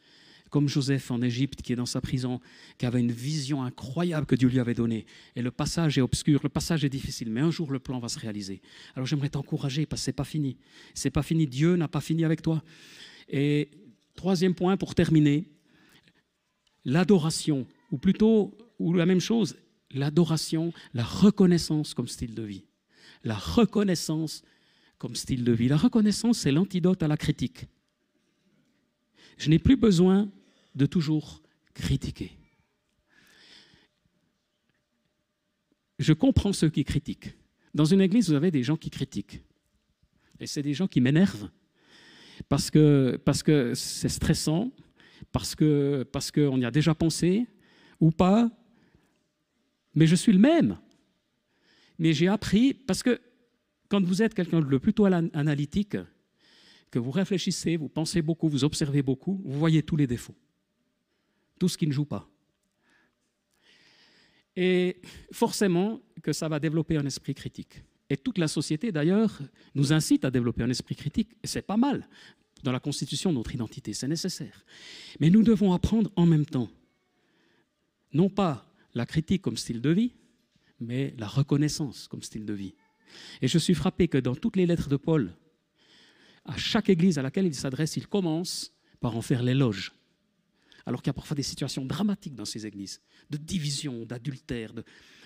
comme 0.50 0.68
Joseph 0.68 1.10
en 1.10 1.20
Égypte, 1.22 1.62
qui 1.62 1.72
est 1.72 1.76
dans 1.76 1.86
sa 1.86 2.00
prison, 2.00 2.40
qui 2.78 2.86
avait 2.86 3.00
une 3.00 3.12
vision 3.12 3.62
incroyable 3.62 4.26
que 4.26 4.34
Dieu 4.34 4.48
lui 4.48 4.60
avait 4.60 4.74
donnée. 4.74 5.06
Et 5.34 5.42
le 5.42 5.50
passage 5.50 5.98
est 5.98 6.00
obscur, 6.00 6.40
le 6.42 6.48
passage 6.48 6.84
est 6.84 6.88
difficile, 6.88 7.30
mais 7.30 7.40
un 7.40 7.50
jour 7.50 7.72
le 7.72 7.78
plan 7.78 7.98
va 7.98 8.08
se 8.08 8.18
réaliser. 8.18 8.60
Alors 8.94 9.06
j'aimerais 9.06 9.28
t'encourager, 9.28 9.86
parce 9.86 10.02
que 10.02 10.04
c'est 10.04 10.12
pas 10.12 10.24
fini. 10.24 10.56
C'est 10.94 11.10
pas 11.10 11.22
fini. 11.22 11.46
Dieu 11.46 11.76
n'a 11.76 11.88
pas 11.88 12.00
fini 12.00 12.24
avec 12.24 12.42
toi. 12.42 12.62
Et 13.28 13.70
troisième 14.14 14.54
point 14.54 14.76
pour 14.76 14.94
terminer, 14.94 15.44
l'adoration, 16.84 17.66
ou 17.90 17.98
plutôt, 17.98 18.56
ou 18.78 18.92
la 18.94 19.06
même 19.06 19.20
chose, 19.20 19.56
l'adoration, 19.90 20.72
la 20.94 21.04
reconnaissance 21.04 21.94
comme 21.94 22.08
style 22.08 22.34
de 22.34 22.42
vie. 22.42 22.64
La 23.24 23.34
reconnaissance 23.34 24.42
comme 24.98 25.16
style 25.16 25.44
de 25.44 25.52
vie. 25.52 25.68
La 25.68 25.76
reconnaissance, 25.76 26.38
c'est 26.38 26.52
l'antidote 26.52 27.02
à 27.02 27.08
la 27.08 27.16
critique. 27.16 27.66
Je 29.36 29.50
n'ai 29.50 29.58
plus 29.58 29.76
besoin 29.76 30.30
de 30.74 30.86
toujours 30.86 31.42
critiquer. 31.74 32.32
Je 35.98 36.12
comprends 36.12 36.52
ceux 36.52 36.68
qui 36.68 36.84
critiquent. 36.84 37.34
Dans 37.74 37.84
une 37.84 38.00
église, 38.00 38.28
vous 38.28 38.34
avez 38.34 38.50
des 38.50 38.62
gens 38.62 38.76
qui 38.76 38.90
critiquent. 38.90 39.42
Et 40.40 40.46
c'est 40.46 40.62
des 40.62 40.74
gens 40.74 40.86
qui 40.86 41.00
m'énervent. 41.00 41.50
Parce 42.48 42.70
que 42.70 43.72
c'est 43.74 44.08
stressant, 44.08 44.70
parce 45.32 45.54
qu'on 45.54 46.60
y 46.60 46.64
a 46.64 46.70
déjà 46.70 46.94
pensé, 46.94 47.46
ou 48.00 48.10
pas, 48.10 48.50
mais 49.94 50.06
je 50.06 50.14
suis 50.14 50.32
le 50.32 50.38
même. 50.38 50.78
Mais 51.98 52.12
j'ai 52.12 52.28
appris, 52.28 52.74
parce 52.74 53.02
que 53.02 53.18
quand 53.88 54.04
vous 54.04 54.22
êtes 54.22 54.34
quelqu'un 54.34 54.60
de 54.60 54.78
plutôt 54.78 55.06
analytique, 55.06 55.96
que 56.96 57.00
vous 57.00 57.10
réfléchissez, 57.10 57.76
vous 57.76 57.90
pensez 57.90 58.22
beaucoup, 58.22 58.48
vous 58.48 58.64
observez 58.64 59.02
beaucoup, 59.02 59.42
vous 59.44 59.58
voyez 59.58 59.82
tous 59.82 59.96
les 59.96 60.06
défauts, 60.06 60.34
tout 61.58 61.68
ce 61.68 61.76
qui 61.76 61.86
ne 61.86 61.92
joue 61.92 62.06
pas. 62.06 62.26
Et 64.56 65.02
forcément 65.30 66.00
que 66.22 66.32
ça 66.32 66.48
va 66.48 66.58
développer 66.58 66.96
un 66.96 67.04
esprit 67.04 67.34
critique. 67.34 67.82
Et 68.08 68.16
toute 68.16 68.38
la 68.38 68.48
société, 68.48 68.92
d'ailleurs, 68.92 69.42
nous 69.74 69.92
incite 69.92 70.24
à 70.24 70.30
développer 70.30 70.62
un 70.62 70.70
esprit 70.70 70.96
critique, 70.96 71.36
et 71.42 71.46
c'est 71.46 71.60
pas 71.60 71.76
mal. 71.76 72.08
Dans 72.62 72.72
la 72.72 72.80
constitution 72.80 73.30
de 73.30 73.36
notre 73.36 73.54
identité, 73.54 73.92
c'est 73.92 74.08
nécessaire. 74.08 74.64
Mais 75.20 75.28
nous 75.28 75.42
devons 75.42 75.74
apprendre 75.74 76.10
en 76.16 76.24
même 76.24 76.46
temps, 76.46 76.70
non 78.14 78.30
pas 78.30 78.72
la 78.94 79.04
critique 79.04 79.42
comme 79.42 79.58
style 79.58 79.82
de 79.82 79.90
vie, 79.90 80.14
mais 80.80 81.14
la 81.18 81.28
reconnaissance 81.28 82.08
comme 82.08 82.22
style 82.22 82.46
de 82.46 82.54
vie. 82.54 82.74
Et 83.42 83.48
je 83.48 83.58
suis 83.58 83.74
frappé 83.74 84.08
que 84.08 84.16
dans 84.16 84.34
toutes 84.34 84.56
les 84.56 84.64
lettres 84.64 84.88
de 84.88 84.96
Paul, 84.96 85.34
à 86.46 86.56
chaque 86.56 86.88
église 86.88 87.18
à 87.18 87.22
laquelle 87.22 87.46
il 87.46 87.54
s'adresse, 87.54 87.96
il 87.96 88.06
commence 88.06 88.72
par 89.00 89.16
en 89.16 89.22
faire 89.22 89.42
l'éloge. 89.42 89.92
Alors 90.86 91.02
qu'il 91.02 91.08
y 91.08 91.10
a 91.10 91.14
parfois 91.14 91.34
des 91.34 91.42
situations 91.42 91.84
dramatiques 91.84 92.36
dans 92.36 92.44
ces 92.44 92.64
églises, 92.64 93.00
de 93.30 93.36
division, 93.36 94.06
d'adultère, 94.06 94.72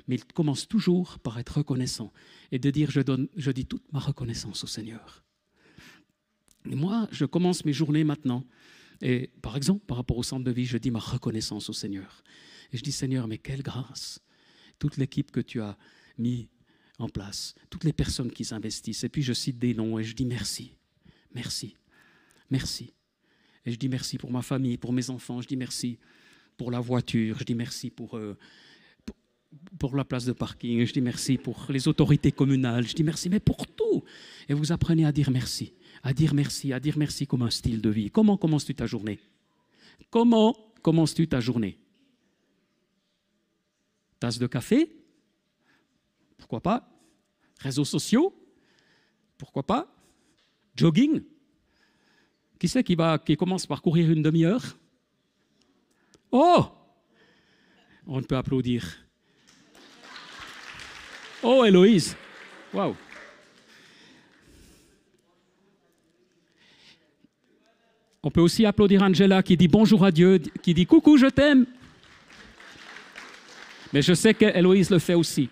mais 0.08 0.16
il 0.16 0.24
commence 0.24 0.66
toujours 0.66 1.18
par 1.18 1.38
être 1.38 1.58
reconnaissant 1.58 2.12
et 2.50 2.58
de 2.58 2.70
dire 2.70 2.90
je, 2.90 3.00
donne, 3.02 3.28
je 3.36 3.50
dis 3.50 3.66
toute 3.66 3.92
ma 3.92 3.98
reconnaissance 3.98 4.64
au 4.64 4.66
Seigneur. 4.66 5.22
Et 6.70 6.74
moi, 6.74 7.08
je 7.10 7.26
commence 7.26 7.64
mes 7.64 7.72
journées 7.74 8.04
maintenant, 8.04 8.44
et 9.02 9.30
par 9.42 9.56
exemple, 9.56 9.84
par 9.86 9.98
rapport 9.98 10.18
au 10.18 10.22
centre 10.22 10.44
de 10.44 10.50
vie, 10.50 10.66
je 10.66 10.78
dis 10.78 10.90
ma 10.90 10.98
reconnaissance 10.98 11.68
au 11.70 11.72
Seigneur. 11.72 12.22
Et 12.72 12.76
je 12.76 12.82
dis 12.82 12.92
Seigneur, 12.92 13.28
mais 13.28 13.38
quelle 13.38 13.62
grâce 13.62 14.20
toute 14.78 14.96
l'équipe 14.96 15.30
que 15.30 15.40
tu 15.40 15.60
as 15.60 15.76
mis 16.18 16.48
en 16.98 17.08
place, 17.08 17.54
toutes 17.70 17.84
les 17.84 17.92
personnes 17.92 18.30
qui 18.30 18.44
s'investissent. 18.44 19.04
Et 19.04 19.08
puis 19.08 19.22
je 19.22 19.32
cite 19.32 19.58
des 19.58 19.74
noms 19.74 19.98
et 19.98 20.04
je 20.04 20.14
dis 20.14 20.26
merci, 20.26 20.74
merci, 21.34 21.76
merci. 22.50 22.92
Et 23.64 23.72
je 23.72 23.76
dis 23.76 23.88
merci 23.88 24.18
pour 24.18 24.30
ma 24.30 24.42
famille, 24.42 24.76
pour 24.76 24.92
mes 24.92 25.10
enfants, 25.10 25.40
je 25.40 25.48
dis 25.48 25.56
merci 25.56 25.98
pour 26.56 26.70
la 26.70 26.80
voiture, 26.80 27.38
je 27.38 27.44
dis 27.44 27.54
merci 27.54 27.90
pour, 27.90 28.16
euh, 28.16 28.36
pour, 29.78 29.96
la 29.96 30.04
place 30.04 30.24
de 30.24 30.32
parking, 30.32 30.84
je 30.84 30.92
dis 30.92 31.00
merci 31.00 31.38
pour 31.38 31.66
les 31.68 31.88
autorités 31.88 32.32
communales, 32.32 32.86
je 32.86 32.94
dis 32.94 33.02
merci, 33.02 33.28
mais 33.28 33.40
pour 33.40 33.66
tout. 33.66 34.04
Et 34.48 34.54
vous 34.54 34.72
apprenez 34.72 35.04
à 35.04 35.12
dire 35.12 35.30
merci, 35.30 35.74
à 36.02 36.12
dire 36.12 36.34
merci, 36.34 36.72
à 36.72 36.80
dire 36.80 36.96
merci 36.96 37.26
comme 37.26 37.42
un 37.42 37.50
style 37.50 37.80
de 37.80 37.90
vie. 37.90 38.10
Comment 38.10 38.36
commences-tu 38.36 38.74
ta 38.74 38.86
journée? 38.86 39.20
Comment 40.10 40.54
commences-tu 40.82 41.28
ta 41.28 41.40
journée? 41.40 41.78
Tasse 44.18 44.38
de 44.38 44.46
café? 44.46 44.90
Pourquoi 46.36 46.60
pas? 46.60 46.88
Réseaux 47.58 47.84
sociaux? 47.84 48.34
Pourquoi 49.38 49.62
pas? 49.66 49.99
Jogging? 50.76 51.22
Qui 52.58 52.68
c'est 52.68 52.84
qui, 52.84 52.94
va, 52.94 53.18
qui 53.18 53.36
commence 53.36 53.66
par 53.66 53.80
courir 53.80 54.10
une 54.10 54.22
demi-heure? 54.22 54.76
Oh 56.30 56.66
On 58.06 58.22
peut 58.22 58.36
applaudir. 58.36 58.98
Oh, 61.42 61.64
Héloïse 61.64 62.16
Waouh 62.72 62.94
On 68.22 68.30
peut 68.30 68.42
aussi 68.42 68.66
applaudir 68.66 69.02
Angela 69.02 69.42
qui 69.42 69.56
dit 69.56 69.68
bonjour 69.68 70.04
à 70.04 70.10
Dieu, 70.10 70.38
qui 70.62 70.74
dit 70.74 70.84
coucou, 70.84 71.16
je 71.16 71.26
t'aime. 71.26 71.64
Mais 73.92 74.02
je 74.02 74.12
sais 74.12 74.34
qu'Héloïse 74.34 74.90
le 74.90 74.98
fait 74.98 75.14
aussi. 75.14 75.48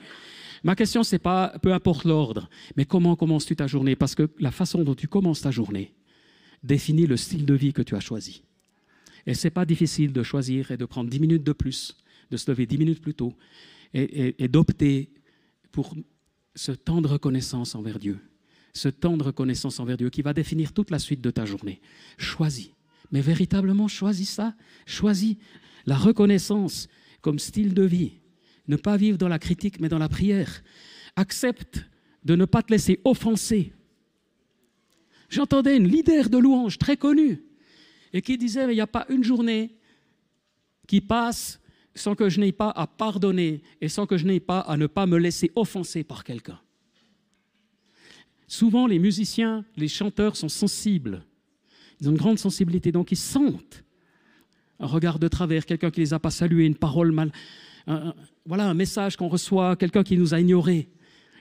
Ma 0.64 0.74
question, 0.74 1.02
c'est 1.02 1.18
pas, 1.18 1.58
peu 1.62 1.72
importe 1.72 2.04
l'ordre, 2.04 2.48
mais 2.76 2.84
comment 2.84 3.16
commences-tu 3.16 3.56
ta 3.56 3.66
journée? 3.66 3.96
Parce 3.96 4.14
que 4.14 4.28
la 4.38 4.50
façon 4.50 4.82
dont 4.82 4.94
tu 4.94 5.08
commences 5.08 5.42
ta 5.42 5.50
journée 5.50 5.94
définit 6.62 7.06
le 7.06 7.16
style 7.16 7.46
de 7.46 7.54
vie 7.54 7.72
que 7.72 7.82
tu 7.82 7.94
as 7.94 8.00
choisi. 8.00 8.42
Et 9.26 9.34
ce 9.34 9.46
n'est 9.46 9.52
pas 9.52 9.64
difficile 9.64 10.12
de 10.12 10.22
choisir 10.22 10.70
et 10.70 10.76
de 10.76 10.84
prendre 10.84 11.10
10 11.10 11.20
minutes 11.20 11.44
de 11.44 11.52
plus, 11.52 11.96
de 12.30 12.36
se 12.36 12.50
lever 12.50 12.66
10 12.66 12.78
minutes 12.78 13.00
plus 13.00 13.14
tôt 13.14 13.34
et, 13.94 14.42
et 14.42 14.48
d'opter 14.48 15.10
pour 15.70 15.94
ce 16.54 16.72
temps 16.72 17.00
de 17.00 17.08
reconnaissance 17.08 17.74
envers 17.74 17.98
Dieu. 17.98 18.18
Ce 18.74 18.88
temps 18.88 19.16
de 19.16 19.22
reconnaissance 19.22 19.80
envers 19.80 19.96
Dieu 19.96 20.10
qui 20.10 20.22
va 20.22 20.32
définir 20.32 20.72
toute 20.72 20.90
la 20.90 20.98
suite 20.98 21.20
de 21.20 21.30
ta 21.30 21.44
journée. 21.44 21.80
Choisis. 22.16 22.70
Mais 23.12 23.20
véritablement, 23.20 23.88
choisis 23.88 24.28
ça. 24.28 24.54
Choisis 24.86 25.36
la 25.86 25.96
reconnaissance 25.96 26.88
comme 27.20 27.38
style 27.38 27.74
de 27.74 27.82
vie 27.82 28.12
ne 28.68 28.76
pas 28.76 28.96
vivre 28.96 29.18
dans 29.18 29.28
la 29.28 29.38
critique, 29.38 29.80
mais 29.80 29.88
dans 29.88 29.98
la 29.98 30.08
prière. 30.08 30.62
Accepte 31.16 31.84
de 32.24 32.36
ne 32.36 32.44
pas 32.44 32.62
te 32.62 32.72
laisser 32.72 33.00
offenser. 33.04 33.72
J'entendais 35.28 35.76
une 35.76 35.88
leader 35.88 36.30
de 36.30 36.38
louange 36.38 36.78
très 36.78 36.96
connue 36.96 37.42
et 38.12 38.22
qui 38.22 38.38
disait, 38.38 38.64
il 38.64 38.74
n'y 38.74 38.80
a 38.80 38.86
pas 38.86 39.06
une 39.08 39.24
journée 39.24 39.76
qui 40.86 41.00
passe 41.00 41.60
sans 41.94 42.14
que 42.14 42.28
je 42.28 42.40
n'ai 42.40 42.52
pas 42.52 42.70
à 42.70 42.86
pardonner 42.86 43.62
et 43.80 43.88
sans 43.88 44.06
que 44.06 44.16
je 44.16 44.24
n'ai 44.24 44.40
pas 44.40 44.60
à 44.60 44.76
ne 44.76 44.86
pas 44.86 45.06
me 45.06 45.18
laisser 45.18 45.50
offenser 45.54 46.04
par 46.04 46.24
quelqu'un. 46.24 46.60
Souvent, 48.46 48.86
les 48.86 48.98
musiciens, 48.98 49.64
les 49.76 49.88
chanteurs 49.88 50.36
sont 50.36 50.48
sensibles. 50.48 51.24
Ils 52.00 52.08
ont 52.08 52.12
une 52.12 52.18
grande 52.18 52.38
sensibilité, 52.38 52.92
donc 52.92 53.12
ils 53.12 53.16
sentent 53.16 53.84
un 54.80 54.86
regard 54.86 55.18
de 55.18 55.28
travers, 55.28 55.66
quelqu'un 55.66 55.90
qui 55.90 56.00
les 56.00 56.14
a 56.14 56.18
pas 56.18 56.30
salués, 56.30 56.64
une 56.64 56.76
parole 56.76 57.12
mal, 57.12 57.32
voilà 58.44 58.68
un 58.68 58.74
message 58.74 59.16
qu'on 59.16 59.28
reçoit, 59.28 59.76
quelqu'un 59.76 60.02
qui 60.02 60.16
nous 60.16 60.34
a 60.34 60.40
ignorés. 60.40 60.88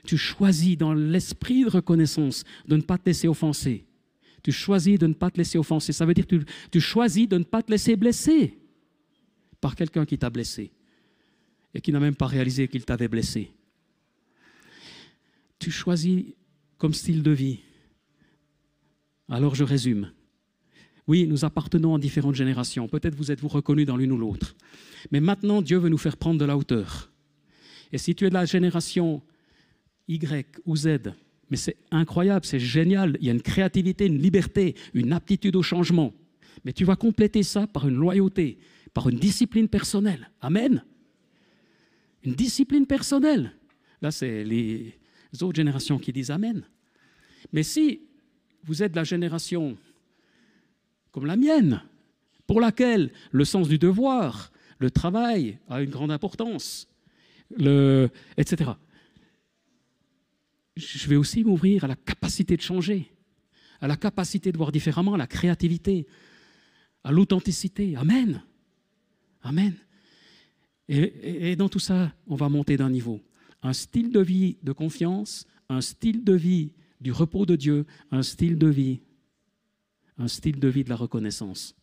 Tu 0.05 0.17
choisis 0.17 0.77
dans 0.77 0.93
l'esprit 0.93 1.65
de 1.65 1.69
reconnaissance 1.69 2.43
de 2.67 2.77
ne 2.77 2.81
pas 2.81 2.97
te 2.97 3.05
laisser 3.05 3.27
offenser. 3.27 3.85
Tu 4.43 4.51
choisis 4.51 4.97
de 4.97 5.07
ne 5.07 5.13
pas 5.13 5.29
te 5.29 5.37
laisser 5.37 5.57
offenser. 5.57 5.91
Ça 5.91 6.05
veut 6.05 6.13
dire 6.13 6.25
que 6.25 6.37
tu, 6.37 6.45
tu 6.71 6.79
choisis 6.79 7.27
de 7.27 7.37
ne 7.37 7.43
pas 7.43 7.61
te 7.61 7.71
laisser 7.71 7.95
blesser 7.95 8.57
par 9.59 9.75
quelqu'un 9.75 10.05
qui 10.05 10.17
t'a 10.17 10.29
blessé 10.29 10.71
et 11.73 11.81
qui 11.81 11.91
n'a 11.91 11.99
même 11.99 12.15
pas 12.15 12.27
réalisé 12.27 12.67
qu'il 12.67 12.85
t'avait 12.85 13.07
blessé. 13.07 13.51
Tu 15.59 15.71
choisis 15.71 16.25
comme 16.77 16.93
style 16.93 17.23
de 17.23 17.31
vie. 17.31 17.59
Alors 19.29 19.55
je 19.55 19.63
résume. 19.63 20.11
Oui, 21.07 21.25
nous 21.25 21.45
appartenons 21.45 21.95
à 21.95 21.99
différentes 21.99 22.35
générations. 22.35 22.87
Peut-être 22.87 23.15
vous 23.15 23.31
êtes-vous 23.31 23.47
reconnus 23.47 23.85
dans 23.85 23.95
l'une 23.95 24.11
ou 24.11 24.17
l'autre. 24.17 24.55
Mais 25.11 25.21
maintenant, 25.21 25.61
Dieu 25.61 25.77
veut 25.77 25.89
nous 25.89 25.97
faire 25.97 26.17
prendre 26.17 26.39
de 26.39 26.45
la 26.45 26.57
hauteur. 26.57 27.11
Et 27.93 27.97
si 27.97 28.13
tu 28.13 28.25
es 28.25 28.29
de 28.29 28.33
la 28.33 28.45
génération 28.45 29.21
Y 30.09 30.45
ou 30.65 30.75
Z, 30.75 30.99
mais 31.49 31.57
c'est 31.57 31.77
incroyable, 31.91 32.45
c'est 32.45 32.59
génial, 32.59 33.17
il 33.21 33.27
y 33.27 33.29
a 33.29 33.33
une 33.33 33.41
créativité, 33.41 34.05
une 34.05 34.21
liberté, 34.21 34.75
une 34.93 35.13
aptitude 35.13 35.55
au 35.55 35.63
changement. 35.63 36.13
Mais 36.65 36.73
tu 36.73 36.83
vas 36.83 36.97
compléter 36.97 37.43
ça 37.43 37.67
par 37.67 37.87
une 37.87 37.95
loyauté, 37.95 38.57
par 38.93 39.07
une 39.07 39.17
discipline 39.17 39.69
personnelle. 39.69 40.29
Amen. 40.41 40.83
Une 42.23 42.33
discipline 42.33 42.85
personnelle. 42.85 43.53
Là, 44.01 44.11
c'est 44.11 44.43
les 44.43 44.93
autres 45.41 45.55
générations 45.55 45.99
qui 45.99 46.11
disent 46.11 46.31
Amen. 46.31 46.63
Mais 47.53 47.63
si 47.63 48.01
vous 48.65 48.83
êtes 48.83 48.91
de 48.91 48.97
la 48.97 49.05
génération 49.05 49.77
comme 51.17 51.25
la 51.25 51.35
mienne, 51.35 51.81
pour 52.45 52.61
laquelle 52.61 53.11
le 53.31 53.43
sens 53.43 53.67
du 53.67 53.79
devoir, 53.79 54.51
le 54.77 54.91
travail 54.91 55.57
a 55.67 55.81
une 55.81 55.89
grande 55.89 56.11
importance, 56.11 56.87
etc. 57.49 58.69
Je 60.75 61.07
vais 61.09 61.15
aussi 61.15 61.43
m'ouvrir 61.43 61.85
à 61.85 61.87
la 61.87 61.95
capacité 61.95 62.55
de 62.55 62.61
changer, 62.61 63.11
à 63.81 63.87
la 63.87 63.97
capacité 63.97 64.51
de 64.51 64.57
voir 64.57 64.71
différemment, 64.71 65.15
à 65.15 65.17
la 65.17 65.25
créativité, 65.25 66.05
à 67.03 67.11
l'authenticité. 67.11 67.95
Amen. 67.95 68.43
Amen. 69.41 69.73
Et, 70.87 71.55
dans 71.55 71.67
tout 71.67 71.79
ça, 71.79 72.13
on 72.27 72.35
va 72.35 72.47
monter 72.47 72.77
d'un 72.77 72.91
niveau. 72.91 73.21
Un 73.63 73.73
style 73.73 74.11
de 74.11 74.19
vie 74.19 74.57
de 74.61 74.71
confiance, 74.71 75.47
un 75.67 75.81
style 75.81 76.23
de 76.23 76.33
vie 76.33 76.73
du 77.01 77.11
repos 77.11 77.47
de 77.47 77.55
Dieu, 77.55 77.87
un 78.11 78.21
style 78.21 78.59
de 78.59 78.67
vie 78.67 79.01
un 80.17 80.27
style 80.27 80.59
de 80.59 80.67
vie 80.67 80.83
de 80.83 80.89
la 80.89 80.95
reconnaissance. 80.95 81.75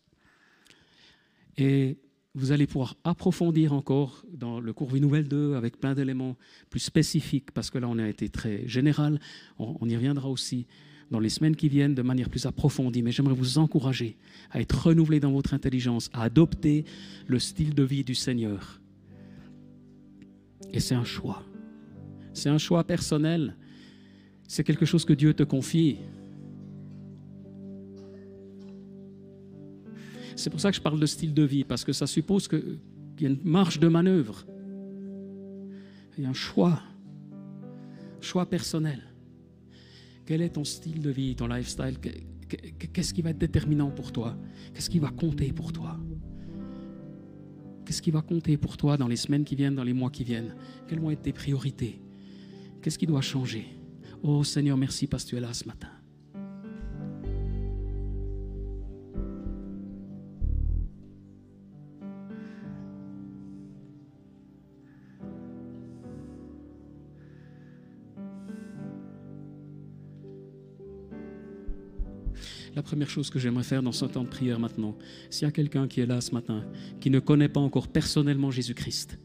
Et 1.57 1.97
vous 2.35 2.51
allez 2.51 2.67
pouvoir 2.67 2.97
approfondir 3.05 3.73
encore 3.73 4.25
dans 4.31 4.59
le 4.59 4.73
cours 4.73 4.91
Vie 4.91 4.99
Nouvelle 4.99 5.27
2 5.27 5.55
avec 5.55 5.79
plein 5.79 5.95
d'éléments 5.95 6.35
plus 6.69 6.81
spécifiques, 6.81 7.51
parce 7.51 7.69
que 7.69 7.77
là 7.77 7.87
on 7.87 7.97
a 7.97 8.07
été 8.07 8.27
très 8.27 8.67
général, 8.67 9.19
on, 9.57 9.87
y 9.87 9.95
reviendra 9.95 10.29
aussi 10.29 10.67
dans 11.11 11.19
les 11.19 11.29
semaines 11.29 11.55
qui 11.55 11.69
viennent 11.69 11.95
de 11.95 12.01
manière 12.01 12.29
plus 12.29 12.45
approfondie, 12.45 13.03
mais 13.03 13.11
j'aimerais 13.11 13.35
vous 13.35 13.57
encourager 13.57 14.17
à 14.51 14.59
être 14.59 14.87
renouvelé 14.87 15.21
dans 15.21 15.31
votre 15.31 15.53
intelligence, 15.53 16.09
à 16.11 16.23
adopter 16.23 16.83
le 17.27 17.39
style 17.39 17.73
de 17.73 17.83
vie 17.83 18.03
du 18.03 18.15
Seigneur. 18.15 18.81
Et 20.73 20.81
c'est 20.81 20.95
un 20.95 21.05
choix. 21.05 21.43
C'est 22.33 22.49
un 22.49 22.57
choix 22.57 22.83
personnel. 22.83 23.55
C'est 24.47 24.63
quelque 24.63 24.85
chose 24.85 25.05
que 25.05 25.13
Dieu 25.13 25.33
te 25.33 25.43
confie. 25.43 25.99
C'est 30.35 30.49
pour 30.49 30.59
ça 30.59 30.69
que 30.69 30.77
je 30.77 30.81
parle 30.81 30.99
de 30.99 31.05
style 31.05 31.33
de 31.33 31.43
vie, 31.43 31.63
parce 31.63 31.83
que 31.83 31.93
ça 31.93 32.07
suppose 32.07 32.47
qu'il 32.47 32.79
y 33.21 33.25
a 33.25 33.29
une 33.29 33.39
marge 33.43 33.79
de 33.79 33.87
manœuvre. 33.87 34.45
Il 36.17 36.23
y 36.23 36.27
a 36.27 36.29
un 36.29 36.33
choix, 36.33 36.81
choix 38.21 38.45
personnel. 38.45 39.01
Quel 40.25 40.41
est 40.41 40.49
ton 40.49 40.63
style 40.63 41.01
de 41.01 41.09
vie, 41.09 41.35
ton 41.35 41.47
lifestyle? 41.47 41.97
Qu'est-ce 42.93 43.13
qui 43.13 43.21
va 43.21 43.31
être 43.31 43.37
déterminant 43.37 43.91
pour 43.91 44.11
toi? 44.11 44.37
Qu'est-ce 44.73 44.89
qui 44.89 44.99
va 44.99 45.09
compter 45.09 45.51
pour 45.51 45.71
toi? 45.71 45.99
Qu'est-ce 47.85 48.01
qui 48.01 48.11
va 48.11 48.21
compter 48.21 48.57
pour 48.57 48.77
toi 48.77 48.97
dans 48.97 49.07
les 49.07 49.15
semaines 49.15 49.45
qui 49.45 49.55
viennent, 49.55 49.75
dans 49.75 49.83
les 49.83 49.93
mois 49.93 50.09
qui 50.09 50.23
viennent? 50.23 50.55
Quelles 50.87 50.99
vont 50.99 51.11
être 51.11 51.21
tes 51.21 51.33
priorités? 51.33 52.01
Qu'est-ce 52.81 52.97
qui 52.97 53.05
doit 53.05 53.21
changer? 53.21 53.67
Oh 54.23 54.43
Seigneur, 54.43 54.77
merci 54.77 55.07
parce 55.07 55.23
que 55.23 55.29
tu 55.29 55.35
es 55.37 55.39
là 55.39 55.53
ce 55.53 55.65
matin. 55.65 55.89
La 72.75 72.83
première 72.83 73.09
chose 73.09 73.29
que 73.29 73.39
j'aimerais 73.39 73.63
faire 73.63 73.81
dans 73.81 73.93
ce 73.93 74.03
temps 74.03 74.23
de 74.23 74.29
prière 74.29 74.59
maintenant, 74.59 74.97
s'il 75.29 75.45
y 75.45 75.47
a 75.47 75.51
quelqu'un 75.51 75.87
qui 75.87 76.01
est 76.01 76.05
là 76.05 76.19
ce 76.19 76.31
matin, 76.31 76.65
qui 76.99 77.09
ne 77.09 77.19
connaît 77.19 77.47
pas 77.47 77.61
encore 77.61 77.87
personnellement 77.87 78.51
Jésus-Christ, 78.51 79.17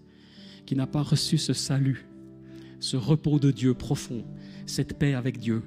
qui 0.66 0.76
n'a 0.76 0.86
pas 0.86 1.02
reçu 1.02 1.36
ce 1.36 1.52
salut, 1.52 2.06
ce 2.78 2.96
repos 2.96 3.40
de 3.40 3.50
Dieu 3.50 3.74
profond, 3.74 4.24
cette 4.66 4.96
paix 4.96 5.14
avec 5.14 5.38
Dieu, 5.38 5.62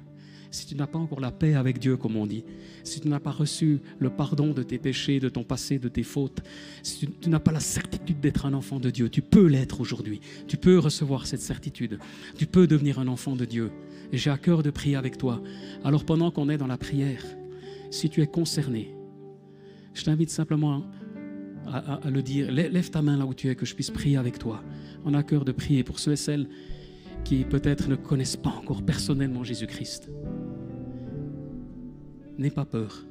si 0.50 0.66
tu 0.66 0.76
n'as 0.76 0.86
pas 0.86 0.98
encore 0.98 1.20
la 1.20 1.30
paix 1.30 1.54
avec 1.54 1.78
Dieu, 1.78 1.98
comme 1.98 2.16
on 2.16 2.26
dit, 2.26 2.44
si 2.84 3.00
tu 3.00 3.08
n'as 3.08 3.20
pas 3.20 3.32
reçu 3.32 3.80
le 3.98 4.08
pardon 4.08 4.52
de 4.52 4.62
tes 4.62 4.78
péchés, 4.78 5.20
de 5.20 5.28
ton 5.28 5.42
passé, 5.42 5.78
de 5.78 5.88
tes 5.88 6.04
fautes, 6.04 6.42
si 6.82 7.06
tu, 7.06 7.28
n'as 7.28 7.40
pas 7.40 7.52
la 7.52 7.60
certitude 7.60 8.20
d'être 8.20 8.46
un 8.46 8.54
enfant 8.54 8.80
de 8.80 8.88
Dieu, 8.88 9.10
tu 9.10 9.20
peux 9.20 9.46
l'être 9.46 9.80
aujourd'hui. 9.80 10.20
Tu 10.46 10.56
peux 10.56 10.78
recevoir 10.78 11.26
cette 11.26 11.42
certitude. 11.42 11.98
Tu 12.38 12.46
peux 12.46 12.66
devenir 12.66 12.98
un 12.98 13.08
enfant 13.08 13.36
de 13.36 13.44
Dieu. 13.44 13.72
J'ai 14.12 14.30
à 14.30 14.38
cœur 14.38 14.62
de 14.62 14.70
prier 14.70 14.96
avec 14.96 15.18
toi. 15.18 15.42
Alors 15.82 16.04
pendant 16.04 16.30
qu'on 16.30 16.48
est 16.48 16.58
dans 16.58 16.68
la 16.68 16.78
prière, 16.78 17.24
si 17.94 18.10
tu 18.10 18.22
es 18.22 18.26
concerné, 18.26 18.94
je 19.94 20.02
t'invite 20.02 20.30
simplement 20.30 20.84
à, 21.66 22.00
le 22.10 22.22
dire. 22.22 22.50
Lève 22.50 22.90
ta 22.90 23.02
main 23.02 23.16
là 23.16 23.24
où 23.24 23.34
tu 23.34 23.48
es, 23.48 23.54
que 23.54 23.64
je 23.64 23.74
puisse 23.74 23.90
prier 23.90 24.16
avec 24.16 24.38
toi. 24.38 24.62
On 25.04 25.14
a 25.14 25.22
cœur 25.22 25.44
de 25.44 25.52
prier 25.52 25.84
pour 25.84 25.98
ceux 25.98 26.12
et 26.12 26.16
celles 26.16 26.48
qui 27.24 27.44
peut-être 27.44 27.88
ne 27.88 27.94
connaissent 27.94 28.36
pas 28.36 28.50
encore 28.50 28.82
personnellement 28.82 29.44
Jésus-Christ. 29.44 30.10
N'aie 32.36 32.50
pas 32.50 32.64
peur. 32.64 33.06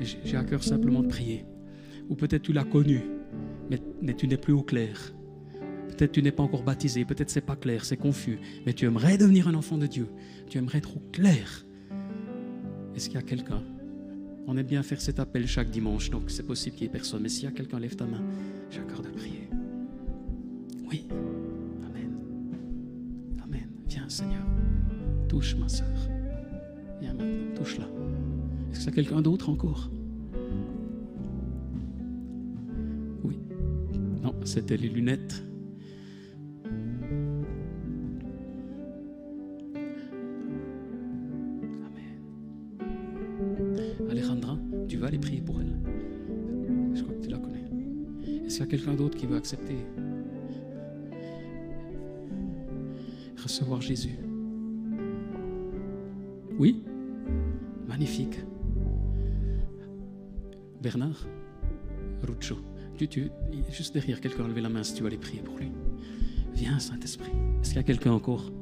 J'ai 0.00 0.36
à 0.36 0.44
cœur 0.44 0.62
simplement 0.62 1.02
de 1.02 1.08
prier. 1.08 1.44
Ou 2.08 2.14
peut-être 2.14 2.42
tu 2.42 2.52
l'as 2.52 2.64
connu, 2.64 3.02
mais, 3.68 4.14
tu 4.14 4.28
n'es 4.28 4.38
plus 4.38 4.52
au 4.52 4.62
clair. 4.62 5.12
Peut-être 5.88 6.12
tu 6.12 6.22
n'es 6.22 6.32
pas 6.32 6.44
encore 6.44 6.62
baptisé, 6.62 7.04
peut-être 7.04 7.30
c'est 7.30 7.40
pas 7.40 7.56
clair, 7.56 7.84
c'est 7.84 7.96
confus, 7.96 8.38
mais 8.64 8.72
tu 8.72 8.86
aimerais 8.86 9.18
devenir 9.18 9.48
un 9.48 9.54
enfant 9.54 9.76
de 9.76 9.86
Dieu. 9.86 10.06
Tu 10.48 10.56
aimerais 10.56 10.78
être 10.78 10.96
au 10.96 11.02
clair. 11.12 11.66
Est-ce 12.94 13.08
qu'il 13.08 13.16
y 13.16 13.22
a 13.22 13.26
quelqu'un 13.26 13.62
On 14.46 14.56
aime 14.56 14.66
bien 14.66 14.82
faire 14.82 15.00
cet 15.00 15.20
appel 15.20 15.46
chaque 15.46 15.70
dimanche, 15.70 16.10
donc 16.10 16.30
c'est 16.30 16.42
possible 16.42 16.76
qu'il 16.76 16.86
n'y 16.86 16.90
ait 16.90 16.92
personne. 16.92 17.22
Mais 17.22 17.28
s'il 17.28 17.44
y 17.44 17.46
a 17.46 17.52
quelqu'un, 17.52 17.78
lève 17.78 17.96
ta 17.96 18.06
main. 18.06 18.22
J'ai 18.70 18.80
à 18.80 18.82
prier. 19.16 19.48
Oui. 20.90 21.06
Amen. 21.86 22.10
Amen. 23.44 23.68
Viens, 23.88 24.08
Seigneur. 24.08 24.44
Touche 25.28 25.54
ma 25.56 25.68
soeur. 25.68 25.86
Viens 27.00 27.14
maintenant, 27.14 27.54
touche-la. 27.56 27.84
Est-ce 27.84 28.78
que 28.78 28.84
c'est 28.84 28.92
quelqu'un 28.92 29.22
d'autre 29.22 29.48
encore? 29.50 29.90
Oui. 33.22 33.38
Non, 34.22 34.34
c'était 34.44 34.76
les 34.76 34.88
lunettes. 34.88 35.44
Quelqu'un 48.70 48.94
d'autre 48.94 49.18
qui 49.18 49.26
veut 49.26 49.36
accepter 49.36 49.76
Recevoir 53.42 53.80
Jésus. 53.80 54.16
Oui 56.58 56.82
Magnifique. 57.88 58.38
Bernard 60.80 61.26
Ruccio, 62.22 62.56
tu, 62.96 63.30
juste 63.70 63.94
derrière 63.94 64.20
quelqu'un, 64.20 64.46
lever 64.46 64.60
la 64.60 64.68
main 64.68 64.82
si 64.82 64.94
tu 64.94 65.02
vas 65.02 65.08
aller 65.08 65.18
prier 65.18 65.42
pour 65.42 65.58
lui. 65.58 65.72
Viens, 66.54 66.78
Saint-Esprit. 66.78 67.32
Est-ce 67.60 67.70
qu'il 67.70 67.76
y 67.76 67.80
a 67.80 67.82
quelqu'un 67.82 68.12
encore? 68.12 68.52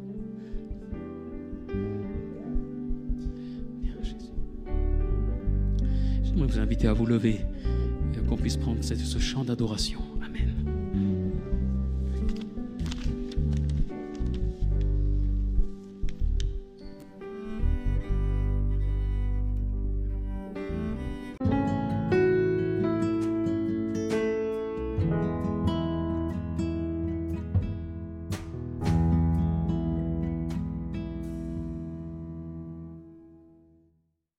Viens, 3.83 4.03
Jésus. 4.03 4.33
J'aimerais 6.23 6.47
vous 6.47 6.59
inviter 6.59 6.87
à 6.87 6.93
vous 6.93 7.07
lever 7.07 7.41
qu'on 8.29 8.37
puisse 8.37 8.57
prendre 8.57 8.83
ce 8.83 9.19
chant 9.19 9.45
d'adoration. 9.45 10.08